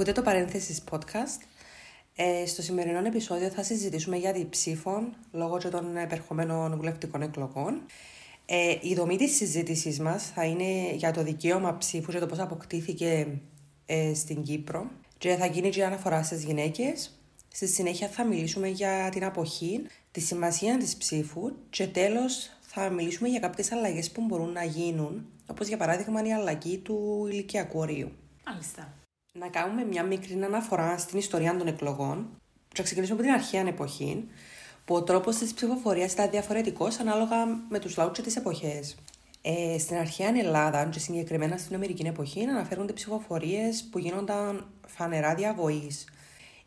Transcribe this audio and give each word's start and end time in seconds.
Ακούτε 0.00 0.20
το 0.20 0.22
παρένθεσης 0.22 0.82
podcast. 0.90 1.42
Ε, 2.16 2.46
στο 2.46 2.62
σημερινό 2.62 2.98
επεισόδιο 2.98 3.48
θα 3.48 3.62
συζητήσουμε 3.62 4.16
για 4.16 4.32
την 4.32 4.48
ψήφων 4.48 5.16
λόγω 5.32 5.58
και 5.58 5.68
των 5.68 5.96
επερχομένων 5.96 6.76
βουλευτικών 6.76 7.22
εκλογών. 7.22 7.82
Ε, 8.46 8.76
η 8.80 8.94
δομή 8.94 9.16
της 9.16 9.36
συζήτησής 9.36 10.00
μας 10.00 10.30
θα 10.34 10.44
είναι 10.44 10.92
για 10.94 11.10
το 11.10 11.22
δικαίωμα 11.22 11.78
ψήφου 11.78 12.12
και 12.12 12.18
το 12.18 12.26
πώς 12.26 12.38
αποκτήθηκε 12.38 13.40
ε, 13.86 14.14
στην 14.14 14.42
Κύπρο 14.42 14.90
και 15.18 15.34
θα 15.34 15.46
γίνει 15.46 15.68
και 15.68 15.84
αναφορά 15.84 16.22
στις 16.22 16.44
γυναίκες. 16.44 17.20
Στη 17.48 17.66
συνέχεια 17.66 18.08
θα 18.08 18.24
μιλήσουμε 18.24 18.68
για 18.68 19.08
την 19.12 19.24
αποχή, 19.24 19.86
τη 20.10 20.20
σημασία 20.20 20.76
της 20.76 20.96
ψήφου 20.96 21.52
και 21.70 21.86
τέλος 21.86 22.50
θα 22.60 22.90
μιλήσουμε 22.90 23.28
για 23.28 23.40
κάποιες 23.40 23.72
αλλαγές 23.72 24.10
που 24.10 24.22
μπορούν 24.22 24.52
να 24.52 24.64
γίνουν, 24.64 25.26
όπως 25.46 25.68
για 25.68 25.76
παράδειγμα 25.76 26.26
η 26.26 26.32
αλλαγή 26.32 26.78
του 26.78 27.26
ηλικιακού 27.30 27.78
ορίου. 27.78 28.12
Μάλιστα. 28.46 28.99
Να 29.32 29.48
κάνουμε 29.48 29.84
μια 29.84 30.02
μικρή 30.02 30.42
αναφορά 30.42 30.98
στην 30.98 31.18
ιστορία 31.18 31.56
των 31.56 31.66
εκλογών. 31.66 32.28
Θα 32.74 32.82
ξεκινήσουμε 32.82 33.18
από 33.20 33.28
την 33.28 33.38
αρχαία 33.38 33.66
εποχή, 33.68 34.24
που 34.84 34.94
ο 34.94 35.02
τρόπος 35.02 35.36
της 35.36 35.54
ψηφοφορίας 35.54 36.12
ήταν 36.12 36.30
διαφορετικός 36.30 36.98
ανάλογα 36.98 37.46
με 37.68 37.78
τους 37.78 37.96
λαούς 37.96 38.12
και 38.12 38.22
τις 38.22 38.36
εποχές. 38.36 38.96
Ε, 39.42 39.78
στην 39.78 39.96
αρχαία 39.96 40.28
Ελλάδα, 40.38 40.84
και 40.84 40.98
συγκεκριμένα 40.98 41.56
στην 41.56 41.74
Αμερική 41.74 42.06
εποχή, 42.06 42.44
αναφέρονται 42.44 42.92
ψηφοφορίες 42.92 43.88
που 43.90 43.98
γίνονταν 43.98 44.66
φανερά 44.86 45.34
διαβοής. 45.34 46.04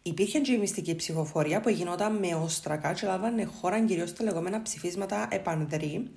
Υπήρχε 0.01 0.39
και 0.39 0.51
η 0.51 0.57
μυστική 0.57 0.95
ψηφοφορία 0.95 1.61
που 1.61 1.69
γινόταν 1.69 2.15
με 2.15 2.35
όστρακα 2.35 2.93
και 2.93 3.05
λάβανε 3.07 3.43
χώρα 3.43 3.85
κυρίως 3.85 4.13
τα 4.13 4.23
λεγόμενα 4.23 4.61
ψηφίσματα 4.61 5.27
επανδρή, 5.31 6.11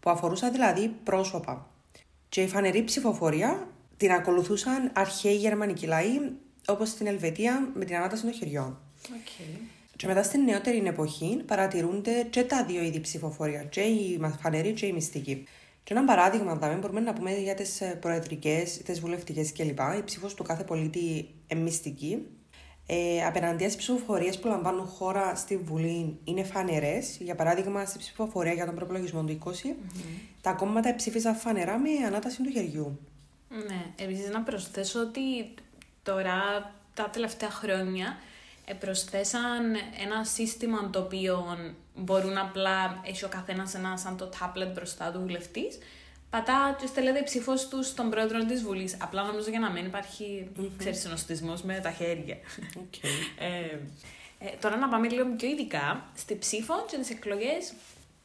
που 0.00 0.10
αφορούσαν 0.10 0.52
δηλαδή 0.52 0.88
πρόσωπα. 1.04 1.66
Και 2.28 2.42
η 2.42 2.48
φανερή 2.48 2.84
ψηφοφορία 2.84 3.68
την 3.96 4.12
ακολουθούσαν 4.12 4.90
αρχαίοι 4.94 5.36
γερμανικοί 5.36 5.86
λαοί, 5.86 6.18
όπως 6.68 6.88
στην 6.88 7.06
Ελβετία 7.06 7.70
με 7.74 7.84
την 7.84 7.96
ανάταση 7.96 8.22
των 8.22 8.32
χεριών. 8.32 8.78
Okay. 9.02 9.58
Και 9.96 10.06
μετά 10.06 10.22
στην 10.22 10.42
νεότερη 10.42 10.82
εποχή 10.86 11.42
παρατηρούνται 11.46 12.26
και 12.30 12.42
τα 12.42 12.64
δύο 12.64 12.82
είδη 12.82 13.00
ψηφοφορία, 13.00 13.62
και 13.62 13.80
η 13.80 14.20
φανερή 14.40 14.72
και 14.72 14.86
η 14.86 14.92
μυστική. 14.92 15.46
Και 15.84 15.94
ένα 15.94 16.04
παράδειγμα, 16.04 16.56
δηλαδή, 16.56 16.80
μπορούμε 16.80 17.00
να 17.00 17.12
πούμε 17.12 17.34
για 17.34 17.54
τις 17.54 17.82
προεδρικές, 18.00 18.76
τις 18.84 19.00
βουλευτικές 19.00 19.52
κλπ. 19.52 19.78
Η 19.98 20.02
ψήφος 20.04 20.34
του 20.34 20.42
κάθε 20.42 20.64
πολίτη 20.64 21.34
είναι 21.46 21.60
μυστική. 21.60 22.26
Ε, 22.86 23.24
απέναντίας 23.26 23.72
στις 23.72 23.84
ψηφοφορίες 23.84 24.38
που 24.38 24.48
λαμβάνουν 24.48 24.86
χώρα 24.86 25.34
στη 25.34 25.56
Βουλή 25.56 26.18
είναι 26.24 26.44
φανερές. 26.44 27.16
Για 27.20 27.34
παράδειγμα, 27.34 27.84
στη 27.84 27.98
ψηφοφορία 27.98 28.52
για 28.52 28.66
τον 28.66 28.74
προπολογισμό 28.74 29.24
του 29.24 29.38
20, 29.44 29.48
mm-hmm. 29.48 30.02
τα 30.40 30.52
κόμματα 30.52 30.94
ψήφισαν 30.94 31.34
φανερά 31.34 31.78
με 31.78 31.88
ανάταση 32.06 32.42
του 32.42 32.50
χεριού. 32.50 32.98
Ναι, 33.66 34.04
επίσης 34.04 34.30
να 34.30 34.42
προσθέσω 34.42 35.00
ότι 35.00 35.54
τώρα 36.02 36.72
τα 36.94 37.08
τελευταία 37.10 37.50
χρόνια 37.50 38.16
προσθέσαν 38.78 39.74
ένα 40.04 40.24
σύστημα 40.24 40.90
το 40.90 40.98
οποίο 40.98 41.58
μπορούν 41.94 42.38
απλά, 42.38 43.00
έχει 43.06 43.24
ο 43.24 43.28
καθένας 43.28 43.74
ένα 43.74 43.96
σαν 43.96 44.16
το 44.16 44.26
τάπλετ 44.38 44.72
μπροστά 44.72 45.10
του 45.10 45.20
βουλευτής. 45.20 45.78
Πατά 46.30 46.76
και 46.80 46.86
στέλνεται 46.86 47.18
η 47.18 47.22
ψήφος 47.22 47.68
του 47.68 47.82
στον 47.82 48.10
πρόεδρο 48.10 48.44
της 48.44 48.62
Βουλής. 48.62 48.96
Απλά 49.00 49.22
νομίζω 49.22 49.50
για 49.50 49.58
να 49.58 49.70
μην 49.70 49.86
υπάρχει 49.86 50.50
mm-hmm. 50.58 51.60
με 51.62 51.80
τα 51.82 51.90
χέρια. 51.90 52.36
Okay. 52.74 53.08
ε, 53.38 53.78
ε, 54.46 54.50
τώρα 54.60 54.76
να 54.76 54.88
πάμε 54.88 55.08
λίγο 55.08 55.26
πιο 55.36 55.48
ειδικά 55.48 56.06
στη 56.14 56.38
ψήφο 56.38 56.84
και 56.90 56.96
τις 56.96 57.10
εκλογές 57.10 57.72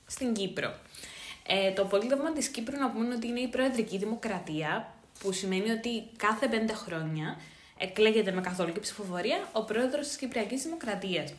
στην 0.06 0.34
Κύπρο. 0.34 0.74
Ε, 1.48 1.72
το 1.72 1.86
πολίτευμα 1.86 2.32
της 2.32 2.48
Κύπρου 2.48 2.78
να 2.78 2.90
πούμε 2.90 3.16
ότι 3.16 3.28
είναι 3.28 3.40
η 3.40 3.48
προεδρική 3.48 3.98
δημοκρατία 3.98 4.94
που 5.20 5.32
σημαίνει 5.32 5.72
ότι 5.72 6.04
κάθε 6.18 6.48
πέντε 6.48 6.74
χρόνια 6.74 7.38
εκλέγεται 7.78 8.32
με 8.32 8.42
καθολική 8.42 8.80
ψηφοφορία 8.80 9.50
ο 9.52 9.64
πρόεδρος 9.64 10.08
της 10.08 10.18
Κυπριακής 10.18 10.64
Δημοκρατίας. 10.64 11.34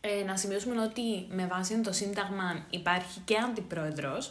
Ε, 0.00 0.24
να 0.24 0.36
σημειώσουμε 0.36 0.82
ότι 0.82 1.26
με 1.28 1.46
βάση 1.46 1.80
το 1.80 1.92
Σύνταγμα 1.92 2.66
υπάρχει 2.70 3.20
και 3.24 3.36
αντιπρόεδρος, 3.36 4.30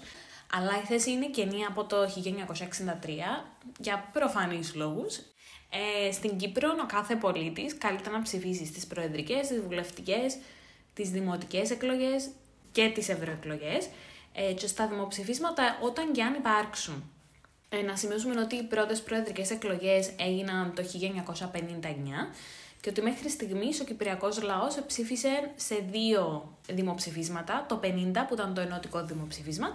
αλλά 0.53 0.71
η 0.83 0.85
θέση 0.85 1.11
είναι 1.11 1.29
καινή 1.29 1.65
από 1.65 1.83
το 1.83 1.97
1963 2.07 3.45
για 3.79 4.09
προφανείς 4.13 4.75
λόγους. 4.75 5.19
Ε, 6.07 6.11
στην 6.11 6.37
Κύπρο 6.37 6.69
ο 6.83 6.85
κάθε 6.85 7.15
πολίτης 7.15 7.77
καλείται 7.77 8.09
να 8.09 8.21
ψηφίσει 8.21 8.65
στις 8.65 8.87
προεδρικές, 8.87 9.45
στις 9.45 9.61
βουλευτικές, 9.61 10.37
τις 10.93 11.09
δημοτικές 11.09 11.71
εκλογές 11.71 12.29
και 12.71 12.91
τις 12.93 13.09
ευρωεκλογές 13.09 13.87
ε, 14.33 14.53
και 14.53 14.67
στα 14.67 14.87
δημοψηφίσματα 14.87 15.77
όταν 15.81 16.11
και 16.11 16.23
αν 16.23 16.33
υπάρξουν. 16.33 17.14
Ε, 17.77 17.81
να 17.81 17.95
σημειώσουμε 17.95 18.41
ότι 18.41 18.55
οι 18.55 18.63
πρώτες 18.63 19.01
προεδρικές 19.01 19.51
εκλογές 19.51 20.11
έγιναν 20.19 20.73
το 20.75 20.83
1959 20.83 22.33
και 22.81 22.89
ότι 22.89 23.01
μέχρι 23.01 23.29
στιγμής 23.29 23.79
ο 23.79 23.83
Κυπριακός 23.83 24.41
λαός 24.41 24.77
ψήφισε 24.87 25.51
σε 25.55 25.75
δύο 25.91 26.53
δημοψηφίσματα, 26.69 27.65
το 27.69 27.79
50 27.83 27.87
που 28.27 28.33
ήταν 28.33 28.53
το 28.53 28.61
ενωτικό 28.61 29.05
δημοψήφισμα 29.05 29.71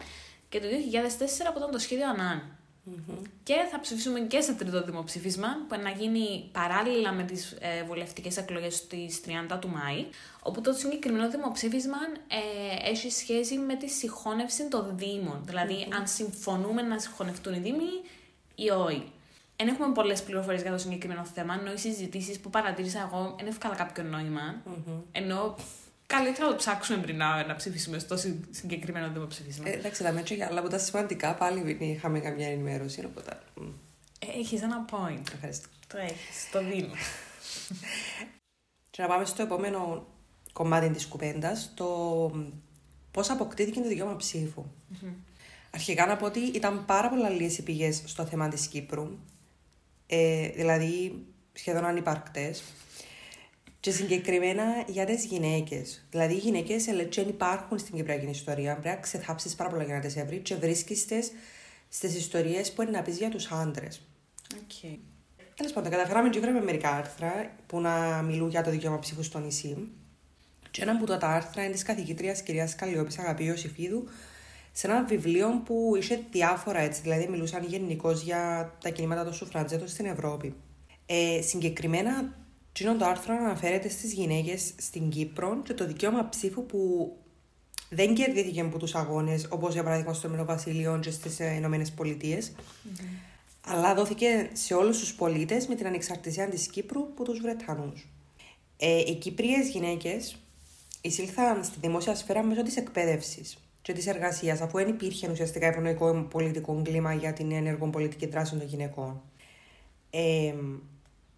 και 0.49 0.61
το 0.61 0.67
2004 0.67 1.53
που 1.53 1.59
ήταν 1.59 1.71
το 1.71 1.79
σχέδιο 1.79 2.09
ΑΝΑΝ. 2.09 2.60
Mm-hmm. 2.89 3.23
Και 3.43 3.55
θα 3.71 3.81
ψηφίσουμε 3.81 4.21
και 4.21 4.41
σε 4.41 4.55
τρίτο 4.55 4.83
δημοψήφισμα 4.83 5.49
που 5.69 5.81
να 5.83 5.91
γίνει 5.91 6.49
παράλληλα 6.53 7.13
με 7.13 7.23
τις 7.23 7.57
ε, 7.61 7.83
βουλευτικές 7.87 8.37
εκλογές 8.37 8.75
στις 8.75 9.21
30 9.53 9.59
του 9.61 9.69
Μάη, 9.69 10.07
όπου 10.43 10.61
το 10.61 10.73
συγκεκριμένο 10.73 11.31
δημοψήφισμα 11.31 11.99
ε, 12.29 12.91
έχει 12.91 13.11
σχέση 13.11 13.59
με 13.59 13.77
τη 13.77 13.89
συγχώνευση 13.89 14.69
των 14.69 14.97
Δήμων. 14.97 15.41
Δηλαδή, 15.45 15.87
mm-hmm. 15.89 15.97
αν 15.99 16.07
συμφωνούμε 16.07 16.83
να 16.83 16.99
συγχωνευτούν 16.99 17.55
οι 17.55 17.59
Δήμοι 17.59 17.91
ή 18.55 18.71
όχι. 18.71 19.13
Δεν 19.57 19.69
έχουμε 19.69 19.93
πολλές 19.93 20.23
πληροφορίες 20.23 20.63
για 20.63 20.71
το 20.71 20.79
συγκεκριμένο 20.79 21.25
θέμα, 21.25 21.55
ενώ 21.61 21.73
οι 21.73 21.77
συζητήσεις 21.77 22.41
που 22.41 22.51
παρατήρησα 22.51 23.11
εγώ 23.13 23.35
δεν 23.39 23.47
εύκολα 23.47 23.75
κάποιο 23.75 24.03
νόημα. 24.03 24.63
Mm-hmm. 24.67 25.03
Ενώ 25.13 25.57
Καλύτερα 26.11 26.45
να 26.45 26.51
το 26.51 26.57
ψάξουμε 26.57 26.99
πριν 26.99 27.17
να, 27.17 27.47
να 27.47 27.55
ψηφίσουμε 27.55 27.99
στο 27.99 28.17
συγκεκριμένο 28.51 29.11
δημοψήφισμα. 29.13 29.69
Ε, 29.69 29.73
εντάξει, 29.73 30.03
τα 30.03 30.13
μέτρα 30.13 30.47
αλλά 30.47 30.61
από 30.61 30.69
τα 30.69 30.79
σημαντικά 30.79 31.35
πάλι 31.35 31.61
δεν 31.63 31.89
είχαμε 31.89 32.21
καμιά 32.21 32.49
ενημέρωση. 32.49 33.05
Οπότε... 33.05 33.39
Έχεις 34.39 34.63
ένα 34.63 34.85
point. 34.91 35.23
Ευχαριστώ. 35.35 35.69
Το 35.87 35.99
έχεις, 35.99 36.51
το 36.53 36.65
δίνω. 36.65 36.95
και 38.91 39.03
να 39.03 39.09
πάμε 39.09 39.25
στο 39.25 39.43
επόμενο 39.43 40.07
κομμάτι 40.53 40.89
της 40.91 41.07
κουβέντας, 41.07 41.73
το 41.75 41.87
πώς 43.11 43.31
αποκτήθηκε 43.31 43.81
το 43.81 43.89
δικαίωμα 43.89 44.17
ψήφου. 44.17 44.65
Mm-hmm. 44.65 45.13
Αρχικά 45.71 46.07
να 46.07 46.17
πω 46.17 46.27
ότι 46.27 46.41
ήταν 46.41 46.85
πάρα 46.85 47.09
πολλά 47.09 47.29
λίγες 47.29 47.59
οι 47.59 47.63
πηγές 47.63 48.03
στο 48.07 48.25
θέμα 48.25 48.49
της 48.49 48.67
Κύπρου. 48.67 49.19
Ε, 50.07 50.49
δηλαδή 50.49 51.27
σχεδόν 51.53 51.85
ανυπαρκτές 51.85 52.63
και 53.81 53.91
συγκεκριμένα 53.91 54.65
για 54.87 55.05
τις 55.05 55.25
γυναίκες. 55.25 56.07
Δηλαδή, 56.11 56.35
οι 56.35 56.39
γυναίκες 56.39 56.85
δεν 56.85 57.29
υπάρχουν 57.29 57.79
στην 57.79 57.95
Κυπριακή 57.95 58.27
ιστορία. 58.27 58.73
Πρέπει 58.73 58.89
να 58.89 58.97
ξεθάψεις 58.97 59.55
πάρα 59.55 59.71
πολλά 59.71 59.83
για 59.83 59.95
να 59.95 60.01
τις 60.01 60.25
βρει 60.25 60.39
και 60.39 60.55
βρίσκεστε 60.55 61.23
στις 61.89 62.17
ιστορίες 62.17 62.73
που 62.73 62.83
είναι 62.83 62.91
να 62.91 63.03
πεις 63.03 63.17
για 63.17 63.29
τους 63.29 63.51
άντρες. 63.51 64.01
Okay. 64.55 64.97
Τέλος 65.55 65.73
πάντων, 65.73 65.91
καταφέραμε 65.91 66.29
και 66.29 66.41
βρούμε 66.41 66.61
μερικά 66.61 66.91
άρθρα 66.91 67.57
που 67.67 67.81
να 67.81 68.23
μιλούν 68.23 68.49
για 68.49 68.63
το 68.63 68.71
δικαίωμα 68.71 68.99
ψήφου 68.99 69.23
στο 69.23 69.39
νησί. 69.39 69.89
Και 70.71 70.83
ένα 70.83 70.93
από 70.93 71.05
τα 71.05 71.29
άρθρα 71.29 71.63
είναι 71.63 71.73
της 71.73 71.83
καθηγήτριας 71.83 72.43
κυρίας 72.43 72.75
Καλλιόπης 72.75 73.19
Αγαπή 73.19 73.45
Ιωσήφιδου 73.45 74.05
σε 74.73 74.87
ένα 74.87 75.05
βιβλίο 75.05 75.63
που 75.65 75.93
είχε 75.99 76.21
διάφορα 76.31 76.79
έτσι, 76.79 77.01
δηλαδή 77.01 77.29
μιλούσαν 77.29 77.65
γενικώς 77.65 78.23
για 78.23 78.73
τα 78.83 78.91
κινήματα 78.91 79.25
των 79.25 79.33
σουφραντζέτων 79.33 79.89
στην 79.89 80.07
Ευρώπη. 80.07 80.55
Ε, 81.07 81.43
συγκεκριμένα 81.43 82.35
είναι 82.81 82.95
το 82.95 83.05
άρθρο 83.05 83.35
αναφέρεται 83.35 83.89
στις 83.89 84.13
γυναίκες 84.13 84.73
στην 84.77 85.09
Κύπρο 85.09 85.63
και 85.63 85.75
το 85.75 85.87
δικαίωμα 85.87 86.29
ψήφου 86.29 86.67
που 86.67 87.13
δεν 87.91 88.15
κερδίθηκε 88.15 88.61
από 88.61 88.79
τους 88.79 88.95
αγώνες, 88.95 89.47
όπως 89.49 89.73
για 89.73 89.83
παράδειγμα 89.83 90.13
στο 90.13 90.27
Ηνωμένο 90.27 90.49
Βασίλειο 90.49 90.99
και 91.03 91.11
στις 91.11 91.41
ε, 91.41 91.55
Ηνωμένες 91.55 91.91
Πολιτείες, 91.91 92.53
mm-hmm. 92.53 93.05
αλλά 93.67 93.95
δόθηκε 93.95 94.51
σε 94.53 94.75
όλους 94.75 94.99
τους 94.99 95.15
πολίτες 95.15 95.67
με 95.67 95.75
την 95.75 95.87
ανεξαρτησία 95.87 96.49
της 96.49 96.67
Κύπρου 96.67 97.01
από 97.01 97.25
τους 97.25 97.41
Βρετανούς. 97.41 98.09
Ε, 98.77 98.99
οι 98.99 99.15
Κύπριες 99.15 99.69
γυναίκες 99.69 100.37
εισήλθαν 101.01 101.65
στη 101.65 101.79
δημόσια 101.81 102.15
σφαίρα 102.15 102.43
μέσω 102.43 102.63
της 102.63 102.77
εκπαίδευσης 102.77 103.59
και 103.83 103.93
της 103.93 104.07
εργασίας, 104.07 104.61
αφού 104.61 104.79
δεν 104.79 104.89
υπήρχε 104.89 105.31
ουσιαστικά 105.31 105.67
ευνοϊκό 105.67 106.27
πολιτικό 106.31 106.83
κλίμα 106.85 107.15
για 107.15 107.33
την 107.33 107.53
ενεργό 107.53 107.87
πολιτική 107.87 108.27
δράση 108.27 108.51
των 108.51 108.67
γυναικών. 108.67 109.23
Ε, 110.11 110.55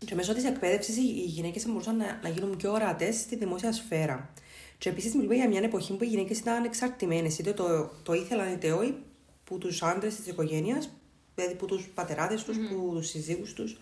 και 0.05 0.15
μέσω 0.15 0.35
της 0.35 0.45
εκπαίδευσης 0.45 0.97
οι 0.97 1.25
γυναίκες 1.25 1.67
μπορούσαν 1.67 1.97
να, 1.97 2.19
να 2.23 2.29
γίνουν 2.29 2.57
πιο 2.57 2.73
ορατές 2.73 3.17
στη 3.17 3.37
δημόσια 3.37 3.73
σφαίρα. 3.73 4.33
Και 4.79 4.89
επίσης 4.89 5.15
μιλούμε 5.15 5.35
για 5.35 5.49
μια 5.49 5.61
εποχή 5.61 5.97
που 5.97 6.05
οι 6.05 6.07
γυναίκες 6.07 6.39
ήταν 6.39 6.65
εξαρτημένες, 6.65 7.39
είτε 7.39 7.53
το, 7.53 7.91
το 8.03 8.13
ήθελαν 8.13 8.53
είτε 8.53 8.73
όχι, 8.73 8.95
που 9.45 9.59
τους 9.59 9.83
άντρες 9.83 10.17
της 10.17 10.27
οικογένειας, 10.27 10.91
δηλαδή 11.35 11.55
που 11.55 11.67
τους 11.67 11.89
πατεράδες 11.95 12.45
τους, 12.45 12.57
mm. 12.57 12.75
που 12.75 12.93
τους 12.95 13.09
συζύγους 13.09 13.53
τους. 13.53 13.81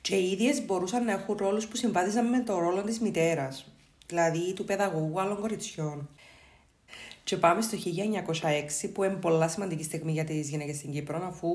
Και 0.00 0.16
οι 0.16 0.30
ίδιες 0.30 0.64
μπορούσαν 0.64 1.04
να 1.04 1.12
έχουν 1.12 1.36
ρόλους 1.36 1.66
που 1.66 1.76
συμβάδιζαν 1.76 2.28
με 2.28 2.40
το 2.40 2.58
ρόλο 2.58 2.82
της 2.82 3.00
μητέρας, 3.00 3.66
δηλαδή 4.06 4.52
του 4.52 4.64
παιδαγωγού 4.64 5.20
άλλων 5.20 5.40
κοριτσιών. 5.40 6.08
Και 7.24 7.36
πάμε 7.36 7.62
στο 7.62 7.78
1906, 8.84 8.90
που 8.92 9.02
είναι 9.02 9.14
πολλά 9.14 9.48
σημαντική 9.48 9.82
στιγμή 9.82 10.12
για 10.12 10.24
τις 10.24 10.48
γυναίκες 10.48 10.76
στην 10.76 10.92
Κύπρο, 10.92 11.26
αφού 11.26 11.48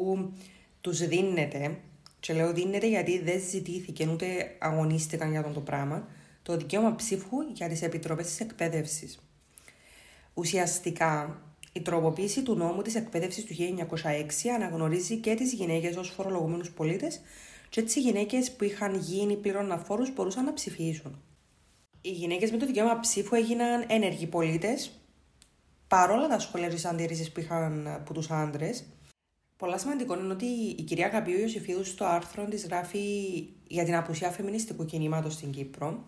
τους 0.81 1.07
δίνεται 1.07 1.77
Και 2.19 2.33
λέω 2.33 2.53
δίνεται 2.53 2.87
γιατί 2.87 3.19
δεν 3.19 3.41
ζητήθηκε 3.49 4.09
ούτε 4.11 4.55
αγωνίστηκαν 4.59 5.29
για 5.29 5.39
αυτό 5.39 5.51
το 5.51 5.61
πράγμα 5.61 6.07
το 6.47 6.57
δικαίωμα 6.57 6.95
ψήφου 6.95 7.37
για 7.53 7.67
τις 7.67 7.81
επιτροπές 7.81 8.25
της 8.25 8.39
εκπαίδευσης. 8.39 9.19
Ουσιαστικά, 10.33 11.41
η 11.71 11.81
τροποποίηση 11.81 12.43
του 12.43 12.55
νόμου 12.55 12.81
της 12.81 12.95
εκπαίδευσης 12.95 13.45
του 13.45 13.53
1906 13.53 14.49
αναγνωρίζει 14.55 15.15
και 15.15 15.35
τις 15.35 15.53
γυναίκες 15.53 15.95
ως 15.95 16.09
φορολογούμενους 16.09 16.71
πολίτες 16.71 17.21
και 17.69 17.81
τι 17.81 17.99
γυναίκες 17.99 18.51
που 18.51 18.63
είχαν 18.63 18.95
γίνει 18.95 19.35
πλήρων 19.35 19.71
αφόρου 19.71 20.03
μπορούσαν 20.15 20.45
να 20.45 20.53
ψηφίσουν. 20.53 21.21
Οι 22.01 22.09
γυναίκες 22.11 22.51
με 22.51 22.57
το 22.57 22.65
δικαίωμα 22.65 22.99
ψήφου 22.99 23.35
έγιναν 23.35 23.85
ενεργοί 23.87 24.27
πολίτες, 24.27 24.91
παρόλα 25.87 26.27
τα 26.27 26.39
σχόλια 26.39 26.69
της 26.69 26.85
αντίρρησης 26.85 27.31
που 27.31 27.39
είχαν 27.39 27.87
από 27.87 28.13
τους 28.13 28.29
άντρες. 28.29 28.83
Πολλά 29.57 29.77
σημαντικό 29.77 30.19
είναι 30.19 30.33
ότι 30.33 30.45
η 30.77 30.81
κυρία 30.81 31.09
Καπίου 31.09 31.39
Ιωσήφιδου 31.39 31.83
στο 31.83 32.05
άρθρο 32.05 32.45
της 32.45 32.65
γράφει 32.65 32.99
για 33.67 33.83
την 33.83 33.95
απουσία 33.95 34.31
φεμινιστικού 34.31 34.85
κινήματος 34.85 35.33
στην 35.33 35.51
Κύπρο 35.51 36.03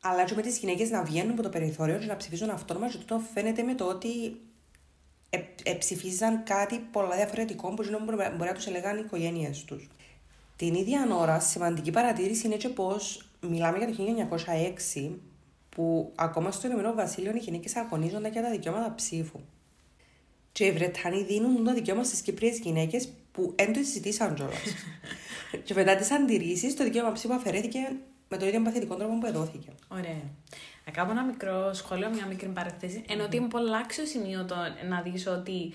αλλά 0.00 0.24
και 0.24 0.34
με 0.34 0.42
τις 0.42 0.58
γυναίκες 0.58 0.90
να 0.90 1.02
βγαίνουν 1.02 1.30
από 1.30 1.42
το 1.42 1.48
περιθώριο 1.48 1.98
και 1.98 2.06
να 2.06 2.16
ψηφίζουν 2.16 2.50
αυτόνομα, 2.50 2.88
και 2.88 2.96
τούτο 2.96 3.18
φαίνεται 3.34 3.62
με 3.62 3.74
το 3.74 3.84
ότι 3.84 4.40
ε, 5.62 5.72
ψηφίζαν 5.72 6.42
κάτι 6.44 6.78
πολλά 6.78 7.16
διαφορετικό 7.16 7.68
που 7.68 7.74
μπορεί, 7.74 8.16
μπορεί 8.16 8.48
να 8.48 8.52
τους 8.52 8.66
έλεγαν 8.66 8.96
οι 8.96 9.02
οικογένειε 9.04 9.50
τους. 9.66 9.88
Την 10.56 10.74
ίδια 10.74 11.08
ώρα, 11.14 11.40
σημαντική 11.40 11.90
παρατήρηση 11.90 12.46
είναι 12.46 12.56
και 12.56 12.68
πώ 12.68 12.96
μιλάμε 13.40 13.78
για 13.78 13.86
το 13.86 13.94
1906, 14.96 15.10
που 15.68 16.12
ακόμα 16.14 16.50
στο 16.50 16.66
Ηνωμένο 16.66 16.94
Βασίλειο 16.94 17.32
οι 17.34 17.38
γυναίκες 17.38 17.76
αγωνίζονται 17.76 18.28
για 18.28 18.42
τα 18.42 18.50
δικαιώματα 18.50 18.94
ψήφου. 18.94 19.40
Και 20.52 20.64
οι 20.64 20.72
Βρετανοί 20.72 21.22
δίνουν 21.22 21.64
το 21.64 21.74
δικαίωμα 21.74 22.04
στις 22.04 22.20
Κυπρίε 22.20 22.50
γυναίκες 22.50 23.08
που 23.32 23.54
δεν 23.56 23.72
το 23.72 23.78
συζητήσαν 23.78 24.34
κιόλας. 24.34 24.62
και 25.64 25.74
μετά 25.74 25.96
τις 25.96 26.10
αντιρρήσεις, 26.10 26.76
το 26.76 26.84
δικαίωμα 26.84 27.12
ψήφου 27.12 27.34
αφαιρέθηκε 27.34 27.78
με 28.28 28.36
τον 28.36 28.48
ίδιο 28.48 28.62
παθητικό 28.62 28.94
τρόπο 28.94 29.18
που 29.18 29.26
εδόθηκε. 29.26 29.68
Ωραία. 29.88 30.22
Να 30.84 30.92
κάνω 30.92 31.10
ένα 31.10 31.24
μικρό 31.24 31.74
σχόλιο, 31.74 32.10
μια 32.10 32.26
μικρή 32.26 32.48
παραθέση. 32.48 33.04
Ενώ 33.08 33.24
ότι 33.24 33.36
είναι 33.36 33.48
πολύ 33.48 33.76
άξιο 33.76 34.06
σημείο 34.06 34.44
το 34.44 34.54
να 34.88 35.00
δεις 35.00 35.26
ότι 35.26 35.72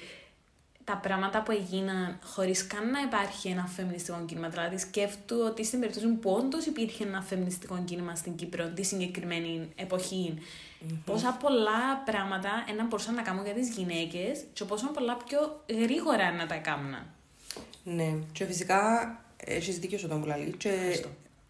τα 0.84 0.98
πράγματα 0.98 1.44
που 1.44 1.52
έγιναν 1.52 2.20
χωρίς 2.24 2.68
καν 2.68 2.90
να 2.90 3.00
υπάρχει 3.00 3.48
ένα 3.48 3.66
φεμινιστικό 3.66 4.24
κίνημα. 4.26 4.50
Δηλαδή, 4.50 4.78
σκέφτομαι 4.78 5.44
ότι 5.44 5.64
στην 5.66 5.80
περίπτωση 5.80 6.08
που 6.08 6.30
όντως 6.32 6.66
υπήρχε 6.66 7.04
ένα 7.04 7.22
φεμινιστικό 7.22 7.84
κίνημα 7.86 8.16
στην 8.16 8.36
Κύπρο 8.36 8.68
τη 8.70 8.84
συγκεκριμένη 8.84 9.70
εποχή, 9.76 10.34
mm-hmm. 10.88 10.98
πόσα 11.06 11.38
πολλά 11.42 12.04
πράγματα 12.06 12.50
ένα 12.70 12.84
μπορούσαν 12.84 13.14
να 13.14 13.22
κάνουν 13.22 13.44
για 13.46 13.54
τις 13.54 13.70
γυναίκες 13.70 14.44
και 14.54 14.64
πόσο 14.64 14.88
πολλά 14.88 15.18
πιο 15.18 15.64
γρήγορα 15.82 16.32
να 16.32 16.46
τα 16.46 16.56
κάνουν. 16.56 16.96
Ναι, 17.84 18.14
και 18.32 18.46
φυσικά 18.46 19.10
έχεις 19.38 19.80
δίκιο 19.80 19.98
στον 19.98 20.22
Πουλαλή. 20.22 20.56
Και 20.58 21.06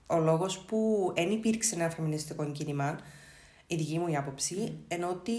ο 0.08 0.20
λόγος 0.20 0.60
που 0.60 1.12
δεν 1.16 1.32
υπήρξε 1.32 1.76
ένα 1.76 1.90
φεμινιστικό 1.90 2.52
κίνημα, 2.52 3.00
η 3.68 3.76
δική 3.76 4.00
μου 4.00 4.08
η 4.08 4.16
άποψη, 4.16 4.78
ενώ 4.88 5.10
ότι 5.10 5.32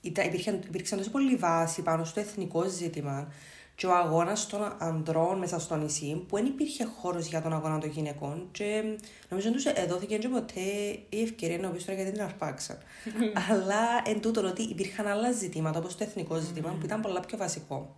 υπήρχε, 0.00 0.60
υπήρξε 0.66 0.96
τόσο 0.96 1.10
πολύ 1.10 1.36
βάση 1.36 1.82
πάνω 1.82 2.04
στο 2.04 2.20
εθνικό 2.20 2.68
ζήτημα 2.68 3.32
και 3.78 3.86
ο 3.86 3.94
αγώνας 3.94 4.46
των 4.46 4.74
ανδρών 4.78 5.38
μέσα 5.38 5.58
στο 5.58 5.76
νησί, 5.76 6.24
που 6.28 6.36
δεν 6.36 6.46
υπήρχε 6.46 6.84
χώρος 6.84 7.26
για 7.26 7.42
τον 7.42 7.52
αγώνα 7.52 7.78
των 7.78 7.90
γυναικών. 7.90 8.48
Και 8.52 8.82
νομίζω 9.28 9.48
ότι 9.48 9.62
τους 9.62 9.86
δόθηκε 9.88 10.18
και 10.18 10.28
ποτέ 10.28 10.60
η 11.08 11.22
ευκαιρία 11.22 11.58
να 11.58 11.68
πεις 11.68 11.84
τώρα 11.84 11.96
γιατί 11.96 12.12
την 12.12 12.22
αρπάξαν. 12.22 12.78
Αλλά 13.50 14.02
εν 14.04 14.20
τούτον 14.20 14.46
ότι 14.46 14.62
υπήρχαν 14.62 15.06
άλλα 15.06 15.32
ζητήματα, 15.32 15.78
όπως 15.78 15.96
το 15.96 16.04
εθνικό 16.04 16.36
ζήτημα, 16.38 16.70
που 16.70 16.84
ήταν 16.84 17.00
πολλά 17.00 17.20
πιο 17.20 17.38
βασικό. 17.38 17.96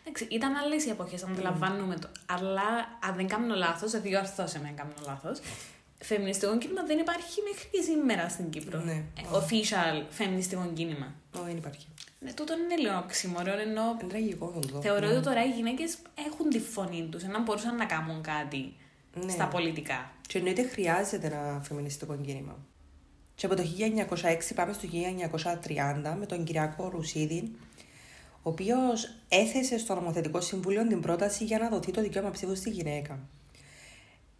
Εντάξει, 0.00 0.26
ήταν 0.30 0.54
άλλες 0.56 0.84
οι 0.84 0.90
εποχές, 0.90 1.22
αντιλαμβάνουμε 1.24 1.96
το. 1.96 2.08
Αλλά 2.26 2.98
αν 3.08 3.14
δεν 3.16 3.28
κάνω 3.28 3.54
λάθος, 3.54 4.00
διόρθωσε 4.00 4.60
με 4.60 4.68
αν 4.68 4.74
κάνω 4.74 4.92
λάθος. 5.06 5.40
Φεμινιστικό 5.98 6.58
κίνημα 6.58 6.82
δεν 6.82 6.98
υπάρχει 6.98 7.40
μέχρι 7.50 7.68
και 7.70 7.82
σήμερα 7.82 8.28
στην 8.28 8.50
Κύπρο. 8.50 8.80
Ναι. 8.80 8.92
Ε, 8.92 9.04
official 9.32 10.06
φεμινιστικό 10.10 10.70
κίνημα. 10.74 11.14
Όχι, 11.36 11.44
δεν 11.44 11.56
υπάρχει. 11.56 11.86
Ναι, 12.24 12.32
τούτο 12.32 12.54
είναι 12.58 12.76
λίγο 12.76 12.98
οξύμορο, 12.98 13.52
ενώ. 13.52 13.96
Είναι 14.00 14.08
τραγικό 14.08 14.54
αυτό. 14.58 14.80
Θεωρώ 14.80 15.08
ότι 15.08 15.20
τώρα 15.20 15.44
οι 15.44 15.50
γυναίκες 15.50 15.98
έχουν 16.26 16.48
τη 16.48 16.58
φωνή 16.60 17.08
τους, 17.10 17.22
ενώ 17.22 17.42
μπορούσαν 17.42 17.76
να 17.76 17.84
κάνουν 17.84 18.22
κάτι 18.22 18.74
ναι. 19.24 19.30
στα 19.30 19.48
πολιτικά. 19.48 20.12
Και 20.26 20.38
εννοείται 20.38 20.62
χρειάζεται 20.62 21.26
ένα 21.26 21.60
φεμινιστικό 21.64 22.16
κίνημα. 22.16 22.56
Και 23.34 23.46
από 23.46 23.54
το 23.56 23.62
1906 23.62 24.54
πάμε 24.54 24.72
στο 24.72 24.88
1930 26.12 26.16
με 26.18 26.26
τον 26.26 26.44
Κυριακό 26.44 26.88
Ρουσίδη, 26.88 27.52
ο 28.42 28.50
οποίος 28.50 29.14
έθεσε 29.28 29.78
στο 29.78 29.94
νομοθετικό 29.94 30.40
συμβούλιο 30.40 30.86
την 30.86 31.00
πρόταση 31.00 31.44
για 31.44 31.58
να 31.58 31.68
δοθεί 31.68 31.90
το 31.90 32.00
δικαίωμα 32.00 32.30
ψήφου 32.30 32.56
στη 32.56 32.70
γυναίκα. 32.70 33.18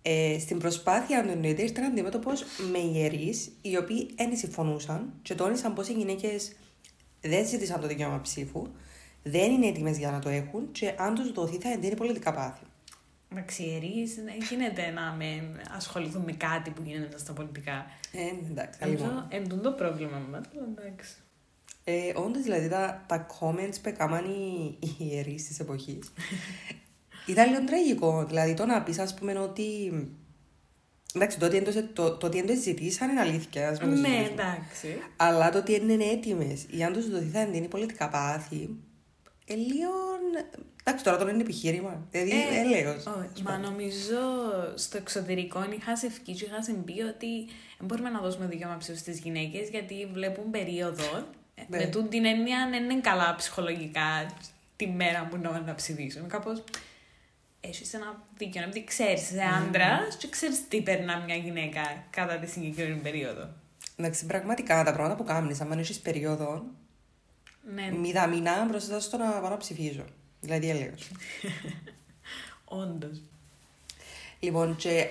Ε, 0.02 0.38
στην 0.38 0.58
προσπάθεια 0.58 1.23
του 1.23 1.29
εννοείται 1.29 1.62
ήρθαν 1.62 1.84
αντιμέτωπος 1.84 2.44
με 2.73 2.79
ιερείς, 2.79 3.52
οι 3.62 3.76
οποίοι 3.76 4.11
δεν 4.17 4.37
συμφωνούσαν 4.37 5.12
και 5.23 5.34
τόνισαν 5.34 5.75
πως 5.75 5.88
οι 5.88 5.93
γυναίκες 5.93 6.52
δεν 7.22 7.46
ζήτησαν 7.46 7.80
το 7.80 7.86
δικαίωμα 7.86 8.20
ψήφου, 8.20 8.66
δεν 9.22 9.52
είναι 9.52 9.66
έτοιμες 9.66 9.98
για 9.98 10.10
να 10.10 10.19
το 10.19 10.28
έχουν 10.28 10.70
και 10.72 10.94
αν 10.98 11.14
τους 11.14 11.32
δοθεί 11.32 11.58
θα 11.58 11.69
εντείνει 11.69 11.96
πολιτικά 11.96 12.32
πάθη. 12.32 12.64
Εντάξει, 13.32 13.62
ιερεί 13.62 14.12
δεν 14.24 14.34
γίνεται 14.50 14.90
να 14.90 15.12
με 15.12 15.60
ασχοληθούν 15.76 16.22
με 16.22 16.32
κάτι 16.32 16.70
που 16.70 16.82
γίνεται 16.84 17.19
στα 17.19 17.32
πολιτικά. 17.32 17.86
Ε, 18.12 18.50
εντάξει, 18.50 18.78
Εντούν 19.28 19.62
το 19.62 19.72
πρόβλημα 19.72 20.19
μα, 20.30 20.40
εντάξει. 20.69 21.14
Ε, 21.84 22.12
Όντως, 22.14 22.42
δηλαδή, 22.42 22.69
τα, 22.69 23.04
τα 23.06 23.26
comments 23.26 23.74
που 23.82 23.88
έκαναν 23.88 24.24
οι, 24.24 24.76
οι 24.80 24.96
ιερείς 24.98 25.46
της 25.46 25.60
εποχής 25.60 26.12
ήταν 27.32 27.50
λίγο 27.50 27.64
τραγικό. 27.64 28.24
Δηλαδή, 28.24 28.54
το 28.54 28.66
να 28.66 28.82
πεις, 28.82 28.98
ας 28.98 29.14
πούμε, 29.14 29.38
ότι. 29.38 29.92
Εντάξει, 31.14 31.38
το 31.38 31.47
ότι 31.47 31.56
έντος, 31.56 31.75
το, 31.93 32.17
το 32.17 32.26
ότι 32.26 32.38
έντος 32.38 32.59
ζητήσαν 32.59 33.11
είναι 33.11 33.20
αλήθεια. 33.20 33.79
Ναι, 33.81 34.29
εντάξει. 34.32 34.99
Αλλά 35.17 35.50
το 35.50 35.59
ότι 35.59 35.75
είναι 35.75 36.05
έτοιμες 36.05 36.67
ή 36.70 36.82
αν 36.82 36.93
τους 36.93 37.11
δοθεί 37.11 37.26
θα 37.26 37.41
είναι 37.41 37.69
πολιτικά 37.69 38.09
πάθη. 38.09 38.76
Ε, 39.47 39.55
λίγο. 39.55 39.91
Εντάξει, 40.85 41.05
τώρα 41.05 41.19
το 41.19 41.29
είναι 41.29 41.43
επιχείρημα. 41.43 42.06
Δηλαδή, 42.11 42.31
ε, 42.31 42.79
έλεος. 42.79 43.05
Μα 43.43 43.59
νομίζω 43.59 44.19
στο 44.75 44.97
εξωτερικό 44.97 45.67
είχα 45.79 45.97
σε 45.97 46.06
ευκεί 46.06 46.32
και 46.32 46.44
είχα 46.44 46.82
πει 46.85 47.03
ότι 47.03 47.44
δεν 47.79 47.86
μπορούμε 47.86 48.10
να 48.10 48.20
δώσουμε 48.20 48.46
δικαίωμα 48.46 48.77
ψήφου 48.77 48.98
στις 48.98 49.19
γυναίκες 49.19 49.69
γιατί 49.69 50.08
βλέπουν 50.13 50.51
περίοδο 50.51 51.25
ναι. 51.69 51.79
Με 51.79 51.86
τούν 51.86 52.08
την 52.08 52.25
έννοια 52.25 52.69
δεν 52.70 52.84
είναι 52.84 53.01
καλά 53.01 53.34
ψυχολογικά 53.34 54.27
τη 54.77 54.86
μέρα 54.86 55.29
που 55.31 55.36
να, 55.36 55.60
να 55.60 55.75
ψηφίσουν. 55.75 56.29
Κάπως 56.29 56.63
έχεις 57.64 57.94
ένα 57.94 58.22
δίκιο, 58.36 58.62
επειδή 58.62 58.84
ξέρεις, 58.84 59.22
είσαι 59.22 59.34
ναι. 59.34 59.42
άντρας 59.42 60.16
και 60.16 60.28
ξέρεις 60.28 60.69
τι 60.69 60.82
περνά 60.82 61.22
μια 61.24 61.36
γυναίκα 61.36 62.04
κατά 62.10 62.38
τη 62.38 62.46
συγκεκριμένη 62.46 63.00
περίοδο. 63.00 63.48
Εντάξει, 63.96 64.26
πραγματικά 64.26 64.84
τα 64.84 64.92
πράγματα 64.92 65.16
που 65.16 65.24
κάνεις, 65.24 65.60
αν 65.60 65.78
έχεις 65.78 66.00
περίοδο, 66.00 66.64
ναι. 67.74 67.90
μηδαμινά 67.90 68.64
μπροστά 68.64 69.00
στο 69.00 69.16
να 69.16 69.31
πάω 69.31 69.50
να 69.50 69.56
ψηφίζω. 69.56 70.04
Δηλαδή, 70.40 70.70
έλεγα. 70.70 70.94
Όντως. 72.64 73.22
Λοιπόν, 74.40 74.76
και 74.76 75.06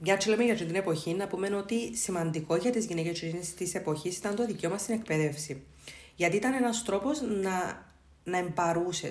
μια 0.00 0.16
και 0.16 0.30
λέμε 0.30 0.44
για 0.44 0.54
την 0.54 0.74
εποχή, 0.74 1.14
να 1.14 1.26
πούμε 1.26 1.56
ότι 1.56 1.96
σημαντικό 1.96 2.56
για 2.56 2.70
τις 2.70 2.84
γυναίκες 2.84 3.54
της 3.54 3.74
εποχής 3.74 4.16
ήταν 4.16 4.34
το 4.34 4.46
δικαίωμα 4.46 4.78
στην 4.78 4.94
εκπαίδευση. 4.94 5.62
Γιατί 6.16 6.36
ήταν 6.36 6.52
ένας 6.52 6.82
τρόπος 6.82 7.20
να, 7.20 7.86
να 8.24 8.38
εμπαρουσε 8.38 9.10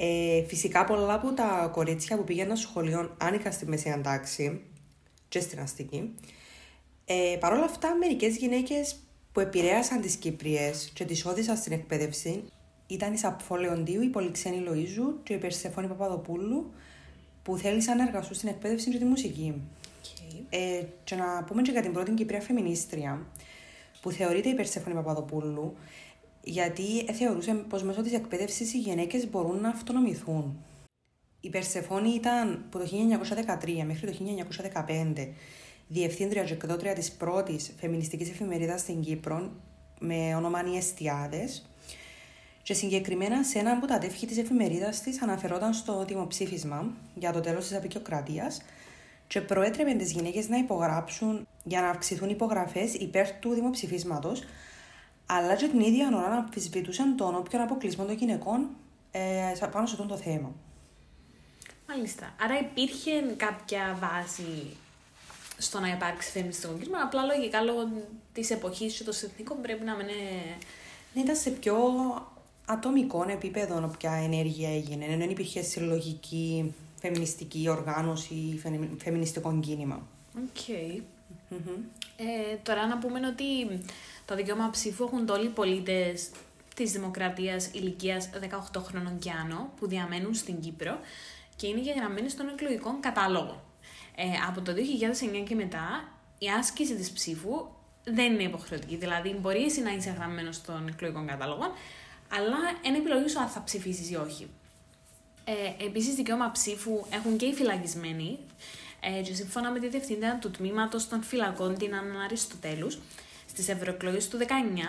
Ε, 0.00 0.44
φυσικά 0.46 0.84
πολλά 0.84 1.14
από 1.14 1.32
τα 1.32 1.70
κορίτσια 1.72 2.16
που 2.16 2.24
πήγαιναν 2.24 2.56
σχολείο 2.56 3.14
άνοικαν 3.18 3.52
στη 3.52 3.66
μέση 3.66 4.00
τάξη 4.02 4.62
και 5.28 5.40
στην 5.40 5.60
αστική. 5.60 6.14
Ε, 7.04 7.36
Παρ' 7.40 7.52
όλα 7.52 7.64
αυτά, 7.64 7.94
μερικές 7.94 8.36
γυναίκες 8.36 8.96
που 9.32 9.40
επηρέασαν 9.40 10.00
τις 10.00 10.16
Κύπριες 10.16 10.90
και 10.94 11.04
τις 11.04 11.26
όδησαν 11.26 11.56
στην 11.56 11.72
εκπαίδευση 11.72 12.44
ήταν 12.86 13.12
η 13.12 13.18
Σαπφό 13.18 13.56
Λεοντίου, 13.56 14.02
η 14.02 14.08
Πολυξένη 14.08 14.56
Λοίζου 14.56 15.22
και 15.22 15.32
η 15.32 15.38
Περσεφόνη 15.38 15.86
Παπαδοπούλου, 15.86 16.72
που 17.42 17.56
θέλησαν 17.56 17.96
να 17.96 18.02
εργαστούν 18.02 18.36
στην 18.36 18.48
εκπαίδευση 18.48 18.90
και 18.90 18.98
τη 18.98 19.04
μουσική. 19.04 19.62
Okay. 20.02 20.42
Ε, 20.48 20.82
και 21.04 21.14
να 21.14 21.44
πούμε 21.44 21.62
και 21.62 21.70
για 21.70 21.82
την 21.82 21.92
πρώτη 21.92 22.10
Κυπρία 22.10 22.40
Φεμινίστρια, 22.40 23.26
που 24.00 24.10
θεωρείται 24.10 24.48
η 24.48 24.54
Περσέφωνη 24.54 24.94
Παπαδοπούλου, 24.94 25.76
γιατί 26.48 27.04
θεωρούσε 27.12 27.52
πως 27.68 27.82
μέσω 27.82 28.02
της 28.02 28.12
εκπαίδευσης 28.12 28.74
οι 28.74 28.78
γυναίκες 28.78 29.30
μπορούν 29.30 29.60
να 29.60 29.68
αυτονομηθούν. 29.68 30.64
Η 31.40 31.50
Περσεφόνη 31.50 32.08
ήταν 32.08 32.64
από 32.66 32.78
το 32.78 32.84
1913 32.84 33.84
μέχρι 33.86 34.06
το 34.06 34.16
1915 35.16 35.28
διευθύντρια 35.88 36.44
και 36.44 36.52
εκδότρια 36.52 36.92
της 36.92 37.12
πρώτης 37.12 37.74
φεμινιστικής 37.80 38.30
εφημερίδας 38.30 38.80
στην 38.80 39.00
Κύπρο 39.00 39.50
με 39.98 40.34
όνομα 40.36 40.62
Νιεστιάδε. 40.62 41.48
Και 42.62 42.74
συγκεκριμένα 42.74 43.44
σε 43.44 43.58
ένα 43.58 43.70
από 43.70 43.86
τα 43.86 43.98
τεύχη 43.98 44.26
της 44.26 44.38
εφημερίδας 44.38 45.00
της 45.00 45.22
αναφερόταν 45.22 45.72
στο 45.72 46.04
δημοψήφισμα 46.04 46.90
για 47.14 47.32
το 47.32 47.40
τέλος 47.40 47.66
της 47.66 47.76
απεικιοκρατίας 47.76 48.62
και 49.26 49.40
προέτρεπε 49.40 49.92
τις 49.92 50.12
γυναίκες 50.12 50.48
να 50.48 50.56
υπογράψουν 50.56 51.46
για 51.64 51.80
να 51.80 51.88
αυξηθούν 51.88 52.28
υπογραφές 52.28 52.94
υπέρ 52.94 53.30
του 53.30 53.54
δημοψηφίσματος, 53.54 54.42
αλλά 55.30 55.54
και 55.56 55.68
την 55.68 55.80
ίδια 55.80 56.06
ώρα 56.06 56.28
να 56.28 56.36
αμφισβητούσαν 56.36 57.16
τον 57.16 57.34
όποιον 57.34 57.62
αποκλεισμό 57.62 58.04
των 58.04 58.14
γυναικών 58.14 58.68
ε, 59.10 59.52
πάνω 59.72 59.86
σε 59.86 59.94
αυτό 59.94 60.06
το 60.06 60.16
θέμα. 60.16 60.52
Μάλιστα. 61.88 62.34
Άρα 62.40 62.58
υπήρχε 62.58 63.10
κάποια 63.36 63.98
βάση 64.00 64.76
στο 65.58 65.80
να 65.80 65.88
υπάρξει 65.88 66.30
φεμινιστικό 66.30 66.72
κίνημα, 66.72 66.98
απλά 67.02 67.24
λογικά 67.24 67.60
λόγω 67.60 67.88
της 68.32 68.50
εποχής 68.50 68.96
και 68.96 69.04
των 69.04 69.12
συνθήκων 69.12 69.60
πρέπει 69.60 69.84
να 69.84 69.96
μην 69.96 70.08
είναι. 70.08 70.56
Ναι, 71.14 71.22
ήταν 71.22 71.36
σε 71.36 71.50
πιο 71.50 71.76
ατομικό 72.66 73.26
επίπεδο 73.28 73.84
όποια 73.84 74.12
ενέργεια 74.12 74.74
έγινε, 74.74 75.04
ενώ 75.04 75.16
δεν 75.16 75.30
υπήρχε 75.30 75.62
συλλογική 75.62 76.74
φεμινιστική 77.00 77.68
οργάνωση 77.68 78.34
ή 78.34 78.60
φεμινιστικό 78.98 79.58
κίνημα. 79.60 80.06
Οκ. 80.36 80.68
Ε, 82.16 82.56
τώρα 82.62 82.86
να 82.86 82.98
πούμε 82.98 83.26
ότι 83.26 83.80
το 84.28 84.34
δικαίωμα 84.34 84.70
ψήφου 84.70 85.04
έχουν 85.04 85.28
όλοι 85.28 85.46
οι 85.46 85.48
πολίτες 85.48 86.30
της 86.74 86.92
Δημοκρατίας 86.92 87.66
ηλικίας 87.72 88.30
18 88.74 88.80
χρόνων 88.80 89.18
και 89.18 89.30
άνω 89.30 89.72
που 89.76 89.88
διαμένουν 89.88 90.34
στην 90.34 90.60
Κύπρο 90.60 90.98
και 91.56 91.66
είναι 91.66 91.80
γεγραμμένοι 91.80 92.28
στον 92.28 92.48
εκλογικό 92.48 92.98
κατάλογο. 93.00 93.64
Ε, 94.16 94.24
από 94.48 94.60
το 94.60 94.72
2009 94.72 95.44
και 95.48 95.54
μετά 95.54 96.08
η 96.38 96.46
άσκηση 96.58 96.94
της 96.94 97.10
ψήφου 97.10 97.66
δεν 98.04 98.32
είναι 98.32 98.42
υποχρεωτική. 98.42 98.96
Δηλαδή, 98.96 99.36
μπορεί 99.40 99.64
εσύ 99.64 99.80
να 99.80 99.90
είσαι 99.90 100.10
γραμμένος 100.10 100.56
στον 100.56 100.88
εκλογικό 100.88 101.24
κατάλογο, 101.26 101.64
αλλά 102.32 102.56
είναι 102.82 102.96
επιλογής 102.96 103.30
σου 103.32 103.40
αν 103.40 103.48
θα 103.48 103.62
ψηφίσεις 103.64 104.10
ή 104.10 104.14
όχι. 104.16 104.50
Ε, 105.44 105.84
Επίσης, 105.84 106.14
δικαίωμα 106.14 106.50
ψήφου 106.50 107.04
έχουν 107.10 107.36
και 107.36 107.46
οι 107.46 107.54
φυλακισμένοι. 107.54 108.38
Ε, 109.00 109.22
και 109.22 109.34
σύμφωνα 109.34 109.70
με 109.70 109.78
τη 109.78 109.88
διευθύντρια 109.88 110.38
του 110.40 110.50
τμήματος 110.50 111.08
των 111.08 111.22
φυλακών, 111.22 111.74
την 111.78 111.94
Άννα 111.94 112.22
Αριστοτέλους, 112.22 112.98
στι 113.62 113.72
ευρωεκλογές 113.72 114.28
του 114.28 114.38
19, 114.38 114.42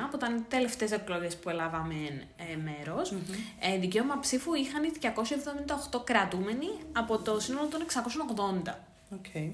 που 0.09 0.15
ήταν 0.15 0.35
οι 0.35 0.45
τελευταίες 0.47 0.91
εκλογές 0.91 1.35
που 1.37 1.49
έλαβαμε 1.49 1.95
ε, 2.37 2.55
μέρος, 2.55 3.13
mm-hmm. 3.13 3.35
ε, 3.59 3.77
δικαίωμα 3.77 4.19
ψήφου 4.19 4.53
είχαν 4.53 4.81
278 5.95 6.01
κρατούμενοι 6.03 6.67
από 6.93 7.17
το 7.17 7.39
σύνολο 7.39 7.67
των 7.67 7.81
680. 8.65 8.73
Okay. 9.15 9.51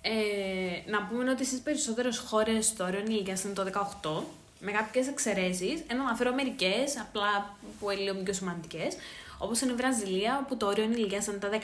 Ε, 0.00 0.90
να 0.90 1.02
πούμε 1.06 1.30
ότι 1.30 1.44
στις 1.44 1.58
περισσότερες 1.60 2.18
χώρες 2.18 2.72
το 2.76 2.84
όριο 2.84 3.00
ηλικία 3.00 3.36
είναι 3.44 3.54
το 3.54 3.64
18, 4.02 4.22
με 4.60 4.72
κάποιες 4.72 5.08
εξαιρέσεις. 5.08 5.82
Ενώ 5.86 6.02
αναφέρω 6.02 6.34
μερικές, 6.34 6.98
απλά 6.98 7.56
που 7.80 7.90
είναι 7.90 8.00
λίγο 8.00 8.22
πιο 8.22 8.32
σημαντικές. 8.32 8.96
Όπως 9.38 9.60
είναι 9.60 9.72
η 9.72 9.74
Βραζιλία, 9.74 10.40
όπου 10.44 10.56
το 10.56 10.66
όριο 10.66 10.84
ηλικία 10.84 11.24
είναι 11.28 11.38
τα 11.38 11.48
16, 11.48 11.56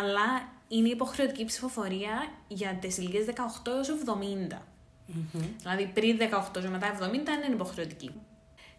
αλλά 0.00 0.48
είναι 0.68 0.88
υποχρεωτική 0.88 1.44
ψηφοφορία 1.44 2.28
για 2.48 2.78
τις 2.80 2.98
ηλικίες 2.98 3.24
18 3.24 3.32
έως 3.66 3.88
70. 3.88 4.56
Mm-hmm. 5.08 5.44
Δηλαδή 5.58 5.90
πριν 5.94 6.18
18 6.20 6.60
και 6.60 6.68
μετά 6.68 6.98
70 7.00 7.12
είναι 7.12 7.28
υποχρεωτική. 7.50 8.10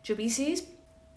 Και 0.02 0.12
επίσης 0.12 0.64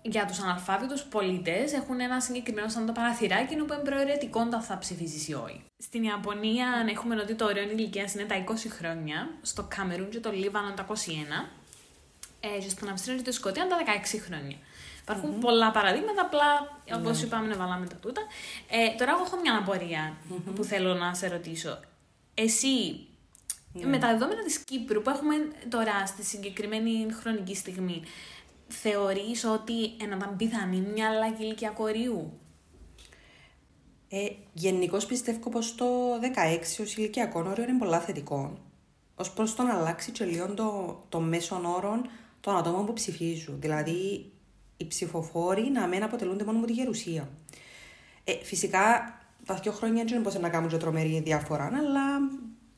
για 0.03 0.27
τους 0.27 0.39
αναλφάβητους 0.39 1.03
πολίτες 1.03 1.73
έχουν 1.73 2.01
ένα 2.01 2.21
συγκεκριμένο 2.21 2.69
σαν 2.69 2.87
το 2.87 2.93
παραθυράκι 2.93 3.57
που 3.57 3.73
είναι 3.73 3.83
προαιρετικό 3.83 4.41
όταν 4.41 4.63
θα 4.63 4.79
ψηφίσει 4.79 5.31
ή 5.31 5.35
όχι. 5.35 5.65
Στην 5.79 6.03
Ιαπωνία 6.03 6.67
έχουμε 6.91 7.21
ότι 7.21 7.35
το 7.35 7.45
όριο 7.45 7.63
ηλικία 7.63 8.11
είναι 8.15 8.25
τα 8.25 8.45
20 8.45 8.55
χρόνια, 8.69 9.29
στο 9.43 9.67
Καμερούν 9.77 10.11
και 10.11 10.21
το 10.21 10.31
Λίβανο 10.33 10.73
τα 10.75 10.87
21, 10.89 10.95
ε, 12.41 12.61
και 12.61 12.69
στην 12.69 12.89
Αυστρία 12.89 13.17
και 13.17 13.23
τη 13.23 13.33
Σκοτία 13.33 13.67
τα 13.67 13.77
16 14.15 14.19
χρόνια. 14.27 14.57
Υπάρχουν 15.01 15.37
mm-hmm. 15.37 15.41
πολλά 15.41 15.71
παραδείγματα, 15.71 16.23
απλά 16.23 16.81
όπως 16.95 17.21
mm-hmm. 17.21 17.25
είπαμε 17.25 17.47
να 17.47 17.57
βάλαμε 17.57 17.87
τα 17.87 17.97
τούτα. 17.97 18.21
Ε, 18.71 18.97
τώρα 18.99 19.11
εγώ 19.11 19.23
έχω 19.27 19.37
μια 19.41 19.57
απορία 19.59 20.17
mm-hmm. 20.17 20.55
που 20.55 20.65
θέλω 20.65 20.95
να 20.95 21.15
σε 21.15 21.29
ρωτήσω. 21.29 21.81
Εσύ, 22.35 23.07
mm-hmm. 23.75 23.85
με 23.85 23.99
τα 23.99 24.09
δεδομένα 24.13 24.43
της 24.43 24.59
Κύπρου 24.59 25.03
που 25.03 25.11
έχουμε 25.11 25.35
τώρα 25.69 26.07
στη 26.07 26.25
συγκεκριμένη 26.25 27.07
χρονική 27.13 27.55
στιγμή, 27.55 28.03
θεωρείς 28.69 29.45
ότι 29.45 29.73
ήταν 29.73 30.35
πιθανή 30.37 30.81
μια 30.81 31.09
αλλαγή 31.09 31.45
ηλικία 31.45 31.71
κοριού; 31.71 32.33
Ε, 34.09 34.27
Γενικώς 34.53 35.07
πιστεύω 35.07 35.51
πως 35.51 35.75
το 35.75 35.87
16 36.15 36.83
ως 36.83 36.97
ηλικιακό 36.97 37.45
όριο 37.47 37.65
είναι 37.65 37.79
πολλά 37.79 38.01
θετικό. 38.01 38.59
Ω 39.15 39.31
προς 39.35 39.55
το 39.55 39.63
να 39.63 39.75
αλλάξει 39.75 40.11
και 40.11 40.25
λίγο 40.25 40.55
το, 40.55 41.01
το 41.09 41.21
μέσον 41.21 41.65
όρο 41.65 42.01
των 42.41 42.57
ατόμων 42.57 42.87
που 42.87 42.93
ψηφίζουν. 42.93 43.61
Δηλαδή, 43.61 44.31
οι 44.77 44.87
ψηφοφόροι 44.87 45.71
να 45.71 45.87
μην 45.87 46.03
αποτελούνται 46.03 46.45
μόνο 46.45 46.59
από 46.59 46.67
τη 46.67 46.73
γερουσία. 46.73 47.29
Ε, 48.25 48.45
φυσικά, 48.45 49.15
τα 49.47 49.55
δύο 49.55 49.73
χρόνια 49.73 50.05
δεν 50.05 50.19
είναι 50.19 50.39
να 50.41 50.49
κάνουν 50.49 50.69
και 50.69 50.77
τρομερή 50.77 51.21
διαφορά, 51.21 51.65
αλλά 51.65 52.19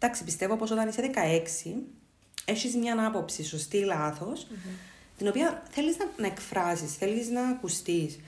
εντάξει, 0.03 0.25
πιστεύω 0.25 0.57
πως 0.57 0.71
όταν 0.71 0.89
είσαι 0.89 1.11
16, 1.65 1.69
έχεις 2.45 2.77
μια 2.77 3.07
άποψη 3.07 3.45
σωστή 3.45 3.77
ή 3.77 3.85
λάθος, 3.85 4.47
mm-hmm 4.51 4.91
την 5.23 5.31
οποία 5.31 5.63
θέλεις 5.71 5.97
να, 5.97 6.11
να 6.17 6.27
εκφράσει, 6.27 6.85
θέλεις 6.85 7.29
να 7.29 7.49
ακουστείς. 7.49 8.19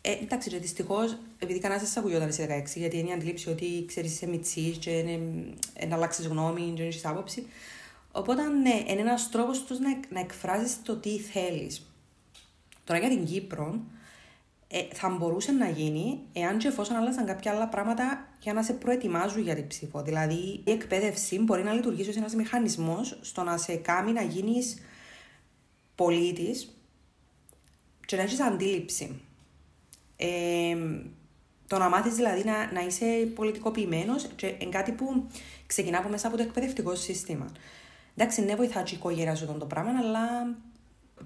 Ε, 0.00 0.12
εντάξει, 0.12 0.50
και 0.50 0.58
δυστυχώς, 0.58 1.18
επειδή 1.38 1.58
κανένας 1.58 1.82
δεν 1.82 1.92
σα 1.92 2.00
ακούει 2.00 2.14
όταν 2.14 2.28
είσαι 2.28 2.64
16, 2.74 2.78
γιατί 2.78 2.98
είναι 2.98 3.08
η 3.08 3.12
αντίληψη 3.12 3.48
ότι 3.50 3.84
ξέρεις 3.86 4.12
είσαι 4.12 4.26
μυτσί 4.26 4.76
και 4.80 5.18
να 5.88 5.94
αλλάξεις 5.94 6.26
γνώμη, 6.26 6.72
και 6.74 6.82
να 6.82 6.88
έχει 6.88 7.06
άποψη. 7.06 7.46
Οπότε, 8.12 8.42
ναι, 8.42 8.82
είναι 8.86 9.00
ένας 9.00 9.30
τρόπος 9.30 9.64
τους 9.64 9.78
να, 9.78 10.00
να 10.08 10.20
εκφράσει 10.20 10.78
το 10.82 10.96
τι 10.96 11.18
θέλεις. 11.18 11.86
Τώρα 12.84 13.00
για 13.00 13.08
την 13.08 13.24
Κύπρο, 13.24 13.80
ε, 14.68 14.82
θα 14.92 15.08
μπορούσε 15.08 15.52
να 15.52 15.68
γίνει 15.68 16.20
εάν 16.32 16.58
και 16.58 16.68
εφόσον 16.68 16.96
άλλαζαν 16.96 17.26
κάποια 17.26 17.52
άλλα 17.52 17.68
πράγματα 17.68 18.28
για 18.40 18.52
να 18.52 18.62
σε 18.62 18.72
προετοιμάζουν 18.72 19.42
για 19.42 19.54
την 19.54 19.66
ψήφο. 19.66 20.02
Δηλαδή, 20.02 20.62
η 20.64 20.70
εκπαίδευση 20.70 21.38
μπορεί 21.38 21.62
να 21.62 21.72
λειτουργήσει 21.72 22.08
ως 22.08 22.16
ένας 22.16 22.34
μηχανισμός 22.34 23.18
στο 23.20 23.42
να 23.42 23.56
σε 23.56 23.74
κάνει 23.76 24.12
να 24.12 24.22
γίνεις 24.22 24.78
πολίτης 25.94 26.76
και 28.06 28.16
να 28.16 28.22
έχεις 28.22 28.40
αντίληψη. 28.40 29.20
Ε, 30.16 30.76
το 31.66 31.78
να 31.78 31.88
μάθεις 31.88 32.14
δηλαδή 32.14 32.44
να, 32.44 32.72
να 32.72 32.80
είσαι 32.80 33.32
πολιτικοποιημένος 33.34 34.26
και 34.36 34.46
είναι 34.46 34.70
κάτι 34.70 34.92
που 34.92 35.26
ξεκινά 35.66 35.98
από 35.98 36.08
μέσα 36.08 36.26
από 36.26 36.36
το 36.36 36.42
εκπαιδευτικό 36.42 36.94
σύστημα. 36.94 37.52
Εντάξει, 38.16 38.44
ναι, 38.44 38.54
βοηθά 38.54 38.82
και 38.82 38.94
η 38.94 38.96
οικογένεια 38.96 39.34
σου 39.34 39.56
το 39.58 39.66
πράγμα, 39.66 39.90
αλλά 39.98 40.56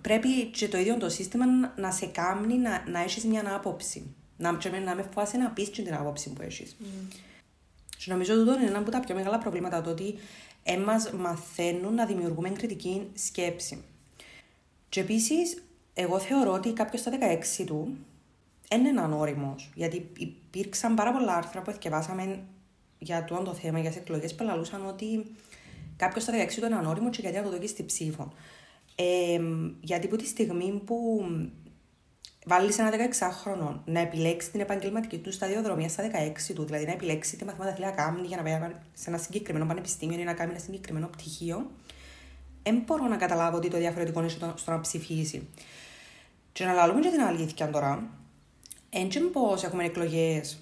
πρέπει 0.00 0.44
και 0.44 0.68
το 0.68 0.78
ίδιο 0.78 0.96
το 0.96 1.08
σύστημα 1.08 1.44
να 1.76 1.90
σε 1.90 2.06
κάνει 2.06 2.58
να, 2.58 2.84
να 2.88 3.00
έχεις 3.00 3.24
μια 3.24 3.54
άποψη. 3.54 4.14
Να, 4.36 4.52
να 4.84 4.94
με 4.94 5.02
φοβάσαι 5.02 5.36
να 5.36 5.50
πεις 5.50 5.70
την 5.70 5.94
άποψη 5.94 6.32
που 6.32 6.42
έχεις. 6.42 6.76
Mm. 6.80 7.14
Και 7.98 8.10
νομίζω 8.10 8.34
ότι 8.34 8.50
είναι 8.50 8.66
ένα 8.66 8.78
από 8.78 8.90
τα 8.90 9.00
πιο 9.00 9.14
μεγάλα 9.14 9.38
προβλήματα 9.38 9.80
το 9.80 9.90
ότι 9.90 10.14
έμας 10.62 11.10
μαθαίνουν 11.10 11.94
να 11.94 12.06
δημιουργούμε 12.06 12.50
κριτική 12.50 13.10
σκέψη. 13.14 13.84
Και 14.88 15.00
επίσης, 15.00 15.62
εγώ 15.94 16.18
θεωρώ 16.18 16.52
ότι 16.52 16.72
κάποιος 16.72 17.00
στα 17.00 17.10
16 17.60 17.64
του 17.66 17.96
είναι 18.74 18.88
έναν 18.88 19.12
όριμος. 19.12 19.70
Γιατί 19.74 20.10
υπήρξαν 20.16 20.94
πάρα 20.94 21.12
πολλά 21.12 21.34
άρθρα 21.34 21.62
που 21.62 21.70
εθιεβάσαμε 21.70 22.42
για 22.98 23.24
το, 23.24 23.42
το 23.42 23.54
θέμα, 23.54 23.78
για 23.78 23.90
τις 23.90 23.98
εκλογές, 23.98 24.34
που 24.34 24.44
λαλούσαν 24.44 24.86
ότι 24.86 25.26
κάποιος 25.96 26.22
στα 26.22 26.32
16 26.32 26.60
του 26.60 26.66
είναι 26.66 26.76
ανώριμος 26.76 27.16
και 27.16 27.22
γιατί 27.22 27.36
να 27.36 27.42
το 27.42 27.50
δώσει 27.50 27.66
στη 27.66 27.84
ψήφο. 27.84 28.32
Ε, 28.94 29.40
γιατί 29.80 30.06
από 30.06 30.16
τη 30.16 30.26
στιγμή 30.26 30.82
που 30.84 31.24
βάλεις 32.46 32.78
ένα 32.78 32.90
16χρονο 32.90 33.80
να 33.84 34.00
επιλέξεις 34.00 34.50
την 34.50 34.60
επαγγελματική 34.60 35.18
του 35.18 35.32
σταδιοδρομία 35.32 35.88
στα 35.88 36.10
16 36.50 36.52
του, 36.54 36.64
δηλαδή 36.64 36.84
να 36.84 36.92
επιλέξεις 36.92 37.38
τι 37.38 37.44
μαθήματα 37.44 37.72
θέλει 37.72 37.84
να 37.84 37.92
κάνει 37.92 38.26
για 38.26 38.36
να 38.36 38.42
πάει 38.42 38.72
σε 38.94 39.10
ένα 39.10 39.18
συγκεκριμένο 39.18 39.66
πανεπιστήμιο 39.66 40.20
ή 40.20 40.24
να 40.24 40.34
κάνει 40.34 40.50
ένα 40.50 40.60
συγκεκριμένο 40.60 41.06
πτυχίο, 41.06 41.70
δεν 42.62 42.82
μπορώ 42.86 43.06
να 43.06 43.16
καταλάβω 43.16 43.56
ότι 43.56 43.68
το 43.68 43.78
διαφορετικό 43.78 44.20
είναι 44.20 44.28
στο 44.54 44.70
να 44.70 44.80
ψηφίσει. 44.80 45.48
Και 46.52 46.64
να 46.64 46.72
λαλούμε 46.72 47.00
και 47.00 47.08
την 47.08 47.20
αλήθεια 47.20 47.70
τώρα, 47.70 48.10
έτσι 48.90 49.20
πώ 49.20 49.56
έχουμε 49.64 49.84
εκλογές 49.84 50.58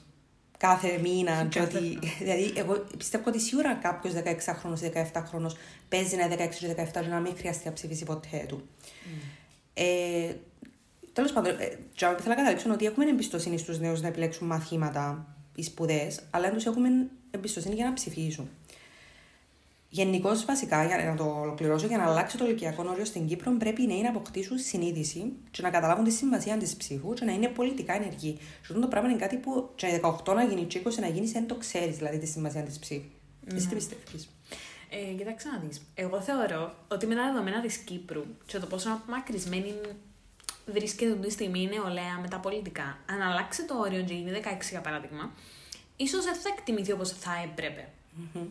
κάθε 0.61 0.99
μήνα. 1.03 1.45
Και 1.45 1.61
ότι, 1.61 1.99
δηλαδή, 2.25 2.53
εγώ 2.57 2.87
πιστεύω 2.99 3.25
ότι 3.27 3.41
σίγουρα 3.41 3.75
κάποιος 3.75 4.15
16χρονο 4.15 4.81
ή 4.81 4.93
17χρονο 4.95 5.51
παίζει 5.89 6.17
να 6.17 6.25
είναι 6.25 6.37
16 6.39 6.63
ή 6.63 6.75
17 6.77 6.85
και 6.93 7.09
να 7.09 7.21
μην 7.21 7.37
χρειαστεί 7.37 7.67
να 7.67 7.73
ψηφίσει 7.73 8.05
ποτέ 8.05 8.45
του. 8.49 8.63
Mm. 8.63 9.23
Ε, 9.75 10.35
Τέλος 11.13 11.33
πάντων, 11.33 11.53
ε, 11.59 11.79
θέλω 11.97 12.17
να 12.27 12.35
καταλήξω 12.35 12.73
ότι 12.73 12.87
έχουμε 12.87 13.05
εμπιστοσύνη 13.09 13.59
στους 13.59 13.79
νέους 13.79 14.01
να 14.01 14.09
επιλέξουν 14.09 14.47
μαθήματα 14.47 15.27
ή 15.55 15.63
σπουδές, 15.63 16.21
αλλά 16.31 16.45
δεν 16.45 16.55
τους 16.55 16.67
έχουμε 16.67 16.89
εμπιστοσύνη 17.31 17.75
για 17.75 17.85
να 17.85 17.93
ψηφίσουν. 17.93 18.49
Γενικώς, 19.93 20.45
βασικά, 20.45 20.85
για 20.85 20.97
να 20.97 21.17
το 21.17 21.25
ολοκληρώσω, 21.41 21.87
για 21.87 21.97
να 21.97 22.05
αλλάξει 22.05 22.37
το 22.37 22.45
ηλικιακό 22.45 22.85
όριο 22.89 23.05
στην 23.05 23.27
Κύπρο, 23.27 23.53
πρέπει 23.59 23.83
οι 23.83 23.87
νέοι 23.87 24.03
να 24.03 24.09
αποκτήσουν 24.09 24.59
συνείδηση 24.59 25.33
και 25.51 25.63
να 25.63 25.71
καταλάβουν 25.71 26.05
τη 26.05 26.11
σημασία 26.11 26.57
της 26.57 26.77
ψήφου 26.77 27.15
και 27.15 27.25
να 27.25 27.33
είναι 27.33 27.49
πολιτικά 27.49 27.95
ενεργοί. 27.95 28.33
Και 28.33 28.41
αυτό 28.61 28.81
το 28.81 28.87
πράγμα 28.87 29.09
είναι 29.09 29.19
κάτι 29.19 29.37
που 29.37 29.71
και 29.75 30.01
18 30.03 30.35
να 30.35 30.45
γίνει, 30.45 30.67
20 30.71 31.01
να 31.01 31.07
γίνεις, 31.07 31.33
δεν 31.33 31.47
το 31.47 31.55
ξέρεις 31.55 31.97
δηλαδή 31.97 32.19
τη 32.19 32.27
σημασία 32.27 32.63
της 32.63 32.79
ψήφου. 32.79 33.05
Mm. 33.05 33.55
Εσύ 33.55 33.69
τι 33.69 33.75
πιστεύεις; 33.75 34.29
Ε, 34.91 35.13
κοιτάξτε 35.13 35.51
να 35.51 35.59
δεις. 35.59 35.83
Εγώ 35.95 36.21
θεωρώ 36.21 36.75
ότι 36.89 37.07
με 37.07 37.15
τα 37.15 37.25
δεδομένα 37.27 37.61
της 37.61 37.77
Κύπρου 37.77 38.25
και 38.47 38.59
το 38.59 38.67
πόσο 38.67 38.91
απομακρυσμένη 38.91 39.75
βρίσκεται 40.67 41.13
αυτή 41.13 41.27
τη 41.27 41.33
στιγμή 41.33 41.61
η 41.63 41.67
νεολαία 41.67 42.19
με 42.23 42.29
τα 42.29 42.39
πολιτικά, 42.39 42.99
αν 43.11 43.23
αλλάξει 43.23 43.65
το 43.65 43.75
όριο 43.79 44.03
και 44.03 44.15
γίνει 44.15 44.31
16 44.43 44.71
για 44.71 44.81
παράδειγμα, 44.81 45.31
ίσως 45.97 46.25
δεν 46.25 46.35
θα 46.35 46.49
εκτιμηθεί 46.57 46.93
όπως 46.93 47.11
θα 47.13 47.33
έπρεπε. 47.45 47.89
Mm-hmm. 48.19 48.47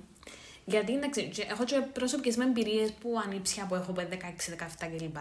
Γιατί 0.70 0.94
εντάξει, 0.94 1.32
έχω 1.50 1.64
και 1.64 1.80
προσωπικέ 1.94 2.34
με 2.38 2.44
εμπειρίες 2.44 2.92
που 2.92 3.22
ανήψια 3.26 3.66
που 3.66 3.76
έχω 3.76 3.94
16, 3.98 4.04
17 4.04 4.88
κλπ. 4.98 5.18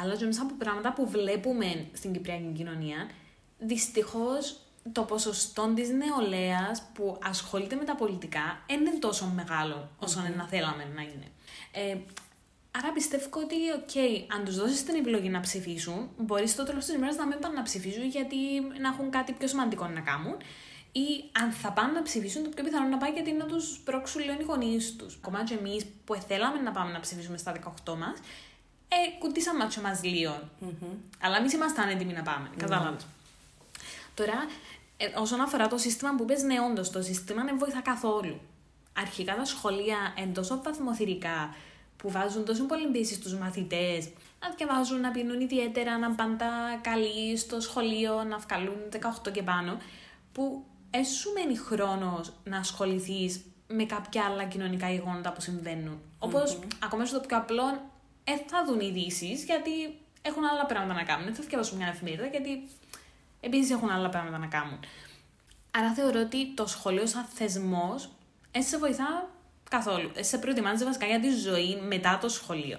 Αλλά 0.00 0.16
και 0.16 0.24
μέσα 0.24 0.42
από 0.42 0.54
πράγματα 0.58 0.92
που 0.92 1.08
βλέπουμε 1.08 1.86
στην 1.92 2.12
Κυπριακή 2.12 2.52
κοινωνία, 2.56 3.10
δυστυχώς 3.58 4.56
το 4.92 5.02
ποσοστό 5.02 5.72
της 5.74 5.88
νεολαίας 5.90 6.82
που 6.94 7.18
ασχολείται 7.22 7.76
με 7.76 7.84
τα 7.84 7.94
πολιτικά 7.94 8.64
δεν 8.66 8.80
είναι 8.80 8.98
τόσο 8.98 9.32
μεγάλο 9.34 9.90
όσο 9.98 10.20
να 10.36 10.46
θέλαμε 10.48 10.84
να 10.94 11.02
είναι. 11.02 11.28
Ε, 11.72 11.96
άρα 12.70 12.92
πιστεύω 12.92 13.28
ότι, 13.34 13.54
οκ, 13.74 13.94
αν 14.36 14.44
τους 14.44 14.56
δώσεις 14.56 14.84
την 14.84 14.94
επιλογή 14.94 15.28
να 15.28 15.40
ψηφίσουν, 15.40 16.10
μπορείς 16.18 16.50
στο 16.50 16.64
τέλος 16.64 16.84
της 16.84 16.94
ημέρας 16.94 17.16
να 17.16 17.26
μην 17.26 17.38
πάνε 17.38 17.54
να 17.54 17.62
ψηφίσουν 17.62 18.06
γιατί 18.06 18.36
να 18.80 18.88
έχουν 18.88 19.10
κάτι 19.10 19.32
πιο 19.32 19.48
σημαντικό 19.48 19.86
να 19.86 20.00
κάνουν. 20.00 20.36
Ή 21.00 21.30
αν 21.40 21.50
θα 21.52 21.72
πάνε 21.72 21.92
να 21.92 22.02
ψηφίσουν, 22.02 22.42
το 22.42 22.48
πιο 22.48 22.64
πιθανό 22.64 22.88
να 22.88 22.96
πάει 22.96 23.10
γιατί 23.10 23.32
να 23.32 23.44
τους 23.44 23.78
σπρώξουν 23.84 24.20
λίγο 24.20 24.40
οι 24.40 24.44
γονείς 24.44 24.96
τους. 24.96 25.18
Ακόμα 25.22 25.44
και 25.44 25.54
εμείς 25.54 25.86
που 26.04 26.14
θέλαμε 26.14 26.58
να 26.60 26.70
πάμε 26.70 26.92
να 26.92 27.00
ψηφίσουμε 27.00 27.36
στα 27.36 27.52
18 27.84 27.96
μας, 27.96 28.18
ε, 28.88 29.18
κουτίσαμε 29.18 29.58
μάτσο 29.58 29.80
μας 29.80 30.02
λίγο. 30.02 30.40
Αλλά 31.20 31.36
εμείς 31.36 31.52
ήμασταν 31.52 31.88
έτοιμοι 31.88 32.12
να 32.12 32.22
πάμε. 32.22 32.50
Κατάλαβες. 32.56 33.06
Τώρα, 34.14 34.46
ε, 34.96 35.06
όσον 35.16 35.40
αφορά 35.40 35.68
το 35.68 35.78
σύστημα 35.78 36.14
που 36.14 36.24
πες, 36.24 36.42
ναι, 36.42 36.54
όντως, 36.70 36.90
το 36.90 37.02
σύστημα 37.02 37.44
δεν 37.44 37.58
βοηθά 37.58 37.80
καθόλου. 37.80 38.40
Αρχικά 38.98 39.36
τα 39.36 39.44
σχολεία 39.44 40.14
είναι 40.18 40.32
τόσο 40.32 40.60
βαθμοθυρικά 40.62 41.54
που 41.96 42.10
βάζουν 42.10 42.44
τόσο 42.44 42.64
πολύ 42.64 42.86
πίεση 42.86 43.14
στους 43.14 43.34
μαθητές 43.34 44.08
να 44.40 44.50
διαβάζουν, 44.56 45.00
να 45.00 45.10
πίνουν 45.10 45.40
ιδιαίτερα, 45.40 45.98
να 45.98 46.10
πάντα 46.10 46.48
καλοί 46.80 47.36
στο 47.36 47.60
σχολείο, 47.60 48.24
να 48.24 48.38
βγάλουν 48.38 48.76
18 49.26 49.30
και 49.32 49.42
πάνω, 49.42 49.78
που 50.32 50.64
έσου 50.90 51.32
μένει 51.32 51.56
χρόνος 51.56 52.32
να 52.44 52.58
ασχοληθείς 52.58 53.44
με 53.66 53.84
κάποια 53.84 54.24
άλλα 54.24 54.44
κοινωνικά 54.44 54.90
γεγονότα 54.90 55.32
που 55.32 55.40
συμβαίνουν. 55.40 56.00
Όπω, 56.18 56.38
ακόμα 56.84 57.04
στο 57.04 57.20
πιο 57.20 57.36
απλό, 57.36 57.64
ε, 58.24 58.32
θα 58.46 58.64
δουν 58.66 58.80
ειδήσει 58.80 59.32
γιατί 59.32 59.70
έχουν 60.22 60.44
άλλα 60.44 60.66
πράγματα 60.66 60.94
να 60.94 61.04
κάνουν. 61.04 61.24
Δεν 61.24 61.34
θα 61.34 61.42
διαβάσουν 61.42 61.76
μια 61.76 61.86
εφημερίδα 61.86 62.26
γιατί 62.26 62.68
επίσης 63.40 63.70
έχουν 63.70 63.90
άλλα 63.90 64.08
πράγματα 64.08 64.38
να 64.38 64.46
κάνουν. 64.46 64.78
Άρα 65.70 65.92
θεωρώ 65.92 66.20
ότι 66.20 66.54
το 66.54 66.66
σχολείο 66.66 67.06
σαν 67.06 67.24
θεσμός 67.24 68.10
έτσι 68.50 68.68
σε 68.68 68.78
βοηθά 68.78 69.28
καθόλου. 69.70 70.10
Έτσι 70.14 70.30
σε 70.30 70.38
προετοιμάζει 70.38 70.84
βασικά 70.84 71.06
για 71.06 71.20
τη 71.20 71.30
ζωή 71.30 71.80
μετά 71.88 72.18
το 72.20 72.28
σχολείο. 72.28 72.78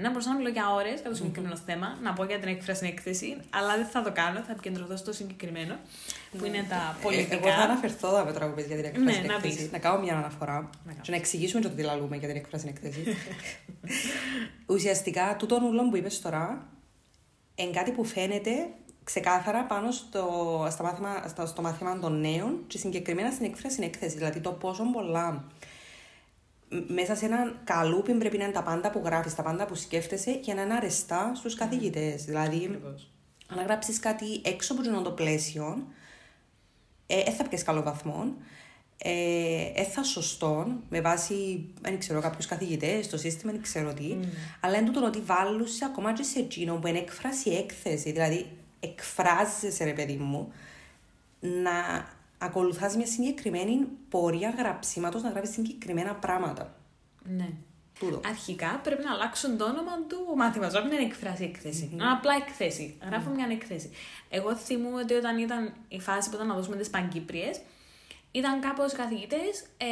Να 0.00 0.08
μπορούσα 0.10 0.28
να 0.30 0.36
μιλώ 0.36 0.48
για 0.48 0.70
ώρες 0.74 1.00
για 1.00 1.10
το 1.10 1.16
συγκεκριμένο 1.16 1.56
θέμα, 1.56 1.98
να 2.02 2.12
πω 2.12 2.24
για 2.24 2.38
την 2.38 2.48
έκφραση 2.48 2.86
έκθεση, 2.86 3.36
αλλά 3.50 3.76
δεν 3.76 3.86
θα 3.86 4.02
το 4.02 4.12
κάνω, 4.12 4.40
θα 4.40 4.52
επικεντρωθώ 4.52 4.96
στο 4.96 5.12
συγκεκριμένο, 5.12 5.76
που 6.38 6.44
είναι 6.44 6.64
τα 6.68 6.96
Ε, 6.98 7.02
πολιτικά. 7.02 7.34
Εγώ 7.34 7.48
θα 7.48 7.62
αναφερθώ 7.62 8.18
εδώ 8.18 8.32
τώρα 8.32 8.46
που 8.48 8.54
πες 8.54 8.66
για 8.66 8.76
την 8.76 8.84
έκφραση 8.84 9.20
Ναι, 9.20 9.26
να 9.26 9.34
έκθεση. 9.34 9.56
πεις. 9.56 9.70
Να 9.72 9.78
κάνω 9.78 10.00
μια 10.02 10.16
αναφορά 10.16 10.70
Να 10.86 10.92
και 10.92 11.10
να 11.10 11.16
εξηγήσουμε 11.16 11.60
το 11.62 11.68
τι 11.68 11.82
λαλούμε 11.82 12.16
για 12.16 12.28
την 12.28 12.36
έκφραση 12.36 12.66
έκθεση. 12.68 13.02
Ουσιαστικά, 14.74 15.36
τούτο 15.38 15.60
ούλο 15.64 15.88
που 15.88 15.96
είπες 15.96 16.20
τώρα, 16.20 16.66
είναι 17.54 17.70
κάτι 17.70 17.90
που 17.90 18.04
φαίνεται 18.04 18.52
ξεκάθαρα 19.04 19.64
πάνω 19.64 19.90
στο, 19.90 20.66
στα 20.70 20.82
μάθημα, 20.82 21.24
στο, 21.28 21.46
στο 21.46 21.62
μάθημα 21.62 21.98
των 21.98 22.20
νέων 22.20 22.64
και 22.66 22.78
συγκεκριμένα 22.78 23.30
στην 23.30 23.44
έκφραση 23.44 23.82
έκθεση. 23.82 24.16
Δηλαδή 24.16 24.40
το 24.40 24.50
πόσο 24.52 24.82
πολλά 24.92 25.32
μ- 25.32 25.40
μέσα 26.86 27.14
σε 27.14 27.24
έναν 27.24 27.60
καλούπι 27.64 28.14
πρέπει 28.14 28.38
να 28.38 28.44
είναι 28.44 28.52
τα 28.52 28.62
πάντα 28.62 28.90
που 28.90 29.02
γράφεις, 29.04 29.34
τα 29.34 29.42
πάντα 29.42 29.66
που 29.66 29.74
σκέφτεσαι 29.74 30.38
για 30.42 30.54
να 30.54 30.62
είναι 30.62 30.74
αρεστά 30.74 31.32
στους 31.34 31.54
καθηγητές. 31.54 32.24
Δηλαδή, 32.24 32.64
Ακριβώς. 32.64 33.10
αν 33.48 33.64
γράψεις 33.64 33.98
κάτι 33.98 34.40
έξω 34.44 34.72
από 34.72 35.02
το 35.02 35.10
πλαίσιο, 35.10 35.86
ε, 37.06 37.18
ε, 37.18 37.30
θα 37.30 37.44
πιέσεις 37.48 37.66
καλό 37.66 37.82
βαθμό. 37.82 38.34
Ε, 39.02 39.72
ε, 39.74 39.84
θα 39.84 40.02
σωστό, 40.02 40.66
με 40.88 41.00
βάση, 41.00 41.68
δεν 41.80 41.98
ξέρω, 41.98 42.20
κάποιους 42.20 42.46
καθηγητές, 42.46 43.08
το 43.08 43.16
σύστημα, 43.16 43.52
δεν 43.52 43.62
ξέρω 43.62 43.94
τι. 43.94 44.16
Αλλά 44.60 44.76
είναι 44.76 44.90
τούτο 44.90 45.06
ότι 45.06 45.20
βάλουν 45.20 45.66
σε 45.66 45.84
ακόμα 45.84 46.12
και 46.12 46.22
σε 46.22 46.38
εκείνο 46.38 46.74
που 46.74 46.86
είναι 46.86 46.98
έκφραση 46.98 47.50
έκθεση. 47.50 48.12
Δηλαδή, 48.12 48.46
εκφράζεσαι, 48.80 49.84
ρε 49.84 49.92
παιδί 49.92 50.16
μου, 50.16 50.52
να 51.40 52.06
ακολουθάς 52.38 52.96
μια 52.96 53.06
συγκεκριμένη 53.06 53.86
πορεία 54.08 54.54
γραψίματος, 54.58 55.22
να 55.22 55.30
γράφεις 55.30 55.50
συγκεκριμένα 55.50 56.14
πράγματα. 56.14 56.74
Ναι. 57.24 57.48
Τούτο. 57.98 58.20
Αρχικά 58.26 58.80
πρέπει 58.82 59.04
να 59.04 59.12
αλλάξουν 59.12 59.56
το 59.56 59.64
όνομα 59.64 59.92
του 60.08 60.36
μάθηματος. 60.36 60.74
Να 60.74 60.80
μην 60.80 60.92
είναι 60.92 61.02
εκφράση 61.02 61.44
έκθεση. 61.44 61.88
Να 61.96 62.04
είναι 62.04 62.12
απλά 62.12 62.34
εκθέση. 62.34 62.98
Γράφω 63.06 63.30
μια 63.30 63.46
εκθέση. 63.50 63.90
Εγώ 64.28 64.56
θυμούμαι 64.56 65.00
ότι 65.00 65.14
όταν 65.14 65.38
ήταν 65.38 65.74
η 65.88 66.00
φάση 66.00 66.28
που 66.28 66.34
ήταν 66.34 66.46
να 66.46 66.54
δώσουμε 66.54 66.76
τις 66.76 66.90
Παγκύπριες, 66.90 67.60
ήταν 68.30 68.60
κάπως 68.60 68.92
καθηγητές 68.92 69.64
ε, 69.76 69.86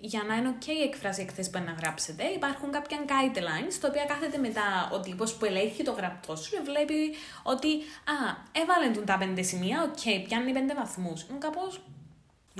για 0.00 0.22
να 0.28 0.34
είναι 0.36 0.54
OK 0.56 0.66
η 0.66 0.82
εκφράση 0.82 1.20
εκθέση 1.20 1.50
που 1.50 1.58
είναι 1.58 1.66
να 1.66 1.76
γράψετε. 1.80 2.24
Υπάρχουν 2.24 2.70
κάποια 2.70 2.98
guidelines, 3.06 3.74
τα 3.80 3.88
οποία 3.88 4.04
κάθεται 4.04 4.38
μετά 4.38 4.90
ο 4.92 5.00
τύπος 5.00 5.34
που 5.34 5.44
ελέγχει 5.44 5.82
το 5.82 5.92
γραπτό 5.92 6.36
σου 6.36 6.50
και 6.50 6.60
βλέπει 6.64 7.14
ότι 7.42 7.68
Α, 8.14 8.16
έβαλε 8.52 8.90
του 8.94 9.04
τα 9.04 9.18
πέντε 9.18 9.42
σημεία, 9.42 9.90
OK, 9.90 10.22
πιάνει 10.26 10.52
πέντε 10.52 10.74
βαθμούς. 10.74 11.26
Είναι 11.30 11.38
κάπως 11.38 11.80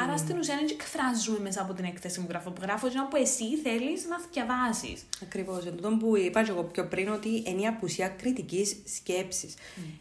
Άρα 0.00 0.16
στην 0.16 0.38
ουσία 0.38 0.57
δεν 0.57 0.66
εκφράζουμε 0.70 1.38
μέσα 1.38 1.62
από 1.62 1.72
την 1.72 1.85
έκθεση 1.85 2.20
που 2.20 2.26
γράφω. 2.28 2.50
Που 2.50 2.61
γράφω 2.62 2.87
είναι 2.87 3.07
που 3.11 3.16
εσύ 3.16 3.57
θέλεις 3.57 4.07
να 4.07 4.16
διαβάσει. 4.33 4.96
Ακριβώς. 5.22 5.66
Εν 5.66 5.76
τούτο 5.76 5.96
που 6.00 6.16
είπα 6.16 6.42
και 6.42 6.50
εγώ 6.50 6.62
πιο 6.64 6.87
πριν, 6.87 7.09
ότι 7.09 7.42
είναι 7.46 7.61
η 7.61 7.66
απουσία 7.66 8.09
κριτικής 8.09 8.76
σκέψης. 8.96 9.54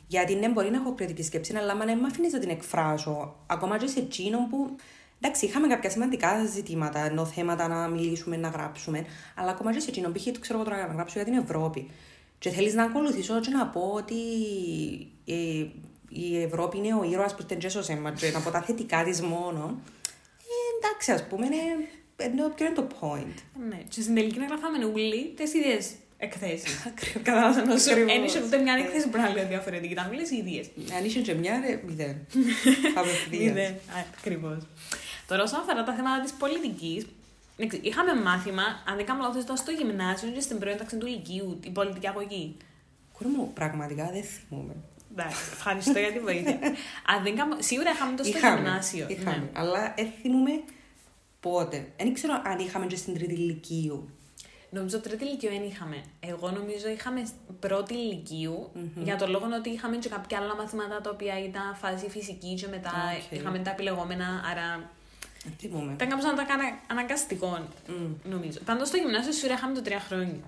Γιατί 0.08 0.36
ναι, 0.36 0.50
μπορεί 0.50 0.70
να 0.70 0.78
έχω 0.78 0.94
κριτική 0.94 1.24
σκέψη, 1.24 1.56
αλλά 1.56 1.72
άμα 1.72 1.86
δεν 1.86 1.98
με 1.98 2.08
αφήνεις 2.08 2.34
να 2.34 2.40
την 2.40 2.50
εκφράσω, 2.50 3.36
ακόμα 3.48 3.78
και 3.78 3.88
σε 3.88 4.00
εκείνον 4.00 4.50
που. 4.50 4.76
Εντάξει, 5.22 5.46
είχαμε 5.46 5.68
κάποια 5.68 5.90
σημαντικά 5.90 6.46
ζητήματα, 6.46 7.06
ενώ 7.06 7.26
θέματα 7.26 7.68
να 7.68 7.88
μιλήσουμε, 7.88 8.38
να 8.38 8.48
γράψουμε, 8.48 9.06
αλλά 9.36 9.52
ακόμα 9.52 9.74
και 9.74 9.80
σε 9.80 9.90
εκείνον, 9.90 10.14
π.χ. 10.14 10.24
το 10.24 10.40
ξέρω 10.40 10.60
εγώ 10.60 10.70
τώρα 10.70 10.88
να 10.88 10.94
γράψω 10.94 11.20
για 11.20 11.32
την 11.32 11.42
Ευρώπη. 11.44 11.90
Και 12.40 12.50
θέλεις 12.50 12.74
να 12.74 12.84
ακολουθήσω 12.84 13.40
και 13.40 13.50
να 13.50 13.68
πω 13.68 13.92
ότι 13.96 14.16
ε, 15.26 15.66
η 16.10 16.42
Ευρώπη 16.42 16.78
είναι 16.78 16.94
ο 16.94 17.04
ήρωας 17.04 17.36
που 17.36 17.44
την 17.44 17.60
τζέσωσε 17.60 17.96
μα, 17.96 18.12
και 18.12 18.32
να 18.32 18.40
πω 18.40 18.50
τα 18.50 18.62
θετικά 18.62 19.04
της 19.04 19.22
μόνο. 19.22 19.82
Ε, 20.38 20.86
εντάξει, 20.86 21.12
ας 21.12 21.28
πούμε, 21.28 21.46
είναι, 21.46 21.56
ενώ 22.18 22.50
ποιο 22.50 22.66
είναι 22.66 22.76
το 22.76 22.88
point. 23.00 23.34
Ναι, 23.70 23.78
και 23.90 24.02
στην 24.02 24.16
τελική 24.16 24.40
να 24.40 24.46
γράφαμε 24.46 24.86
όλοι 24.86 25.34
τις 25.36 25.54
ίδιες 25.54 25.92
εκθέσεις. 26.18 26.86
Ακριβώς. 26.92 27.24
Κατάλαβα 27.24 27.66
να 27.66 27.78
σου. 27.78 27.92
Ακριβώς. 27.92 28.14
Δεν 28.14 28.24
είχε 28.24 28.42
ούτε 28.46 28.58
μια 28.58 28.74
έκθεση 28.74 29.10
που 29.10 29.18
να 29.18 29.30
λέει 29.30 29.46
διαφορετική. 29.46 29.94
Ήταν 29.94 30.10
όλε 30.12 30.22
οι 30.22 30.38
ίδιες. 30.38 30.70
Αν 30.98 31.06
είσαι 31.06 31.20
και 31.20 31.34
μια, 31.34 31.64
ρε, 31.66 31.82
μηδέν. 31.88 32.28
Απευθείας. 33.00 33.72
Ακριβώς. 34.18 34.68
Τώρα, 35.28 35.44
όσον 35.44 35.60
αφορά 35.60 35.84
τα 35.84 35.94
θέματα 35.94 36.24
της 36.24 36.34
πολιτικής, 36.34 37.06
είχαμε 37.82 38.22
μάθημα, 38.22 38.64
αν 38.86 38.96
δεν 38.96 39.06
κάνω 39.06 39.22
λάθος, 39.22 39.44
ήταν 39.44 39.58
στο 39.58 39.72
γυμνάσιο 39.72 40.30
και 40.30 40.40
στην 40.40 40.60
πρώτη 40.60 40.78
τάξη 40.78 40.98
του 40.98 41.06
Λυκείου, 41.06 41.58
την 41.62 41.74
πολιτική 41.74 42.08
αγωγή. 42.08 42.58
Κούρε 43.14 43.30
μου, 43.30 43.52
πραγματικά 43.54 44.10
δεν 44.12 44.24
θυμούμαι. 44.24 44.76
Εντάξει, 45.12 45.42
ευχαριστώ 45.52 46.00
για 46.00 46.12
τη 46.12 46.20
βοήθεια. 46.20 46.60
αν 47.12 47.24
δεν 47.24 47.36
κάνω... 47.36 47.56
Σίγουρα 47.60 47.92
είχαμε 47.92 48.16
το 48.16 48.24
στο 48.24 48.38
γυμνάσιο. 48.38 49.06
είχαμε, 49.10 49.38
ναι. 49.38 49.50
αλλά 49.54 49.94
δεν 49.96 50.08
θυμούμαι 50.22 50.64
πότε. 51.40 51.88
Δεν 51.98 52.14
ξέρω 52.14 52.42
αν 52.46 52.60
είχαμε 52.60 52.86
και 52.86 52.96
στην 52.96 53.14
τρίτη 53.14 53.34
ηλικίου. 53.34 54.10
Νομίζω 54.70 55.00
τρίτη 55.00 55.24
ηλικίου 55.24 55.50
δεν 55.50 55.64
είχαμε. 55.64 56.04
Εγώ 56.20 56.52
νομίζω 56.52 56.88
είχαμε 56.88 57.28
πρώτη 57.60 57.94
λυκείου, 57.94 58.72
για 58.96 59.16
τον 59.16 59.30
λόγο 59.30 59.46
ότι 59.58 59.70
είχαμε 59.70 59.98
και 59.98 60.10
κάποια 60.10 60.38
άλλα 60.38 60.56
μαθήματα 60.56 61.02
τα 61.02 61.10
οποία 61.10 61.44
ήταν 61.44 61.76
φάση 61.76 62.10
φυσική 62.10 62.54
και 62.54 62.68
μετά 62.68 62.92
Οκ. 63.26 63.38
είχαμε 63.38 63.60
τα 63.60 63.70
επιλεγόμενα, 63.70 64.44
άρα 64.52 64.90
Δεν 65.48 65.56
θυμούμαι. 65.60 65.94
ήταν 65.94 66.10
κάπως 66.10 66.26
να 66.26 66.36
τα 66.36 66.44
κάνω 66.44 66.64
αναγκαστικό, 66.88 67.68
νομίζω. 68.24 68.60
Πάντως 68.66 68.88
στο 68.88 68.98
γυμνάσιο 68.98 69.32
σίγουρα 69.32 69.54
είχαμε 69.54 69.74
το 69.74 69.82
τρία 69.82 70.00
χρόνια. 70.00 70.44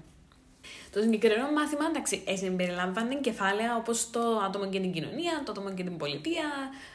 Το 0.92 1.02
συγκεκριμένο 1.02 1.52
μάθημα, 1.52 1.86
εντάξει, 1.90 2.24
ε, 2.26 2.36
συμπεριλάμβανε 2.36 3.16
κεφάλαια 3.16 3.76
όπως 3.76 4.10
το 4.10 4.22
άτομο 4.46 4.70
και 4.70 4.80
την 4.80 4.92
κοινωνία, 4.92 5.42
το 5.46 5.52
άτομο 5.52 5.74
και 5.74 5.84
την 5.84 5.98
πολιτεία, 5.98 6.50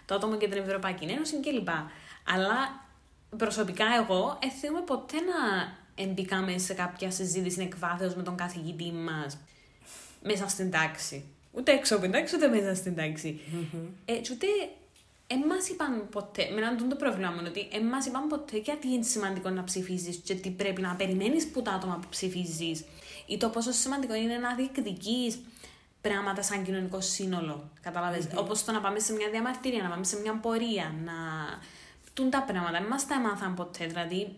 το 0.07 0.14
άτομο 0.14 0.37
και 0.37 0.49
την 0.49 0.62
Ευρωπαϊκή 0.62 1.05
Ένωση 1.05 1.40
κλπ. 1.40 1.69
Αλλά 2.35 2.87
προσωπικά 3.37 3.85
εγώ 4.03 4.38
δεν 4.40 4.51
θυμούμαι 4.51 4.85
ποτέ 4.85 5.17
να 5.17 5.38
εμπήκαμε 6.05 6.59
σε 6.59 6.75
κάποια 6.75 7.11
συζήτηση 7.11 7.62
εκβάθεω 7.62 8.12
με 8.17 8.23
τον 8.23 8.37
καθηγητή 8.37 8.93
μας 8.93 9.38
μέσα 10.23 10.49
στην 10.49 10.71
τάξη. 10.71 11.25
Ούτε 11.53 11.73
έξω 11.73 11.95
από 11.95 12.03
την 12.03 12.12
τάξη, 12.12 12.37
ούτε 12.37 12.49
μέσα 12.49 12.75
στην 12.75 12.95
ταξη 12.97 13.40
Ε, 14.05 14.12
και 14.12 14.31
ούτε 14.33 14.47
δεν 15.26 15.44
μα 15.48 15.56
είπαν 15.70 16.08
ποτέ, 16.08 16.48
με 16.52 16.60
έναν 16.60 16.88
το 16.88 16.96
πρόβλημα 16.96 17.30
μου, 17.30 17.38
είναι 17.38 17.48
ότι 17.48 17.68
δεν 17.72 17.88
μα 17.92 17.98
είπαν 18.06 18.26
ποτέ 18.26 18.56
γιατί 18.56 18.88
είναι 18.88 19.02
σημαντικό 19.02 19.50
να 19.50 19.64
ψηφίζεις 19.64 20.16
και 20.16 20.34
τι 20.34 20.50
πρέπει 20.50 20.80
να 20.80 20.94
περιμένεις 20.94 21.48
που 21.48 21.62
τα 21.62 21.72
άτομα 21.72 21.98
που 22.02 22.08
ψηφίζεις, 22.08 22.84
ή 23.26 23.37
το 23.37 23.48
πόσο 23.48 23.72
σημαντικό 23.72 24.14
είναι 24.14 24.37
να 24.38 24.54
διεκδικείς 24.54 25.38
πράγματα 26.00 26.42
σαν 26.42 26.64
κοινωνικό 26.64 27.00
σύνολο. 27.00 27.70
Καταλαβες. 27.80 28.28
Όπως 28.34 28.64
το 28.64 28.72
να 28.72 28.80
πάμε 28.80 28.98
σε 28.98 29.12
μια 29.12 29.30
διαμαρτυρία, 29.30 29.82
να 29.82 29.88
πάμε 29.88 30.04
σε 30.04 30.20
μια 30.20 30.34
πορεία, 30.34 30.94
να. 31.04 31.12
Τούτα 32.14 32.31
τα 32.30 32.42
πράγματα. 32.42 32.78
Δεν 32.78 32.88
μας 32.88 33.06
τα 33.06 33.14
έμαθαν 33.14 33.54
ποτέ. 33.54 33.87
Δηλαδή, 33.87 34.37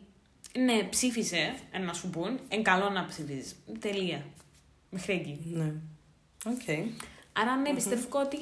ναι, 0.58 0.82
ψήφισε, 0.82 1.54
ε, 1.70 1.78
να 1.78 1.92
σου 1.92 2.10
πούν, 2.10 2.40
είναι 2.48 2.62
καλό 2.62 2.90
να 2.90 3.04
ψηφίζεις. 3.04 3.56
Τελεία. 3.78 4.24
Μέχρι 4.90 5.12
εκεί. 5.12 5.40
Ναι. 5.44 5.72
Οκ. 6.46 6.94
Άρα, 7.32 7.56
ναι, 7.56 7.74
πιστεύω 7.74 8.20
ότι 8.20 8.36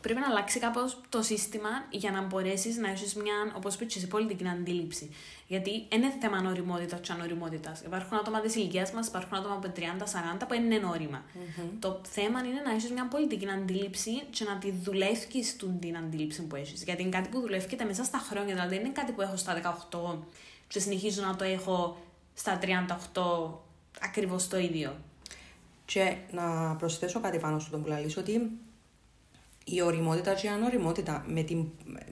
πρέπει 0.00 0.20
να 0.20 0.26
αλλάξει 0.26 0.58
κάπως 0.58 1.00
το 1.08 1.22
σύστημα 1.22 1.68
για 1.90 2.10
να 2.10 2.22
μπορέσεις 2.22 2.76
να 2.76 2.90
έχεις 2.90 3.14
μια, 3.14 3.34
όπως 3.56 3.74
είπε 3.74 3.84
και 3.84 3.98
πολιτική 4.06 4.48
αντίληψη. 4.48 5.14
Γιατί 5.46 5.70
είναι 5.70 6.12
θέμα 6.20 6.50
ωριμότητας 6.50 6.96
και 6.96 7.12
ανωριμότητας. 7.12 7.76
Υπάρχουν 7.84 8.16
άτομα 8.18 8.40
της 8.40 8.54
ηλικίας 8.54 8.92
μας, 8.92 9.06
υπάρχουν 9.06 9.36
άτομα 9.36 9.54
από 9.54 9.68
30-40 9.76 10.46
που 10.48 10.54
είναι 10.54 10.80
ώριμα. 10.84 11.22
Mm-hmm. 11.24 11.68
Το 11.78 12.00
θέμα 12.08 12.38
είναι 12.38 12.60
να 12.64 12.70
έχεις 12.70 12.90
μια 12.90 13.06
πολιτική 13.08 13.48
αντίληψη 13.50 14.22
και 14.30 14.44
να 14.44 14.56
τη 14.58 14.70
δουλεύει 14.70 15.26
την 15.80 15.96
αντίληψη 15.96 16.42
που 16.42 16.56
έχεις. 16.56 16.82
Γιατί 16.82 17.02
είναι 17.02 17.10
κάτι 17.10 17.28
που 17.28 17.40
δουλεύει 17.40 17.66
μέσα 17.84 18.04
στα 18.04 18.18
χρόνια. 18.18 18.54
Δηλαδή 18.54 18.74
δεν 18.74 18.84
είναι 18.84 18.92
κάτι 18.92 19.12
που 19.12 19.20
έχω 19.20 19.36
στα 19.36 19.78
18 19.90 20.18
και 20.68 20.80
συνεχίζω 20.80 21.22
να 21.22 21.36
το 21.36 21.44
έχω 21.44 21.96
στα 22.34 22.58
38 23.12 23.50
ακριβώς 24.00 24.48
το 24.48 24.58
ίδιο. 24.58 24.96
Και 25.84 26.16
να 26.30 26.76
προσθέσω 26.76 27.20
κάτι 27.20 27.38
πάνω 27.38 27.58
στον 27.58 27.82
που 27.82 28.18
ότι 28.18 28.50
η 29.68 29.82
οριμότητα 29.82 30.34
και 30.34 30.46
η 30.46 30.50
ανοριμότητα 30.50 31.24
με 31.26 31.42
την, 31.42 31.64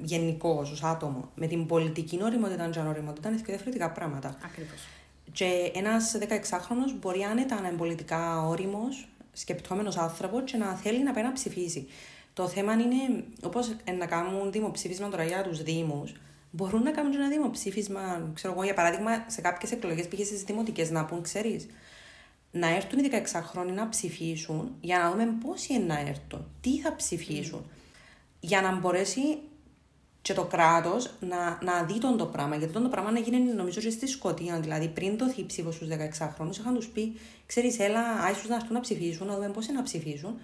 γενικώ 0.02 0.58
ως 0.72 0.82
άτομο, 0.82 1.30
με 1.34 1.46
την 1.46 1.66
πολιτική 1.66 2.18
οριμότητα 2.22 2.68
και 2.68 2.78
ανοριμότητα 2.78 3.28
είναι 3.28 3.40
διαφορετικά 3.44 3.90
πράγματα. 3.90 4.36
Ακριβώς. 4.44 4.88
Και 5.32 5.70
ένας 5.74 6.16
16χρονο 6.20 6.94
μπορεί 7.00 7.22
άνετα 7.22 7.60
να 7.60 7.68
είναι 7.68 7.76
πολιτικά 7.76 8.46
όριμος, 8.46 9.08
σκεπτόμενος 9.32 9.96
άνθρωπος 9.96 10.42
και 10.50 10.56
να 10.56 10.74
θέλει 10.74 11.02
να 11.02 11.12
πάει 11.12 11.24
να 11.24 11.32
ψηφίσει. 11.32 11.86
Το 12.32 12.48
θέμα 12.48 12.72
είναι, 12.72 13.24
όπως 13.42 13.76
να 13.98 14.06
κάνουν 14.06 14.52
δημοψήφισμα 14.52 15.08
τώρα 15.08 15.24
για 15.24 15.42
τους 15.42 15.62
Δήμους, 15.62 16.14
μπορούν 16.50 16.82
να 16.82 16.90
κάνουν 16.90 17.14
ένα 17.14 17.28
δημοψήφισμα, 17.28 18.30
ξέρω 18.34 18.52
εγώ, 18.52 18.64
για 18.64 18.74
παράδειγμα, 18.74 19.24
σε 19.26 19.40
κάποιες 19.40 19.72
εκλογές 19.72 20.08
πήγε 20.08 20.24
στις 20.24 20.42
δημοτικές 20.42 20.90
να 20.90 21.04
πούν, 21.04 21.22
ξέρεις, 21.22 21.66
να 22.54 22.74
έρθουν 22.74 23.04
οι 23.04 23.10
16χρονοι 23.12 23.72
να 23.74 23.88
ψηφίσουν 23.88 24.76
για 24.80 24.98
να 24.98 25.10
δούμε 25.10 25.34
πόσοι 25.46 25.74
είναι 25.74 25.84
να 25.84 26.00
έρθουν, 26.00 26.46
τι 26.60 26.80
θα 26.80 26.96
ψηφίσουν. 26.96 27.66
Για 28.40 28.60
να 28.60 28.76
μπορέσει 28.76 29.38
και 30.22 30.34
το 30.34 30.44
κράτος 30.44 31.10
να, 31.20 31.58
να 31.62 31.82
δει 31.82 31.98
τον 31.98 32.16
το 32.16 32.26
πράγμα. 32.26 32.56
Γιατί 32.56 32.72
τον 32.72 32.82
το 32.82 32.88
πράγμα 32.88 33.10
να 33.10 33.18
γίνει 33.18 33.38
νομίζω 33.38 33.80
και 33.80 33.90
στη 33.90 34.06
Σκωτία. 34.06 34.60
Δηλαδή 34.60 34.88
πριν 34.88 35.18
το 35.18 35.32
η 35.36 35.46
ψήφο 35.46 35.70
στου 35.70 35.86
16χρονου, 35.86 36.56
είχαν 36.58 36.74
τους 36.74 36.86
πει: 36.88 37.16
Ξέρεις, 37.46 37.78
έλα, 37.78 38.00
άισου 38.00 38.48
να 38.48 38.54
έρθουν 38.54 38.72
να 38.72 38.80
ψηφίσουν, 38.80 39.26
να 39.26 39.34
δούμε 39.34 39.48
πώ 39.48 39.60
να 39.72 39.82
ψηφίσουν. 39.82 40.38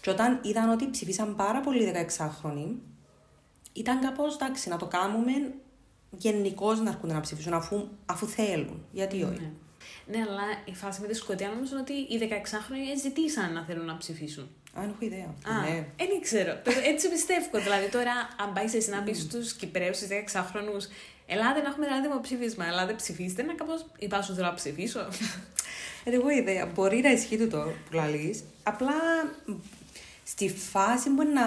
Και 0.00 0.10
όταν 0.10 0.40
είδαν 0.42 0.70
ότι 0.70 0.90
ψηφίσαν 0.90 1.36
πάρα 1.36 1.60
πολλοί 1.60 1.92
16χρονοι, 1.94 2.74
ήταν 3.72 4.00
κάπως 4.00 4.34
εντάξει 4.34 4.68
να 4.68 4.76
το 4.76 4.86
κάνουμε 4.86 5.32
γενικώς 6.10 6.80
να 6.80 6.90
έρχονται 6.90 7.12
να 7.12 7.20
ψηφίσουν 7.20 7.52
αφού, 7.52 7.88
αφού 8.06 8.26
θέλουν. 8.26 8.84
Γιατί 8.92 9.16
ναι. 9.16 9.24
όχι. 9.24 9.50
Ναι, 10.06 10.18
αλλά 10.18 10.42
η 10.64 10.74
φάση 10.74 11.00
με 11.00 11.06
τη 11.06 11.14
Σκωτία 11.14 11.48
νομίζω 11.48 11.76
ότι 11.80 11.92
οι 11.92 12.18
16χρονοι 12.30 12.98
ζητήσαν 13.02 13.52
να 13.52 13.64
θέλουν 13.64 13.84
να 13.84 13.96
ψηφίσουν. 13.96 14.48
Α, 14.78 14.82
έχω 14.82 14.96
ιδέα. 14.98 15.34
Α, 15.46 15.60
ναι. 15.60 15.86
δεν 15.96 16.20
ξέρω. 16.20 16.52
Έτσι 16.84 17.08
πιστεύω. 17.08 17.58
δηλαδή 17.58 17.88
τώρα, 17.88 18.12
αν 18.42 18.52
πάει 18.52 18.64
εσύ 18.64 18.90
να 18.90 19.02
πει 19.02 19.12
στους 19.12 19.52
Κυπρέους, 19.52 19.96
στους 19.96 20.08
16χρονου, 20.08 20.80
Ελάτε 21.30 21.60
να 21.60 21.68
έχουμε 21.68 21.86
ένα 21.86 22.00
δημοψήφισμα, 22.00 22.66
ελάτε 22.66 22.92
ψηφίστε, 22.92 23.42
να 23.42 23.54
κάπως 23.54 23.86
είπα 23.98 24.22
σου 24.22 24.34
θέλω 24.34 24.46
να 24.46 24.54
ψηφίσω. 24.54 25.08
Ε, 26.04 26.14
εγώ 26.14 26.30
ιδέα. 26.30 26.66
Μπορεί 26.66 27.00
να 27.00 27.10
ισχύει 27.10 27.46
το 27.46 27.58
που 27.58 27.96
λαλείς, 27.96 28.44
απλά 28.62 28.92
στη 30.24 30.48
φάση 30.48 31.10
μπορεί 31.10 31.28
να 31.28 31.42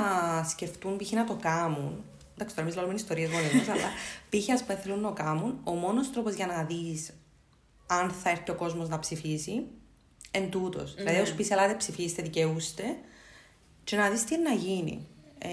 σκεφτούν 0.50 0.98
π.χ. 0.98 1.12
να 1.12 1.26
το 1.26 1.38
κάνουν. 1.42 2.04
Εντάξει, 2.34 2.56
τώρα 2.56 2.68
εμείς 2.68 2.76
λέμε 2.82 2.94
ιστορίες 2.94 3.30
μόνο 3.30 3.46
αλλά 3.72 3.90
π.χ. 4.30 4.50
ας 4.54 4.64
πούμε 4.64 4.80
θέλουν 4.84 5.00
να 5.00 5.08
το 5.08 5.14
κάνουν, 5.14 5.60
ο 5.64 5.72
μόνος 5.72 6.12
τρόπος 6.12 6.34
για 6.34 6.46
να 6.46 6.64
δεις 6.64 7.10
αν 7.96 8.10
θα 8.10 8.30
έρθει 8.30 8.52
ο 8.52 8.56
κόσμος 8.56 8.90
να 8.90 9.00
ψηφίσει, 9.00 9.66
εν 10.32 10.50
τούτος. 10.50 10.96
Ναι. 10.96 11.04
Δηλαδή, 11.04 11.22
όσο 11.22 11.36
πεις, 11.36 11.50
ελάτε 11.50 11.74
ψηφίστε, 11.74 12.22
δικαιούστε, 12.22 12.98
και 13.84 13.96
να 13.96 14.10
δεις 14.10 14.24
τι 14.24 14.36
είναι 14.36 14.50
να 14.50 14.56
γίνει. 14.56 15.08
Ε, 15.38 15.50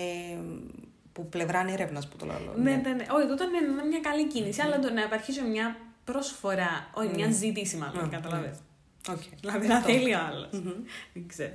που 1.12 1.28
πλευρά 1.28 1.60
είναι 1.60 1.72
έρευνας 1.72 2.08
που 2.08 2.16
το 2.16 2.26
λέω. 2.26 2.38
Ναι, 2.56 2.70
ναι, 2.70 2.76
ναι. 2.76 2.92
ναι. 2.92 3.06
Όχι, 3.10 3.26
τότε 3.26 3.44
είναι 3.44 3.82
μια 3.88 4.00
καλή 4.00 4.26
κίνηση, 4.26 4.60
αλλά 4.60 4.78
το 4.78 4.92
να 4.92 5.02
υπάρχει 5.02 5.40
μια 5.42 5.76
προσφορά, 6.04 6.90
όχι 6.94 7.08
μια 7.14 7.30
ζήτηση 7.30 7.76
μάλλον, 7.76 8.06
mm. 8.06 8.10
κατάλαβες. 8.10 8.58
Okay. 9.08 9.32
Δηλαδή 9.40 9.66
να 9.66 9.80
θέλει 9.80 10.14
ο 10.14 10.18
άλλος. 10.18 10.48
Δεν 11.12 11.26
ξέρω. 11.26 11.52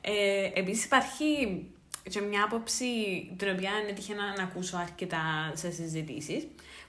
Ε, 0.00 0.50
Επίσης 0.54 0.84
υπάρχει 0.84 1.62
και 2.08 2.20
μια 2.20 2.44
άποψη 2.44 2.84
την 3.36 3.50
οποία 3.50 3.70
έτυχε 3.88 4.14
να, 4.14 4.36
να 4.36 4.42
ακούσω 4.42 4.76
αρκετά 4.76 5.52
σε 5.54 5.70
συζητήσεις, 5.70 6.46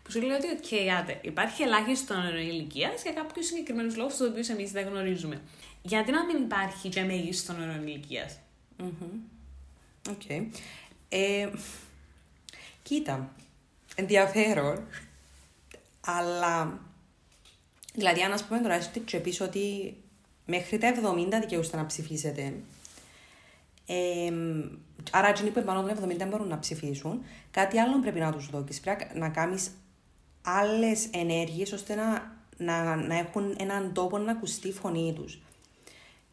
που 0.08 0.14
σου 0.14 0.22
λέει 0.22 0.38
ότι, 0.38 0.48
OK, 0.62 0.76
άτε, 1.00 1.20
υπάρχει 1.22 1.64
ελάχιστο 1.64 2.16
όριο 2.16 2.40
ηλικίας 2.40 2.92
για 3.04 3.14
κάποιους 3.14 3.46
συγκεκριμένους 3.46 3.96
λόγους, 3.96 4.16
τους 4.16 4.28
οποίους 4.28 4.50
εμείς 4.50 4.72
δεν 4.72 4.88
γνωρίζουμε. 4.88 5.42
Γιατί 5.82 6.12
να 6.12 6.26
μην 6.26 6.44
υπάρχει 6.44 6.90
και 6.90 7.04
μέγιστο 7.04 7.54
όριο 7.54 7.82
ηλικία. 7.86 8.30
Οκ. 10.10 10.30
Ε, 11.10 11.50
κοίτα, 12.84 13.34
ενδιαφέρον, 13.96 14.88
αλλά 16.06 16.80
δηλαδή 17.94 18.22
αν 18.22 18.32
ας 18.32 18.44
πούμε 18.44 18.60
τώρα 18.60 18.74
έστω 18.74 19.00
και 19.00 19.20
πεις 19.20 19.42
ότι 19.42 19.96
μέχρι 20.46 20.78
τα 20.78 20.94
70 20.94 21.40
δικαιούστε 21.40 21.78
να 21.78 21.86
ψηφίσετε 21.86 22.54
ε, 23.86 24.34
άρα 25.12 25.28
εκείνοι 25.28 25.50
που 25.50 25.60
επάνω 25.60 25.82
των 25.84 26.10
70 26.10 26.16
δεν 26.18 26.28
μπορούν 26.28 26.48
να 26.48 26.60
ψηφίσουν 26.60 27.24
κάτι 27.52 27.80
άλλο 27.80 28.00
πρέπει 28.00 28.20
να 28.20 28.32
τους 28.32 28.50
δώσεις 28.50 28.80
πρέπει 28.80 29.06
να 29.14 29.30
κάνεις 29.30 29.72
άλλες 30.48 31.08
ενέργειες 31.12 31.72
ώστε 31.72 31.96
να, 31.96 32.36
να, 32.58 32.96
να 32.96 33.18
έχουν 33.18 33.56
έναν 33.60 33.94
τόπο 33.94 34.18
να 34.18 34.32
ακουστεί 34.32 34.68
η 34.68 34.72
φωνή 34.72 35.14
τους. 35.16 35.42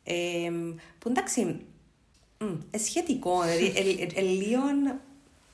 Ε, 0.05 0.51
που 0.99 1.09
εντάξει, 1.09 1.61
ε, 2.71 2.79
σχετικό, 2.79 3.43
δηλαδή 3.43 3.73
ε, 4.15 4.21
λίγο 4.21 4.61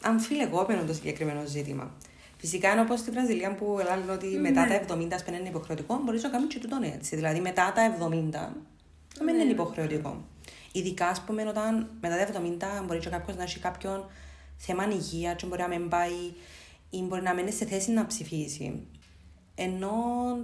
αμφιλεγόμενο 0.03 0.85
το 0.85 0.93
συγκεκριμένο 0.93 1.47
ζήτημα. 1.47 1.95
Φυσικά 2.39 2.73
είναι 2.73 2.81
όπως 2.81 2.99
στη 2.99 3.11
Βραζιλία 3.11 3.55
που 3.55 3.81
λένε 3.85 4.13
ότι 4.13 4.27
μετά 4.27 4.67
τα 4.67 4.97
70 4.97 5.09
σπεν 5.19 5.35
είναι 5.35 5.49
υποχρεωτικό, 5.49 6.01
μπορείς 6.05 6.23
να 6.23 6.29
κάνεις 6.29 6.55
και 6.55 6.59
τούτο 6.61 6.79
έτσι. 6.95 7.17
Δηλαδή 7.17 7.41
μετά 7.41 7.73
τα 7.73 7.97
70 7.99 8.31
δεν 9.19 9.35
είναι 9.35 9.45
ναι. 9.45 9.51
υποχρεωτικό. 9.51 10.25
Ειδικά, 10.73 11.07
ας 11.07 11.21
πούμε, 11.21 11.49
όταν 11.49 11.91
μετά 12.01 12.17
τα 12.17 12.43
70 12.81 12.85
μπορεί 12.87 12.99
και 12.99 13.09
κάποιος 13.09 13.37
να 13.37 13.43
έχει 13.43 13.59
κάποιον 13.59 14.11
θέμα 14.57 14.89
υγείας, 14.89 15.35
και 15.37 15.47
μπορεί 15.47 15.61
να 15.61 15.69
μην 15.69 15.89
πάει 15.89 16.33
ή 16.91 17.03
μπορεί 17.03 17.23
να 17.23 17.35
μένει 17.35 17.53
σε 17.53 17.65
θέση 17.65 17.91
να 17.91 18.07
ψηφίσει. 18.07 18.87
Ενώ 19.55 19.93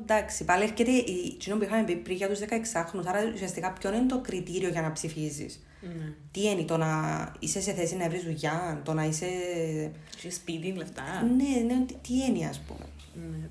εντάξει, 0.03 0.45
πάλι 0.45 0.63
έρχεται 0.63 0.91
η 0.91 1.37
κοινό 1.39 1.57
που 1.57 1.63
είχαμε 1.63 1.85
πει 1.85 1.97
πριν 1.97 2.17
για 2.17 2.29
τους 2.29 2.39
16χρονου, 2.39 3.03
άρα 3.07 3.31
ουσιαστικά 3.35 3.73
ποιο 3.73 3.95
είναι 3.95 4.07
το 4.07 4.21
κριτήριο 4.21 4.69
για 4.69 4.83
να 4.83 4.93
ψηφίζεις. 4.93 5.61
Mm. 5.83 6.13
Τι 6.31 6.43
είναι 6.43 6.63
το 6.63 6.77
να 6.77 7.33
είσαι 7.39 7.61
σε 7.61 7.73
θέση 7.73 7.97
να 7.97 8.09
βρεις 8.09 8.23
δουλειά, 8.23 8.81
το 8.85 8.93
να 8.93 9.05
είσαι. 9.05 9.27
Σε 10.19 10.31
σπίτι, 10.31 10.73
λεφτά. 10.73 11.03
Ναι, 11.37 11.75
ναι, 11.75 11.85
τι, 11.85 11.95
τι 11.95 12.15
είναι, 12.15 12.47
ας 12.47 12.61
πούμε. 12.61 12.87
Ναι. 13.15 13.49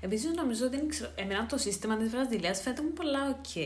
Επίσης, 0.00 0.34
νομίζω 0.34 0.66
ότι 0.66 0.78
εμένα 1.14 1.46
το 1.46 1.56
σύστημα 1.56 1.96
της 1.96 2.10
Βραζιλίας 2.10 2.60
φαίνεται 2.60 2.82
μου 2.82 2.92
πολλά 2.92 3.28
οκ. 3.28 3.56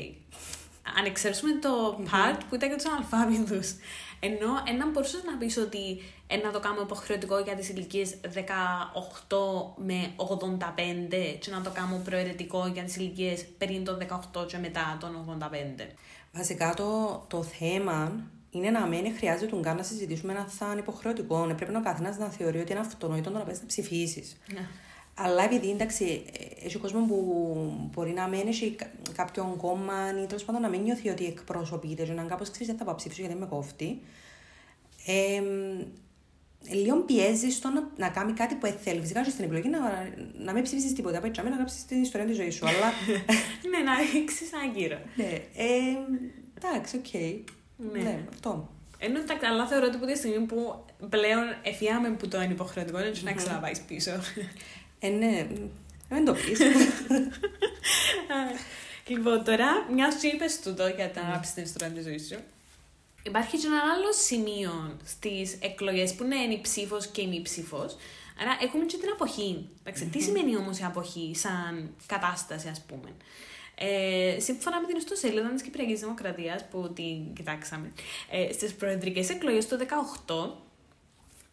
Αν 0.99 1.05
εξαιρέσουμε 1.05 1.53
το 1.53 1.99
part 2.05 2.41
που 2.49 2.55
ήταν 2.55 2.69
για 2.69 2.77
τους 2.77 2.87
αναλφάβητους. 2.87 3.75
Ενώ 4.21 4.49
ένα 4.69 4.87
μπορούσες 4.87 5.23
να 5.25 5.37
πεις 5.37 5.57
ότι 5.57 6.03
να 6.37 6.51
το 6.51 6.61
κάνουμε 6.61 6.83
υποχρεωτικό 6.83 7.39
για 7.39 7.55
τις 7.55 7.69
ηλικίες 7.69 8.15
18 8.23 8.31
με 9.77 10.13
85 10.17 11.37
και 11.39 11.51
να 11.51 11.61
το 11.61 11.71
κάνουμε 11.71 12.03
προαιρετικό 12.05 12.67
για 12.67 12.83
τις 12.83 12.97
ηλικίες 12.97 13.47
πριν 13.59 13.85
των 13.85 13.99
18 14.35 14.47
και 14.47 14.59
μετά 14.59 14.97
των 15.01 15.39
85. 15.81 15.87
Βασικά 16.33 16.75
το, 16.75 17.25
το 17.29 17.43
θέμα 17.43 18.13
είναι 18.51 18.71
να 18.71 18.87
μην 18.87 19.17
χρειάζεται 19.17 19.47
τον 19.47 19.63
καν 19.63 19.77
να 19.77 19.83
συζητήσουμε 19.83 20.33
αν 20.33 20.47
θα 20.47 20.67
είναι 20.71 20.81
υποχρεωτικό. 20.81 21.47
Ναι, 21.47 21.55
πρέπει 21.55 21.77
ο 21.77 21.83
καθένας 21.83 22.19
να 22.19 22.29
θεωρεί 22.29 22.61
ότι 22.61 22.73
είναι 22.73 22.81
αυτονόητο 22.81 23.31
να 23.31 23.41
πας 23.41 23.61
να 23.61 23.67
ψηφίσεις. 23.67 24.37
Ναι. 24.55 24.69
Αλλά 25.15 25.45
επειδή 25.45 25.71
εντάξει, 25.71 26.25
έχει 26.65 26.79
κόσμος 26.79 27.07
που 27.09 27.91
μπορεί 27.95 28.11
να 28.11 28.29
μένει 28.29 28.49
έχει 28.49 28.77
κάποιον 29.15 29.57
κόμμα 29.57 30.23
ή 30.23 30.27
τέλος 30.27 30.45
πάντων 30.45 30.61
να 30.61 30.69
μην 30.69 30.81
νιώθει 30.81 31.09
ότι 31.09 31.27
εκπροσωπείται, 31.27 32.05
και 32.05 32.13
να 32.13 32.23
κάπως 32.23 32.51
ξέρεις 32.51 32.67
δεν 32.69 32.77
θα 32.77 32.85
πάω 32.85 32.95
ψήφισω 32.95 33.21
γιατί 33.21 33.37
με 33.37 33.47
κόφτει. 33.47 34.01
Ε, 35.07 35.43
λίγο 36.71 36.97
πιέζει 36.97 37.51
στο 37.51 37.69
να, 37.69 37.89
να 37.97 38.09
κάνει 38.09 38.33
κάτι 38.33 38.55
που 38.55 38.67
θέλει. 38.83 39.01
Φυσικά 39.01 39.25
στην 39.25 39.45
επιλογή 39.45 39.69
να, 39.69 39.79
να 40.39 40.53
μην 40.53 40.63
ψήφισει 40.63 40.93
τίποτα. 40.93 41.21
Πρέπει 41.21 41.43
να 41.43 41.57
γράψεις 41.57 41.85
την 41.85 42.03
ιστορία 42.03 42.27
της 42.27 42.37
ζωής 42.37 42.55
σου. 42.55 42.67
αλλά... 42.67 42.93
ναι, 43.71 43.79
να 43.79 43.93
ρίξεις 44.13 44.51
άγκυρο. 44.65 44.99
ναι. 45.17 45.25
Ε, 45.57 45.97
εντάξει, 46.55 46.97
οκ. 46.97 47.13
Ναι. 47.93 48.03
ναι, 48.03 48.25
αυτό. 48.29 48.69
Ενώ 48.99 49.23
τα 49.23 49.35
καλά 49.35 49.67
θεωρώ 49.67 49.87
ότι 49.87 49.97
από 49.97 50.07
τη 50.07 50.17
στιγμή 50.17 50.47
που 50.47 50.85
πλέον 51.09 51.45
εφιάμε 51.63 52.11
που 52.11 52.29
το 52.29 52.43
είναι 52.43 52.53
υποχρεωτικό, 52.53 52.99
δεν 52.99 53.13
να 53.23 53.33
ξαναπάει 53.33 53.73
πίσω. 53.87 54.11
Ε, 54.99 55.09
ναι, 55.09 55.47
δεν 56.09 56.25
το 56.25 56.33
πεις. 56.33 56.61
λοιπόν, 59.13 59.45
τώρα, 59.45 59.87
μιας 59.93 60.15
σου 60.15 60.27
είπες 60.35 60.61
τούτο 60.61 60.87
για 60.87 61.11
τα 61.11 61.21
γράψει 61.21 61.55
την 61.55 61.63
ιστορία 61.63 61.89
της 61.95 62.05
ζωής 62.05 62.27
σου. 62.27 62.39
Υπάρχει 63.23 63.59
και 63.59 63.67
ένα 63.67 63.81
άλλο 63.95 64.13
σημείο 64.13 64.97
στις 65.05 65.59
εκλογές 65.61 66.15
που 66.15 66.25
είναι 66.25 66.37
η 66.37 66.61
ψήφο 66.61 66.99
και 67.13 67.21
η 67.21 67.27
μη 67.27 67.43
ψήφο. 67.43 67.79
Άρα 68.41 68.59
έχουμε 68.61 68.85
και 68.85 68.97
την 68.97 69.11
αποχή. 69.13 69.69
Τι 70.11 70.23
σημαίνει 70.23 70.57
όμως 70.57 70.79
η 70.79 70.85
αποχή 70.85 71.33
σαν 71.35 71.95
κατάσταση, 72.07 72.69
ας 72.69 72.81
πούμε; 72.81 73.15
Ε, 73.75 74.41
σύμφωνα 74.41 74.81
με 74.81 74.87
την 74.87 74.97
ιστοσελίδα 74.97 75.49
της 75.49 75.63
Κυπριακής 75.63 76.01
Δημοκρατίας 76.01 76.69
που 76.69 76.93
την 76.93 77.35
κοιτάξαμε, 77.35 77.93
ε, 78.31 78.53
στις 78.53 78.75
προεδρικές 78.75 79.31
εκλογές 79.31 79.67
του 79.67 79.77
2018 79.77 80.57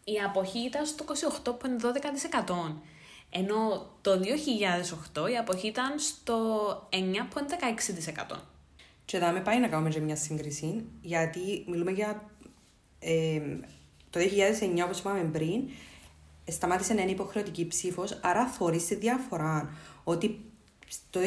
η 0.04 0.20
αποχή 0.26 0.58
ήταν 0.58 0.86
στο 0.86 1.04
28,12%. 1.04 2.82
Ενώ 3.30 3.90
το 4.00 4.16
2008 4.16 5.30
η 5.30 5.36
αποχή 5.36 5.66
ήταν 5.66 5.98
στο 5.98 6.88
9,16%. 6.90 8.49
Και 9.10 9.16
εδώ 9.16 9.30
με 9.30 9.40
πάει 9.40 9.60
να 9.60 9.68
κάνουμε 9.68 9.88
και 9.88 10.00
μια 10.00 10.16
σύγκριση, 10.16 10.84
γιατί 11.00 11.64
μιλούμε 11.66 11.90
για 11.90 12.30
ε, 12.98 13.40
το 14.10 14.20
2009, 14.20 14.84
όπως 14.84 14.98
είπαμε 14.98 15.22
πριν, 15.22 15.68
σταμάτησε 16.48 16.94
να 16.94 17.02
είναι 17.02 17.10
υποχρεωτική 17.10 17.66
ψήφος, 17.66 18.18
άρα 18.22 18.46
θεωρεί 18.46 18.78
τη 18.78 18.94
διαφορά 18.94 19.70
ότι 20.04 20.40
το 21.10 21.20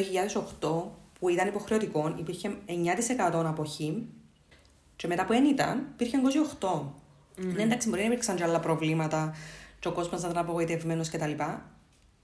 2008 0.60 0.90
που 1.18 1.28
ήταν 1.28 1.48
υποχρεωτικό 1.48 2.14
υπήρχε 2.18 2.56
9% 2.66 3.44
αποχή 3.44 4.06
και 4.96 5.06
μετά 5.06 5.24
που 5.24 5.32
δεν 5.32 5.44
ήταν 5.44 5.88
υπήρχε 5.92 6.18
28%. 6.60 6.68
Mm-hmm. 6.68 7.54
Ναι, 7.54 7.62
εντάξει, 7.62 7.88
μπορεί 7.88 8.00
να 8.00 8.06
υπήρξαν 8.06 8.36
και 8.36 8.44
άλλα 8.44 8.60
προβλήματα 8.60 9.34
και 9.78 9.88
ο 9.88 9.92
κόσμος 9.92 10.22
να 10.22 10.28
ήταν 10.28 10.42
απογοητευμένος 10.42 11.10
κτλ. 11.10 11.32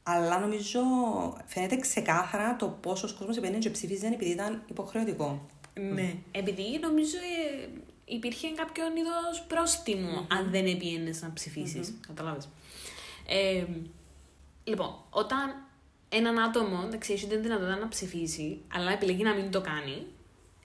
Αλλά 0.03 0.39
νομίζω 0.39 0.81
φαίνεται 1.47 1.77
ξεκάθαρα 1.77 2.57
το 2.57 2.67
πόσος 2.67 3.13
κόσμος 3.13 3.37
επένδυε 3.37 3.59
και 3.59 3.71
ψήφιζε 3.71 4.07
επειδή 4.07 4.31
ήταν 4.31 4.63
υποχρεωτικό. 4.69 5.47
Ναι. 5.75 6.15
Επειδή 6.31 6.79
νομίζω 6.81 7.17
ε, 7.17 7.69
υπήρχε 8.05 8.49
κάποιο 8.49 8.85
είδος 8.85 9.45
πρόστιμο 9.49 10.21
mm-hmm. 10.21 10.37
αν 10.37 10.51
δεν 10.51 10.67
επίενες 10.67 11.23
να 11.23 11.33
ψηφίσεις. 11.33 11.91
Mm-hmm. 11.91 12.05
Καταλάβει. 12.07 12.41
Ε, 13.27 13.65
λοιπόν, 14.65 14.95
όταν 15.11 15.69
έναν 16.09 16.39
άτομο 16.39 16.83
εντάξει, 16.87 17.13
έχει 17.13 17.27
την 17.27 17.43
δυνατότητα 17.43 17.77
να 17.77 17.89
ψηφίσει, 17.89 18.61
αλλά 18.75 18.93
επιλέγει 18.93 19.23
να 19.23 19.35
μην 19.35 19.51
το 19.51 19.61
κάνει, 19.61 20.07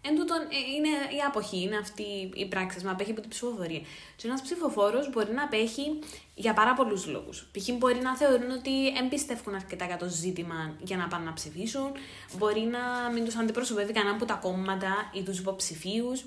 Εν 0.08 0.16
τούτον, 0.16 0.38
ε, 0.38 0.58
είναι 0.76 0.90
η 0.90 1.22
αποχή, 1.28 1.62
είναι 1.62 1.78
αυτή 1.78 2.32
η 2.34 2.46
πράξη 2.48 2.86
μα, 2.86 2.92
απέχει 2.92 3.12
από 3.12 3.22
την 3.22 3.30
ψηφοφορία. 3.30 3.82
Και 4.16 4.28
ένας 4.28 4.42
ψηφοφόρος 4.42 5.10
μπορεί 5.10 5.34
να 5.34 5.44
απέχει 5.44 6.00
για 6.36 6.54
πάρα 6.54 6.74
πολλούς 6.74 7.08
λόγους. 7.08 7.48
Π.χ. 7.52 7.70
μπορεί 7.78 8.00
να 8.00 8.18
θεωρούν 8.18 8.52
ότι 8.52 8.88
εμπιστεύουν 8.88 9.56
αρκετά 9.56 9.86
για 9.86 9.98
το 9.98 10.08
ζήτημα 10.08 10.76
για 10.80 10.98
να 10.98 11.08
πάνε 11.08 11.26
να 11.26 11.34
ψηφίσουν, 11.34 11.92
μπορεί 12.38 12.62
να 12.62 13.12
μην 13.14 13.26
τους 13.26 13.36
αντιπροσωπεύει 13.36 13.94
κανένα 13.94 14.16
από 14.16 14.26
τα 14.26 14.34
κόμματα 14.34 15.12
ή 15.14 15.24
τους 15.24 15.40
υποψηφίους, 15.40 16.22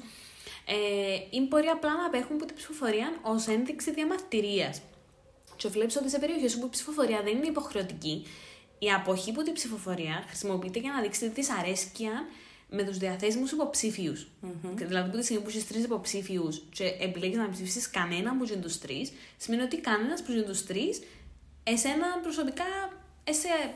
ε, 0.65 0.75
ή 1.31 1.41
μπορεί 1.49 1.67
απλά 1.67 1.97
να 1.97 2.07
απέχουν 2.07 2.37
από 2.37 2.45
την 2.45 2.57
ψηφοφορία 2.57 3.13
ως 3.23 3.47
ένδειξη 3.47 3.93
διαμαρτυρίας. 3.93 4.81
Και 5.57 5.69
βλέπεις 5.69 5.97
ότι 5.97 6.11
σε 6.11 6.19
περιοχές 6.19 6.55
όπου 6.55 6.67
η 6.67 6.71
ψηφοφορία 6.71 7.23
δεν 7.23 7.37
είναι 7.37 7.47
υποχρεωτική, 7.47 8.27
η 8.79 8.91
αποχή 8.91 9.31
από 9.31 9.43
την 9.43 9.53
ψηφοφορία 9.53 10.25
χρησιμοποιείται 10.27 10.79
για 10.79 10.93
να 10.93 11.01
δείξει 11.01 11.21
τη 11.21 11.29
δυσαρέσκεια 11.29 12.27
με 12.71 12.83
τους 12.83 12.99
διαθέσιμους 12.99 13.53
υποψήφιου. 13.53 14.15
Mm-hmm. 14.17 14.71
Δηλαδή, 14.75 15.11
που 15.11 15.17
τη 15.17 15.25
στιγμή 15.25 15.43
που 15.43 15.49
έχεις 15.49 15.67
τρεις 15.67 15.85
υποψήφιου 15.85 16.49
και 16.73 16.85
επιλέγεις 17.01 17.37
να 17.37 17.51
ψηφίσεις 17.51 17.91
κανέναν 17.91 18.39
που 18.39 18.45
είναι 18.45 18.63
τους 18.63 18.79
τρεις, 18.79 19.13
σημαίνει 19.37 19.63
ότι 19.63 19.81
κανένας 19.81 20.23
που 20.23 20.33
είναι 20.33 20.43
τους 20.43 20.65
τρεις, 20.67 21.01
εσένα 21.65 22.07
προσωπικά 22.23 22.65
εσέ 23.25 23.75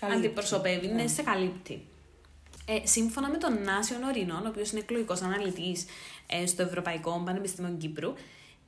αντιπροσωπεύει, 0.00 0.86
ναι, 0.86 1.06
σε 1.06 1.22
καλύπτει. 1.22 1.84
Ε, 2.68 2.86
σύμφωνα 2.86 3.28
με 3.30 3.36
τον 3.36 3.62
Νάσιο 3.62 3.96
Ορεινών, 4.06 4.46
ο 4.46 4.48
οποίος 4.48 4.70
είναι 4.70 4.80
εκλογικός 4.80 5.20
αναλυτής 5.22 5.84
ε, 6.26 6.46
στο 6.46 6.62
Ευρωπαϊκό 6.62 7.22
Πανεπιστήμιο 7.24 7.76
Κύπρου, 7.78 8.14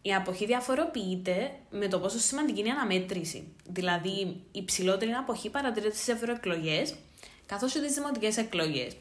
η 0.02 0.14
αποχή 0.14 0.46
διαφοροποιείται 0.46 1.52
με 1.70 1.88
το 1.88 1.98
πόσο 1.98 2.18
σημαντική 2.18 2.60
είναι 2.60 2.68
η 2.68 2.72
αναμέτρηση. 2.72 3.48
Δηλαδή, 3.68 4.10
η 4.10 4.42
υψηλότερη 4.52 5.10
αποχή 5.10 5.50
παρατηρείται 5.50 5.96
στι 5.96 6.12
ευρωεκλογές, 6.12 6.94
καθώς 7.46 7.72
και 7.72 7.78
στι 7.78 7.92
δημοτικές 7.92 8.36
εκλογές 8.36 8.96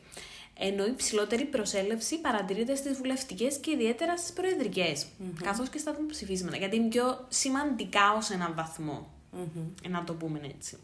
ενώ 0.59 0.85
η 0.85 0.93
ψηλότερη 0.95 1.45
προσέλευση 1.45 2.19
παρατηρείται 2.19 2.75
στις 2.75 2.97
βουλευτικές 2.97 3.57
και 3.57 3.71
ιδιαίτερα 3.71 4.17
στις 4.17 4.33
προεδρικές, 4.33 5.05
mm-hmm. 5.05 5.41
καθώς 5.43 5.69
και 5.69 5.77
στα 5.77 5.93
δημοψηφίσματα, 5.93 6.57
γιατί 6.57 6.75
είναι 6.75 6.87
πιο 6.87 7.25
σημαντικά 7.29 8.13
ως 8.17 8.29
έναν 8.29 8.53
βαθμό. 8.55 9.07
Mm-hmm. 9.33 9.89
Να 9.89 10.03
το 10.03 10.13
πούμε 10.13 10.39
έτσι. 10.55 10.77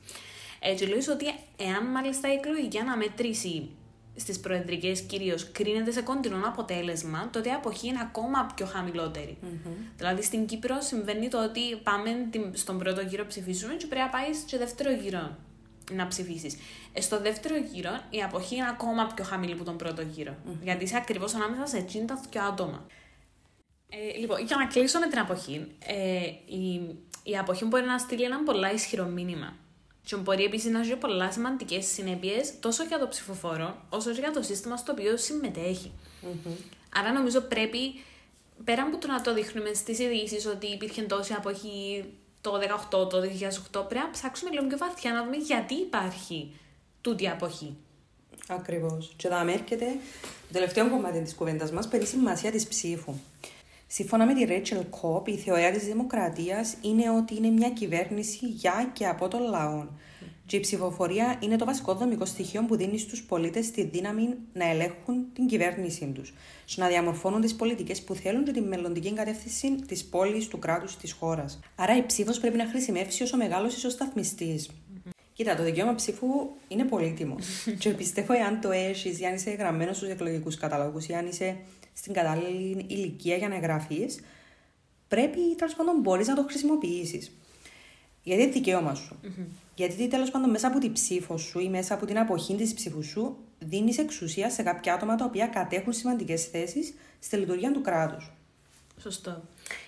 Έτσι, 0.59 0.85
λέω 0.85 0.97
ότι 1.09 1.25
εάν 1.57 1.85
μάλιστα 1.85 2.31
η 2.31 2.35
εκλογική 2.35 2.77
αναμέτρηση 2.77 3.69
στις 4.15 4.39
προεδρικές 4.39 5.01
κυρίως 5.01 5.51
κρίνεται 5.51 5.91
σε 5.91 6.01
κοντινό 6.01 6.47
αποτέλεσμα, 6.47 7.29
τότε 7.31 7.49
η 7.49 7.51
αποχή 7.51 7.87
είναι 7.87 7.99
ακόμα 8.01 8.51
πιο 8.55 8.65
χαμηλότερη. 8.65 9.37
Mm-hmm. 9.43 9.91
Δηλαδή 9.97 10.21
στην 10.21 10.45
Κύπρο 10.45 10.81
συμβαίνει 10.81 11.27
το 11.27 11.43
ότι 11.43 11.75
πάμε 11.83 12.29
στον 12.53 12.77
πρώτο 12.77 13.01
γύρο 13.01 13.25
ψηφίσουμε 13.25 13.73
και 13.73 13.85
πρέπει 13.85 14.01
να 14.01 14.09
πάει 14.09 14.33
στο 14.33 14.57
δεύτερο 14.57 14.91
γύρο 14.91 15.37
να 15.91 16.07
ψηφίσεις. 16.07 16.57
Ε, 16.93 17.01
στο 17.01 17.21
δεύτερο 17.21 17.55
γύρο 17.55 18.01
η 18.09 18.23
αποχή 18.23 18.55
είναι 18.55 18.67
ακόμα 18.69 19.11
πιο 19.15 19.23
χαμηλή 19.23 19.53
από 19.53 19.63
τον 19.63 19.77
πρώτο 19.77 20.01
γύρο. 20.01 20.35
Mm. 20.47 20.51
Γιατί 20.63 20.83
είσαι 20.83 20.97
ακριβώς 20.97 21.33
ανάμεσα 21.33 21.65
σε 21.65 21.77
εκείνα 21.77 22.05
τα 22.05 22.21
δύο 22.29 22.43
άτομα. 22.43 22.85
Ε, 23.89 24.17
λοιπόν, 24.17 24.45
για 24.45 24.55
να 24.55 24.65
κλείσω 24.65 24.99
με 24.99 25.07
την 25.07 25.19
αποχή, 25.19 25.67
ε, 25.85 26.25
η, 26.55 26.95
η 27.23 27.37
αποχή 27.37 27.65
μπορεί 27.65 27.85
να 27.85 27.97
στείλει 27.97 28.23
ένα 28.23 28.43
πολλά 28.43 28.71
ισχυρό 28.73 29.05
μήνυμα. 29.05 29.55
Και 30.05 30.15
μπορεί 30.15 30.43
επίσης 30.43 30.71
να 30.71 30.79
έχει 30.79 30.95
πολλά 30.95 31.31
σημαντικές 31.31 31.85
συνέπειες 31.85 32.59
τόσο 32.59 32.83
για 32.83 32.99
το 32.99 33.07
ψηφοφόρο, 33.07 33.85
όσο 33.89 34.11
και 34.11 34.19
για 34.19 34.31
το 34.31 34.41
σύστημα 34.41 34.77
στο 34.77 34.91
οποίο 34.91 35.17
συμμετέχει. 35.17 35.91
Mm-hmm. 36.23 36.55
Άρα 36.95 37.11
νομίζω 37.11 37.41
πρέπει, 37.41 37.93
πέρα 38.63 38.83
από 38.83 38.97
το 38.97 39.07
να 39.07 39.21
το 39.21 39.33
δείχνουμε 39.33 39.73
στις 39.73 39.99
ειδήσεις 39.99 40.45
ότι 40.45 40.67
υπήρχε 40.67 41.01
τόση 41.01 41.33
αποχή 41.33 42.05
το 42.43 42.51
2018, 42.91 43.09
το 43.09 43.21
2008, 43.21 43.87
πρέπει 43.87 44.05
να 44.05 44.11
ψάξουμε 44.11 44.51
λίγο 44.51 44.67
πιο 44.67 44.77
βαθιά 44.77 45.11
να 45.11 45.23
δούμε 45.23 45.35
γιατί 45.35 45.73
υπάρχει 45.73 46.51
τούτη 47.01 47.29
αποχή. 47.29 47.75
Ακριβώς. 48.47 49.13
Και 49.15 49.27
εδώ 49.27 49.47
έρχεται 49.47 49.85
το 50.47 50.53
τελευταίο 50.53 50.89
κομμάτι 50.89 51.21
της 51.21 51.35
κουβέντας 51.35 51.71
μας 51.71 51.87
περί 51.87 52.05
σημασία 52.05 52.51
της 52.51 52.67
ψήφου. 52.67 53.13
Σύμφωνα 53.87 54.25
με 54.25 54.33
τη 54.33 54.45
Rachel 54.47 54.83
Κόπ, 55.01 55.27
η 55.27 55.37
θεωρία 55.37 55.71
της 55.71 55.85
δημοκρατίας 55.85 56.75
είναι 56.81 57.09
ότι 57.09 57.35
είναι 57.35 57.49
μια 57.49 57.69
κυβέρνηση 57.69 58.47
για 58.47 58.89
και 58.93 59.07
από 59.07 59.27
τον 59.27 59.41
λαό. 59.41 59.85
Και 60.45 60.55
η 60.55 60.59
ψηφοφορία 60.59 61.37
είναι 61.39 61.55
το 61.55 61.65
βασικό 61.65 61.93
δομικό 61.93 62.25
στοιχείο 62.25 62.65
που 62.65 62.75
δίνει 62.75 62.97
στους 62.97 63.23
πολίτες 63.23 63.71
τη 63.71 63.83
δύναμη 63.83 64.35
να 64.53 64.69
ελέγχουν 64.69 65.25
την 65.33 65.47
κυβέρνησή 65.47 66.05
τους, 66.05 66.33
να 66.75 66.87
διαμορφώνουν 66.87 67.41
τις 67.41 67.55
πολιτικές 67.55 68.01
που 68.01 68.15
θέλουν 68.15 68.43
και 68.43 68.51
τη 68.51 68.61
μελλοντική 68.61 69.13
κατεύθυνση 69.13 69.75
της 69.87 70.05
πόλης, 70.05 70.47
του 70.47 70.59
κράτους, 70.59 70.97
της 70.97 71.11
χώρας. 71.11 71.59
Άρα 71.75 71.97
η 71.97 72.05
ψήφος 72.05 72.39
πρέπει 72.39 72.57
να 72.57 72.65
χρησιμεύσει 72.67 73.23
όσο 73.23 73.37
μεγάλος 73.37 73.75
ισοσταθμιστής. 73.75 74.69
Κοίτα, 75.33 75.55
το 75.55 75.63
δικαίωμα 75.63 75.95
ψήφου 75.95 76.27
είναι 76.67 76.83
πολύτιμο. 76.83 77.35
και 77.79 77.89
πιστεύω, 77.89 78.33
εάν 78.33 78.61
το 78.61 78.71
έχεις, 78.71 79.19
ή 79.19 79.25
αν 79.25 79.33
είσαι 79.33 79.51
γραμμένος 79.51 79.97
στους 79.97 80.09
εκλογικούς 80.09 80.57
καταλόγους, 80.57 81.07
ή 81.07 81.13
αν 81.13 81.27
είσαι 81.27 81.57
στην 81.93 82.13
κατάλληλη 82.13 82.85
ηλικία 82.87 83.35
για 83.35 83.47
να 83.47 83.55
εγγραφεί, 83.55 84.09
πρέπει 85.07 85.55
τέλος 85.57 85.75
πάντων 85.75 85.99
μπορείς 86.01 86.27
να 86.27 86.35
το 86.35 86.43
χρησιμοποιήσεις. 86.43 87.31
Γιατί 88.23 88.41
είναι 88.41 88.51
δικαίωμα 88.51 88.95
σου. 88.95 89.15
Mm-hmm. 89.23 89.62
Γιατί 89.75 90.07
τέλος 90.07 90.31
πάντων 90.31 90.49
μέσα 90.49 90.67
από 90.67 90.79
την 90.79 90.93
ψήφο 90.93 91.37
σου 91.37 91.59
ή 91.59 91.69
μέσα 91.69 91.93
από 91.93 92.05
την 92.05 92.19
αποχή 92.19 92.55
της 92.55 92.73
ψήφου 92.73 93.03
σου 93.03 93.37
δίνεις 93.59 93.97
εξουσία 93.97 94.49
σε 94.49 94.63
κάποια 94.63 94.93
άτομα 94.93 95.15
τα 95.15 95.25
οποία 95.25 95.47
κατέχουν 95.47 95.93
σημαντικές 95.93 96.45
θέσεις 96.45 96.93
στη 97.19 97.37
λειτουργία 97.37 97.71
του 97.71 97.81
κράτους. 97.81 98.31
Σωστό. 99.01 99.41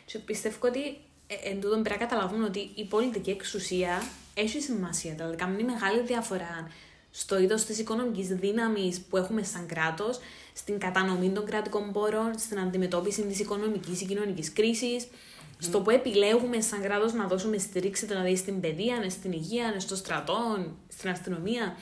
Και 0.05 0.17
πιστεύω 0.17 0.67
ότι 0.67 0.79
ε, 1.27 1.49
εν 1.49 1.61
τούτον 1.61 1.83
πρέπει 1.83 1.99
να 1.99 2.05
καταλάβουμε 2.05 2.45
ότι 2.45 2.69
η 2.75 2.85
πολιτική 2.85 3.29
εξουσία 3.29 4.01
έχει 4.33 4.61
σημασία. 4.61 5.13
Δηλαδή, 5.13 5.35
κάνει 5.35 5.63
μεγάλη 5.63 6.01
διαφορά 6.01 6.71
στο 7.11 7.39
είδος 7.39 7.63
της 7.63 7.79
οικονομικής 7.79 8.27
δύναμης 8.27 9.01
που 9.01 9.17
έχουμε 9.17 9.43
σαν 9.43 9.65
κράτος, 9.65 10.19
στην 10.53 10.79
κατανομή 10.79 11.29
των 11.29 11.45
κρατικών 11.45 11.91
πόρων, 11.91 12.39
στην 12.39 12.59
αντιμετώπιση 12.59 13.21
της 13.21 13.39
οικονομικής 13.39 14.01
ή 14.01 14.05
κοινωνικής 14.05 14.53
κρίσης, 14.53 15.07
στο 15.57 15.81
που 15.81 15.89
επιλέγουμε 15.89 16.61
σαν 16.61 16.81
κράτος 16.81 17.13
να 17.13 17.27
δώσουμε 17.27 17.57
στήριξη 17.57 18.05
δηλαδή 18.05 18.35
στην 18.35 18.59
παιδεία, 18.59 19.09
στην 19.09 19.31
υγεία, 19.31 19.79
στο 19.79 19.95
στρατό, 19.95 20.65
στην 20.87 21.09
αστυνομία. 21.09 21.75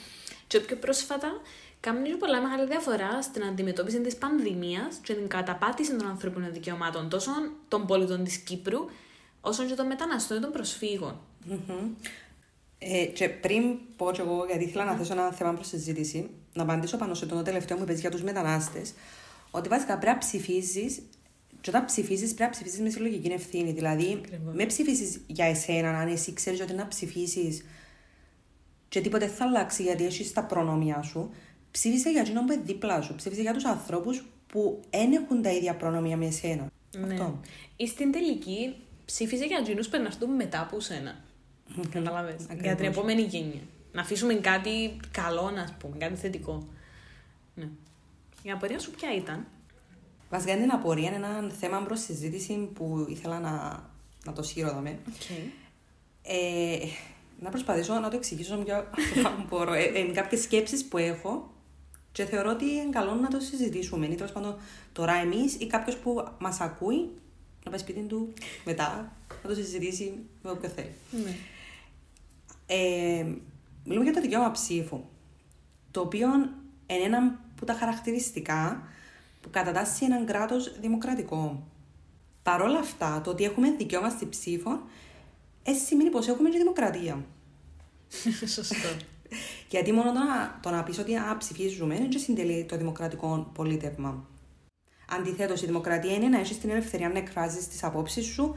Και 0.47 0.59
πιο 0.59 0.75
πρόσφατα, 0.75 1.41
κάνει 1.79 2.09
πολλά 2.09 2.41
μεγάλη 2.41 2.67
διαφορά 2.67 3.21
στην 3.21 3.43
αντιμετώπιση 3.43 4.01
της 4.01 4.15
πανδημίας 4.15 4.95
και 5.03 5.13
την 5.13 5.27
καταπάτηση 5.27 5.95
των 5.95 6.07
ανθρωπίνων 6.07 6.53
δικαιωμάτων 6.53 7.09
τόσο 7.09 7.31
των 7.67 7.85
πολιτών 7.85 8.23
της 8.23 8.37
Κύπρου, 8.37 8.79
όσο 9.41 9.65
και 9.65 9.73
των 9.73 9.85
μεταναστών 9.85 10.37
και 10.37 10.43
των 10.43 10.51
προσφύγων. 10.51 11.19
Mm-hmm. 11.49 12.07
Ε, 12.77 13.05
και 13.05 13.29
πριν 13.29 13.77
πω 13.95 14.11
και 14.11 14.21
εγώ, 14.21 14.45
γιατί 14.45 14.63
ήθελα 14.63 14.85
να 14.85 14.93
θέσω 14.93 15.13
ένα 15.13 15.31
θέμα 15.31 15.53
προς 15.53 15.67
συζήτηση, 15.67 16.29
να 16.53 16.63
απαντήσω 16.63 16.97
πάνω 16.97 17.13
σε 17.13 17.25
το 17.25 17.41
τελευταίο 17.41 17.77
που 17.77 17.83
είπες 17.83 17.99
για 17.99 18.11
τους 18.11 18.23
μετανάστες, 18.23 18.93
ότι 19.51 19.69
βασικά 19.69 19.97
πρέπει 19.97 20.13
να 20.13 20.17
ψηφίζεις 20.17 21.01
και 21.63 21.69
όταν 21.69 21.85
ψηφίζεις, 21.85 22.33
πρέπει 22.33 22.41
να 22.41 22.49
ψηφίσει 22.49 22.81
με 22.81 22.89
συλλογική 22.89 23.31
ευθύνη. 23.31 23.71
Δηλαδή, 23.71 24.21
Ακριβώς. 24.25 24.55
με 24.55 24.65
ψηφίσει 24.65 25.21
για 25.27 25.45
εσένα, 25.45 25.99
αν 25.99 26.07
εσύ 26.07 26.33
ξέρεις 26.33 26.61
ότι 26.61 26.73
να 26.73 26.87
ψηφίσεις 26.87 27.65
και 28.89 29.01
τίποτε 29.01 29.27
θα 29.27 29.45
αλλάξει 29.45 29.83
γιατί 29.83 30.05
έχεις 30.05 30.33
τα 30.33 30.43
προνόμια 30.43 31.01
σου, 31.01 31.31
ψήφισε 31.71 32.09
για 32.09 32.21
εκείνον 32.21 32.45
που 32.45 32.51
είναι 32.51 32.61
δίπλα 32.65 33.01
σου. 33.01 33.15
Ψήφισε 33.15 33.41
για 33.41 33.53
τους 33.53 33.65
ανθρώπους 33.65 34.23
που 34.47 34.79
δεν 34.89 35.11
έχουν 35.11 35.41
τα 35.41 35.51
ίδια 35.51 35.75
προνόμια 35.75 36.17
με 36.17 36.25
εσένα. 36.25 36.71
Ναι. 36.97 37.13
Αυτό. 37.13 37.39
Ή 37.75 37.87
στην 37.87 38.11
τελική, 38.11 38.75
ψήφισε 39.05 39.45
για 39.45 39.57
εκείνους 39.57 39.89
που 39.89 39.95
έρθουν 39.95 40.35
μετά 40.35 40.61
από 40.61 40.79
σένα. 40.79 41.15
Καταλαβες. 41.89 42.45
Για 42.61 42.75
την 42.75 42.85
επόμενη 42.85 43.21
γενιά. 43.21 43.61
Να 43.91 44.01
αφήσουμε 44.01 44.33
κάτι 44.33 44.99
καλό, 45.11 45.51
να 45.51 45.75
πούμε, 45.79 45.97
κάτι 45.97 46.15
θετικό. 46.15 46.67
Ναι. 47.55 47.67
Η 48.43 48.51
απορία 48.51 48.79
σου 48.79 48.91
ποια 48.91 49.15
ήταν; 49.15 49.47
Βασικά 50.33 50.51
είναι 50.51 50.61
την 50.61 50.71
απορία, 50.71 51.07
είναι 51.07 51.15
ένα 51.15 51.51
θέμα 51.59 51.81
προς 51.81 51.99
συζήτηση 51.99 52.69
που 52.73 53.05
ήθελα 53.09 53.39
να, 53.39 53.83
να 54.25 54.33
το 54.33 54.43
σχηροδομέ. 54.43 54.99
Okay. 55.07 55.49
Ε, 56.23 56.77
να 57.39 57.49
προσπαθήσω 57.49 57.99
να 57.99 58.09
το 58.09 58.15
εξηγήσω 58.15 58.57
πιο 58.57 58.77
απλά 58.77 59.45
μπορώ. 59.49 59.73
Ε, 59.73 59.83
ε, 59.83 60.03
κάποιες 60.03 60.41
σκέψεις 60.41 60.85
που 60.85 60.97
έχω 60.97 61.51
και 62.11 62.25
θεωρώ 62.25 62.49
ότι 62.49 62.65
είναι 62.65 62.89
καλό 62.89 63.13
να 63.13 63.27
το 63.27 63.39
συζητήσουμε. 63.39 64.05
Ή 64.05 64.15
τέλος 64.15 64.31
πάντων 64.31 64.55
τώρα 64.93 65.13
εμείς 65.13 65.55
ή 65.55 65.67
κάποιος 65.67 65.97
που 65.97 66.27
μας 66.39 66.59
ακούει 66.59 67.09
να 67.63 67.71
πάει 67.71 67.79
σπίτι 67.79 67.99
του 67.99 68.33
μετά 68.65 69.11
να 69.43 69.49
το 69.49 69.55
συζητήσει 69.55 70.13
με 70.43 70.51
όποιο 70.51 70.69
θέλει. 70.69 70.93
Ναι. 71.23 71.35
Ε, 72.65 73.25
μιλούμε 73.83 74.03
για 74.03 74.13
το 74.13 74.21
δικαίωμα 74.21 74.51
ψήφου. 74.51 75.03
Το 75.91 76.01
οποίο 76.01 76.27
είναι 76.87 77.03
ένα 77.03 77.39
από 77.55 77.65
τα 77.65 77.73
χαρακτηριστικά 77.73 78.87
που 79.43 79.49
κατατάσσει 79.49 80.05
έναν 80.05 80.25
κράτος 80.25 80.79
δημοκρατικό. 80.79 81.67
Παρ' 82.43 82.61
όλα 82.61 82.79
αυτά, 82.79 83.21
το 83.23 83.29
ότι 83.29 83.43
έχουμε 83.43 83.71
δικαίωμα 83.71 84.09
στη 84.09 84.27
ψήφο, 84.29 84.79
έτσι 85.63 85.85
σημαίνει 85.85 86.09
πως 86.09 86.27
έχουμε 86.27 86.49
και 86.49 86.57
δημοκρατία. 86.57 87.25
Σωστό. 88.55 88.87
Γιατί 89.69 89.91
μόνο 89.91 90.11
το 90.13 90.19
να, 90.19 90.59
το 90.61 90.69
να 90.69 90.83
πεις 90.83 90.97
ότι 90.97 91.15
α, 91.15 91.35
ψηφίζουμε 91.37 91.95
είναι 91.95 92.07
και 92.07 92.17
συντελεί 92.17 92.65
το 92.65 92.77
δημοκρατικό 92.77 93.51
πολίτευμα. 93.53 94.25
Αντιθέτως, 95.09 95.61
η 95.61 95.65
δημοκρατία 95.65 96.13
είναι 96.13 96.27
να 96.27 96.39
έχεις 96.39 96.59
την 96.59 96.69
ελευθερία 96.69 97.09
να 97.09 97.17
εκφράζεις 97.17 97.67
τις 97.67 97.83
απόψεις 97.83 98.25
σου 98.25 98.55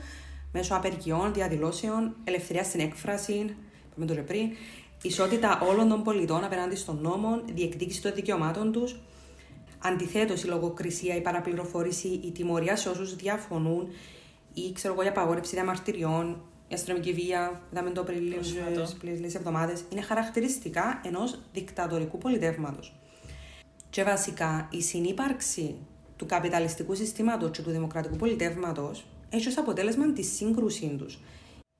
μέσω 0.53 0.75
απεργιών, 0.75 1.33
διαδηλώσεων, 1.33 2.17
ελευθερία 2.25 2.65
στην 2.65 2.81
έκφραση, 2.81 3.57
είπαμε 3.91 4.15
το 4.15 4.23
πριν, 4.23 4.51
ισότητα 5.03 5.61
όλων 5.61 5.89
των 5.89 6.03
πολιτών 6.03 6.45
απέναντι 6.45 6.77
στον 6.77 6.99
νόμο, 7.01 7.41
διεκδίκηση 7.55 8.03
των 8.03 8.15
δικαιωμάτων 8.15 8.73
τους. 8.73 8.97
Αντιθέτω, 9.93 10.35
η 10.35 10.45
λογοκρισία, 10.45 11.17
η 11.17 11.21
παραπληροφόρηση, 11.21 12.09
η 12.09 12.31
τιμωρία 12.31 12.77
σε 12.77 12.89
όσους 12.89 13.17
διαφωνούν 13.17 13.89
ή 14.55 14.73
ξέρω 14.73 14.95
εγώ, 14.95 15.03
η 15.03 15.07
απαγόρευση 15.07 15.55
διαμαρτυριών, 15.55 16.43
η 16.69 16.75
αστυνομική 16.75 17.13
βία, 17.13 17.61
είδαμε 17.73 17.91
το 17.91 18.05
πριν 18.05 18.23
λίγες 19.03 19.35
εβδομάδες, 19.35 19.85
είναι 19.93 20.01
χαρακτηριστικά 20.01 21.01
ενός 21.05 21.41
δικτατορικού 21.53 22.19
πολιτεύματος. 22.19 22.95
Και 23.91 24.03
βασικά 24.03 24.69
η 24.71 24.83
συνύπαρξη 24.83 25.75
του 26.17 26.27
καπιταλιστικού 26.27 26.95
συστήματος 26.95 27.51
και 27.51 27.63
του 27.63 27.71
δημοκρατικού 27.71 28.17
πολιτεύματος 28.17 29.07
έχει 29.31 29.49
ως 29.49 29.59
αποτέλεσμα 29.59 30.13
τη 30.13 30.23
σύγκρουσή 30.23 30.95
τους. 30.99 31.21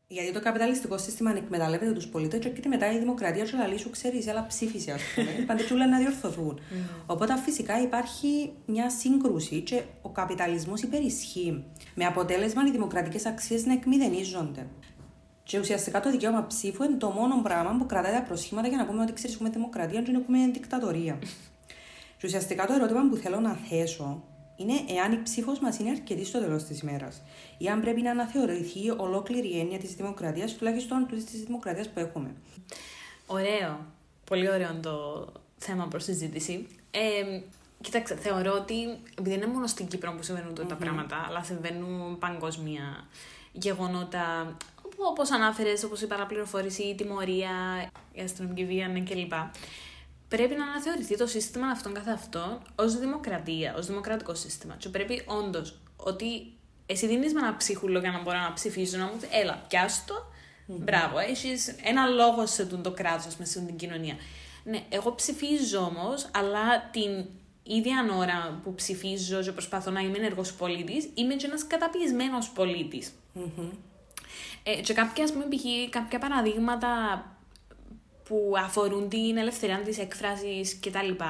Γιατί 0.09 0.33
το 0.33 0.41
καπιταλιστικό 0.41 0.99
σύστημα 0.99 1.37
εκμεταλλεύεται 1.37 1.93
τους 1.93 2.07
πολίτες 2.07 2.41
και 2.41 2.49
έρχεται 2.49 2.69
μετά 2.69 2.93
η 2.93 2.99
δημοκρατία 2.99 3.45
και 3.45 3.57
λέει 3.69 3.79
σου 3.79 3.91
ξέρεις, 3.91 4.29
αλλά 4.29 4.47
ψήφισε, 4.47 4.93
ας 4.93 5.03
πούμε. 5.15 5.31
Παντέ 5.47 5.85
να 5.85 5.99
διορθωθούν. 5.99 6.61
Οπότε 7.07 7.37
φυσικά 7.45 7.83
υπάρχει 7.83 8.53
μια 8.67 8.91
σύγκρουση 8.91 9.61
και 9.61 9.83
ο 10.03 10.09
καπιταλισμός 10.09 10.83
υπερισχύει. 10.83 11.65
Με 11.95 12.05
αποτέλεσμα 12.05 12.63
οι 12.67 12.71
δημοκρατικές 12.71 13.27
αξίες 13.27 13.65
να 13.65 13.73
εκμηδενίζονται. 13.73 14.67
Και 15.43 15.59
ουσιαστικά 15.59 16.01
το 16.01 16.11
δικαίωμα 16.11 16.47
ψήφου 16.47 16.83
είναι 16.83 16.97
το 16.97 17.09
μόνο 17.09 17.43
πράγμα 17.43 17.77
που 17.79 17.87
κρατάει 17.87 18.13
τα 18.13 18.23
προσχήματα 18.23 18.69
για 18.69 18.77
να 18.77 18.87
πούμε 18.87 19.03
ότι 19.03 19.13
ξέρεις, 19.13 19.35
έχουμε 19.35 19.51
δημοκρατία 19.51 20.03
και 20.03 20.11
έχουμε 20.11 20.39
δικτατορία. 20.53 21.19
και 22.19 22.27
ουσιαστικά 22.27 22.67
το 22.67 22.73
ερώτημα 22.73 23.09
που 23.11 23.17
θέλω 23.17 23.41
να 23.41 23.53
θέσω 23.69 24.23
είναι 24.57 24.73
εάν 24.89 25.13
η 25.13 25.23
ψήφος 25.23 25.59
μας 25.59 25.79
είναι 25.79 25.91
αρκετή 25.91 26.25
στο 26.25 26.39
τέλος 26.39 26.65
της 26.65 26.81
ημέρας, 26.81 27.23
ή 27.59 27.69
αν 27.69 27.81
πρέπει 27.81 28.03
να 28.03 28.11
αναθεωρηθεί 28.11 28.91
ολόκληρη 28.91 29.55
η 29.55 29.59
έννοια 29.59 29.79
της 29.79 29.95
δημοκρατίας, 29.95 30.55
τουλάχιστον 30.55 31.07
της 31.07 31.45
δημοκρατίας 31.45 31.89
που 31.89 31.99
έχουμε. 31.99 32.35
Ωραίο. 33.27 33.79
Πολύ 34.25 34.51
ωραίο 34.51 34.75
το 34.83 35.27
θέμα 35.59 35.87
προς 35.89 36.05
συζήτηση. 36.05 36.67
Ε, 36.91 37.41
κοίταξε, 37.81 38.15
θεωρώ 38.17 38.53
ότι 38.53 38.75
επειδή 39.19 39.35
είναι 39.35 39.47
μόνο 39.47 39.67
στην 39.67 39.87
Κύπρο 39.87 40.13
που 40.13 40.23
συμβαίνουν 40.23 40.53
mm-hmm. 40.53 40.69
τα 40.69 40.75
πράγματα, 40.75 41.25
αλλά 41.29 41.43
συμβαίνουν 41.43 42.19
παγκόσμια 42.19 43.07
γεγονότα, 43.53 44.57
όπως 44.97 45.31
ανάφερες, 45.31 45.85
όπως 45.85 46.03
η 46.03 46.07
παραπληροφόρηση, 46.07 46.83
η 46.83 46.95
τιμωρία, 46.95 47.51
η 48.13 48.21
αστυνομική 48.21 48.65
βία 48.65 48.89
ναι, 48.89 49.01
κλπ 49.01 49.33
πρέπει 50.29 50.55
να 50.55 50.65
αναθεωρηθεί 50.65 51.17
το 51.17 51.27
σύστημα 51.27 51.67
αυτών 51.67 51.95
καθ' 51.95 52.09
αυτόν 52.09 52.63
ως 52.75 52.99
δημοκρατία, 52.99 53.75
ως 53.77 53.87
δημοκρατικό 53.87 54.35
σύστημα. 54.35 54.75
Και 54.79 54.89
πρέπει 54.89 55.23
όντως 55.27 55.79
ότι 55.97 56.53
εσύ 56.87 57.07
δίνεις 57.07 57.33
με 57.33 57.41
ένα 57.41 57.57
ψίχουλο 57.57 57.99
για 57.99 58.11
να 58.11 58.23
μπορώ 58.23 58.39
να 58.39 58.53
ψηφίσω, 58.53 58.99
να 58.99 59.05
μου 59.05 59.17
πεις, 59.21 59.29
έλα, 59.33 59.65
πιάστο. 59.69 60.15
Mm-hmm. 60.15 60.75
Μπράβο, 60.79 61.19
έχεις 61.19 61.75
ένα 61.83 62.07
λόγο 62.07 62.47
σε 62.47 62.67
τον 62.67 62.83
το 62.83 62.91
κράτος, 62.91 63.37
με 63.37 63.45
σε 63.45 63.61
την 63.61 63.77
κοινωνία. 63.77 64.17
Ναι, 64.65 64.83
εγώ 64.89 65.15
ψηφίζω 65.15 65.79
όμως, 65.79 66.31
αλλά 66.35 66.91
την 66.91 67.25
ίδια 67.63 68.07
ώρα 68.19 68.61
που 68.65 68.75
ψηφίζω 68.75 69.43
και 69.43 69.53
προσπαθώ 69.53 69.91
να 69.91 70.01
είμαι 70.01 70.19
ενεργός 70.19 70.53
πολίτης, 70.53 71.09
είμαι 71.15 71.35
και 71.35 71.47
ένας 71.47 71.67
καταπιεσμένος 71.67 72.49
πολίτης. 72.49 73.13
Mm-hmm. 73.35 73.71
Ε, 74.63 74.81
και 74.81 74.93
κάποια, 74.93 75.25
ας 75.25 75.33
πούμε, 75.33 75.45
κάποια 75.91 76.19
παραδείγματα 76.19 76.91
που 78.29 78.55
αφορούν 78.57 79.09
την 79.09 79.37
ελευθερία 79.37 79.79
της 79.79 79.99
έκφρασης 79.99 80.79
κτλ. 80.81 81.25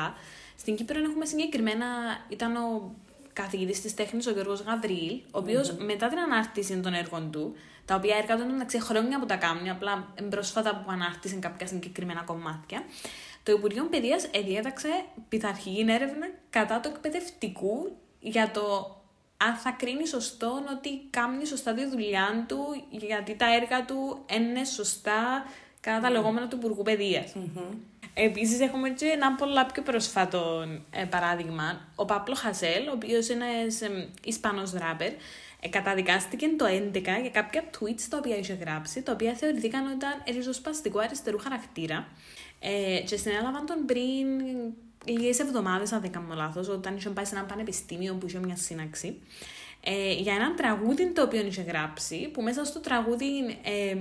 Στην 0.59 0.77
Κύπρο 0.77 0.99
έχουμε 0.99 1.25
συγκεκριμένα, 1.25 1.87
ήταν 2.29 2.57
ο 2.57 2.95
καθηγητής 3.33 3.81
της 3.81 3.95
τέχνης, 3.95 4.27
ο 4.27 4.31
Γιώργος 4.31 4.61
Γαβρίλ, 4.61 5.21
ο 5.31 5.39
οποιο 5.39 5.61
μετά 5.79 6.09
την 6.09 6.19
ανάρτηση 6.19 6.81
των 6.81 6.95
έργων 6.95 7.31
του, 7.31 7.55
τα 7.85 7.95
οποία 7.95 8.17
έργα 8.17 8.37
του 8.37 8.43
ήταν 8.55 8.83
χρόνια 8.83 9.19
που 9.19 9.27
τα 9.27 9.37
κάνουν, 9.37 9.69
απλά 9.69 10.13
πρόσφατα 10.31 10.77
που 10.77 10.91
ανάρτησαν 10.91 11.41
κάποια 11.41 11.67
συγκεκριμένα 11.67 12.23
κομμάτια, 12.23 12.85
το 13.43 13.53
Υπουργείο 13.53 13.85
Παιδείας 13.85 14.29
εδιέταξε 14.31 14.89
πειθαρχική 15.29 15.85
έρευνα 15.89 16.27
κατά 16.51 16.81
του 16.81 16.89
εκπαιδευτικού 16.89 17.97
για 18.21 18.51
το 18.51 18.97
αν 19.37 19.55
θα 19.55 19.71
κρίνει 19.71 20.07
σωστό 20.07 20.65
ότι 20.77 20.91
κάνει 21.11 21.47
σωστά 21.47 21.75
τη 21.75 21.87
δουλειά 21.87 22.45
του, 22.49 22.85
γιατί 22.91 23.35
τα 23.35 23.55
έργα 23.55 23.85
του 23.85 24.25
είναι 24.33 24.65
σωστά 24.65 25.45
κατά 25.87 26.01
τα 26.01 26.11
λεγόμενα 26.11 26.49
του 26.49 26.57
Υπουργού 26.57 26.83
Παιδείας. 26.83 27.33
Mm-hmm. 27.35 27.75
Επίσης, 28.15 28.61
έχουμε 28.61 28.91
και 28.91 29.07
ένα 29.07 29.35
πολλά 29.35 29.67
πιο 29.67 29.83
πρόσφατο 29.83 30.65
ε, 30.91 31.05
παράδειγμα. 31.05 31.89
Ο 31.95 32.05
Πάπλο 32.05 32.35
Χασέλ, 32.35 32.89
ο 32.89 32.93
οποίος 32.95 33.29
είναι 33.29 33.45
ένα 33.45 33.95
ε, 33.95 34.09
Ισπανός 34.25 34.73
ράπερ, 34.73 35.13
ε, 35.61 35.69
καταδικάστηκε 35.71 36.49
το 36.57 36.65
2011 36.65 37.03
για 37.21 37.31
κάποια 37.33 37.65
tweets 37.71 38.03
τα 38.11 38.17
οποία 38.17 38.37
είχε 38.37 38.53
γράψει, 38.53 39.03
τα 39.03 39.13
οποία 39.13 39.35
θεωρηθήκαν 39.35 39.87
ότι 39.87 39.95
ήταν 39.95 40.35
ριζοσπαστικού 40.35 41.01
αριστερού 41.01 41.39
χαρακτήρα. 41.39 42.09
Ε, 42.61 43.01
και 43.07 43.17
συνέλαβαν 43.17 43.67
τον 43.67 43.85
πριν 43.87 44.27
λίγες 45.05 45.39
εβδομάδες, 45.39 45.93
αν 45.93 46.01
δεν 46.01 46.11
κάνω 46.11 46.35
λάθος, 46.35 46.69
όταν 46.69 46.97
είχε 46.97 47.09
πάει 47.09 47.25
σε 47.25 47.37
ένα 47.37 47.45
πανεπιστήμιο 47.45 48.15
που 48.15 48.27
είχε 48.27 48.39
μια 48.39 48.57
σύναξη. 48.57 49.19
Ε, 49.89 50.13
για 50.13 50.35
ένα 50.35 50.55
τραγούδι 50.55 51.07
το 51.07 51.23
οποίο 51.23 51.47
είχε 51.47 51.63
γράψει, 51.63 52.29
που 52.33 52.43
μέσα 52.43 52.65
στο 52.65 52.81
τραγούδι 52.81 53.59
ε, 53.63 53.97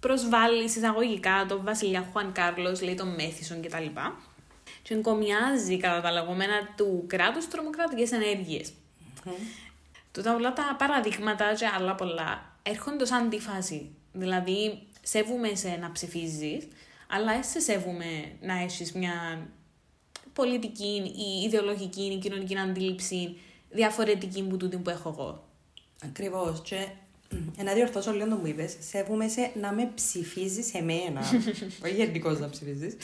προσβάλλει 0.00 0.64
εισαγωγικά 0.64 1.46
τον 1.48 1.64
βασιλιά 1.64 2.08
Χουάν 2.12 2.32
Κάρλος, 2.32 2.82
λέει 2.82 2.94
τον 2.94 3.14
Μέθησον 3.14 3.62
κτλ. 3.62 3.86
Και 4.82 4.94
εγκομιάζει 4.94 5.76
κατά 5.76 6.00
τα 6.00 6.12
λεγόμενα 6.12 6.74
του 6.76 7.04
κράτους 7.06 7.48
τρομοκρατικές 7.48 8.12
ενέργειες. 8.12 8.72
Mm. 9.24 9.30
Τούτα 10.12 10.34
όλα 10.34 10.52
τα 10.52 10.76
παραδείγματα 10.78 11.54
και 11.54 11.66
άλλα 11.66 11.94
πολλά 11.94 12.56
έρχονται 12.62 13.02
ως 13.02 13.12
αντίφαση. 13.12 13.90
Δηλαδή, 14.12 14.82
σέβουμε 15.02 15.54
σε 15.54 15.68
να 15.80 15.92
ψηφίζεις, 15.92 16.68
αλλά 17.08 17.32
εσύ 17.32 17.60
σέβουμε 17.60 18.32
να 18.40 18.62
έχεις 18.62 18.92
μια 18.92 19.48
πολιτική 20.32 21.12
ή 21.16 21.44
ιδεολογική 21.44 22.02
ή 22.02 22.18
κοινωνική 22.18 22.58
αντίληψη 22.58 23.38
διαφορετική 23.70 24.42
που 24.42 24.56
τούτη 24.56 24.76
που 24.76 24.90
έχω 24.90 25.08
εγώ. 25.08 25.48
Ακριβώς. 26.04 26.60
Και 26.64 26.88
να 27.64 27.72
διορθώσω 27.72 28.12
λίγο 28.12 28.28
το 28.28 28.36
που 28.36 28.46
είπες. 28.46 28.76
Σέβομαι 28.80 29.28
σε 29.28 29.50
να 29.60 29.72
με 29.72 29.90
ψηφίζεις 29.94 30.74
εμένα. 30.74 31.20
Όχι 31.84 31.94
γενικώς 31.94 32.38
να 32.38 32.48
ψηφίζεις. 32.48 32.96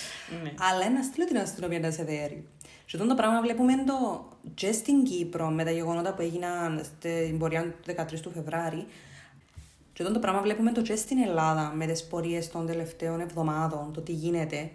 Ναι. 0.42 0.52
Αλλά 0.70 0.90
να 0.90 1.02
στείλω 1.02 1.26
την 1.26 1.38
αστυνομία 1.38 1.80
να 1.80 1.90
σε 1.90 2.04
δέρει. 2.04 2.46
Και 2.86 2.96
αυτό 2.96 3.08
το 3.08 3.14
πράγμα 3.14 3.40
βλέπουμε 3.40 3.72
το 3.86 4.28
και 4.54 4.72
στην 4.72 5.04
Κύπρο 5.04 5.48
με 5.48 5.64
τα 5.64 5.70
γεγονότα 5.70 6.14
που 6.14 6.22
έγιναν 6.22 6.84
στην 6.84 7.38
πορεία 7.38 7.74
του 7.82 7.94
13 7.96 8.20
του 8.22 8.30
Φεβράρι. 8.30 8.86
Και 9.92 10.02
αυτό 10.02 10.14
το 10.14 10.20
πράγμα 10.20 10.40
βλέπουμε 10.40 10.72
το 10.72 10.82
και 10.82 10.96
στην 10.96 11.18
Ελλάδα 11.18 11.72
με 11.74 11.86
τις 11.86 12.04
πορείες 12.04 12.50
των 12.50 12.66
τελευταίων 12.66 13.20
εβδομάδων, 13.20 13.92
το 13.92 14.00
τι 14.00 14.12
γίνεται. 14.12 14.70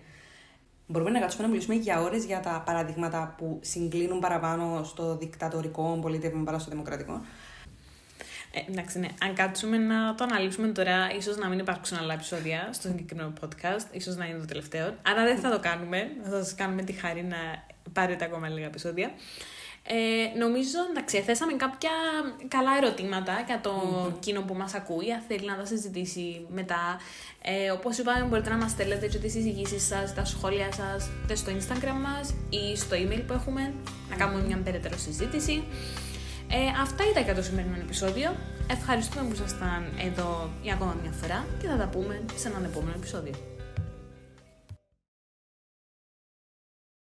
Μπορούμε 0.88 1.10
να 1.10 1.20
κάτσουμε 1.20 1.44
να 1.44 1.50
μιλήσουμε 1.50 1.76
για 1.76 2.02
ώρες 2.02 2.26
για 2.26 2.40
τα 2.40 2.64
παραδείγματα 2.66 3.36
που 3.38 3.60
συγκλίνουν 3.62 4.20
παραπάνω 4.20 4.84
στο 4.84 5.18
δικτατορικό 5.18 6.00
πολίτευμα 6.02 6.44
παρά 6.44 6.60
στο 6.60 6.70
δημοκρατικό. 6.70 7.22
Ε, 8.54 8.72
εντάξει, 8.72 9.00
ναι. 9.00 9.08
Αν 9.22 9.34
κάτσουμε 9.34 9.78
να 9.78 10.16
το 10.16 10.24
αναλύσουμε 10.24 10.68
τώρα, 10.68 11.12
ίσως 11.18 11.38
να 11.38 11.48
μην 11.48 11.60
υπάρξουν 11.60 11.98
άλλα 11.98 12.14
επεισόδια 12.14 12.70
στο 12.72 12.88
συγκεκριμένο 12.88 13.34
podcast, 13.42 13.86
ίσως 13.92 14.16
να 14.16 14.26
είναι 14.26 14.40
το 14.40 14.46
τελευταίο. 14.46 14.96
Άρα 15.02 15.24
δεν 15.24 15.38
θα 15.38 15.50
το 15.50 15.60
κάνουμε. 15.60 16.12
Θα 16.24 16.30
σας 16.30 16.56
κάνουμε 16.56 16.84
τη 16.84 16.92
χάρη 16.92 17.24
να 17.24 17.38
πάρετε 17.94 18.26
ακόμα 18.26 18.48
λίγα 18.50 18.66
επεισόδια. 18.66 19.12
Ε, 19.84 20.38
νομίζω, 20.38 20.80
εντάξει, 20.90 21.22
θέσαμε 21.22 21.54
κάποια 21.54 21.90
καλά 22.48 22.72
ερωτήματα 22.82 23.44
για 23.46 23.60
το 23.62 23.74
κοινό 24.20 24.42
που 24.42 24.54
μας 24.54 24.74
ακούει, 24.74 25.12
αν 25.12 25.22
θέλει 25.28 25.46
να 25.46 25.58
τα 25.58 25.66
συζητήσει 25.66 26.46
μετά. 26.50 27.00
Ε, 27.42 27.72
όπως 27.72 27.98
είπαμε, 27.98 28.26
μπορείτε 28.26 28.50
να 28.50 28.58
μας 28.58 28.72
στέλνετε 28.72 29.08
και 29.08 29.18
τις 29.18 29.32
συζητήσεις 29.32 29.88
σας, 29.88 30.14
τα 30.14 30.26
σχόλια 30.26 30.72
σας, 30.74 31.10
είτε 31.24 31.36
στο 31.36 31.52
Instagram 31.52 31.98
μας 32.02 32.34
ή 32.50 32.76
στο 32.76 32.96
email 32.96 33.24
που 33.28 33.34
έχουμε, 33.34 33.74
να 34.10 34.16
κάνουμε 34.16 34.44
μια 34.44 34.58
περαιτέρω 34.58 34.98
συζήτηση. 34.98 35.64
Ε, 36.52 36.82
αυτά 36.82 37.04
ήταν 37.12 37.24
για 37.24 37.36
το 37.36 37.42
σημερινό 37.42 37.76
επεισόδιο. 37.82 38.36
Ευχαριστούμε 38.72 39.28
που 39.28 39.34
ήσασταν 39.34 39.82
εδώ 40.08 40.50
για 40.62 40.74
ακόμα 40.74 40.96
μια 41.02 41.12
φορά 41.12 41.46
και 41.62 41.68
θα 41.68 41.78
τα 41.78 41.88
πούμε 41.88 42.22
σε 42.36 42.48
έναν 42.48 42.64
επόμενο 42.64 42.94
επεισόδιο. 42.96 43.34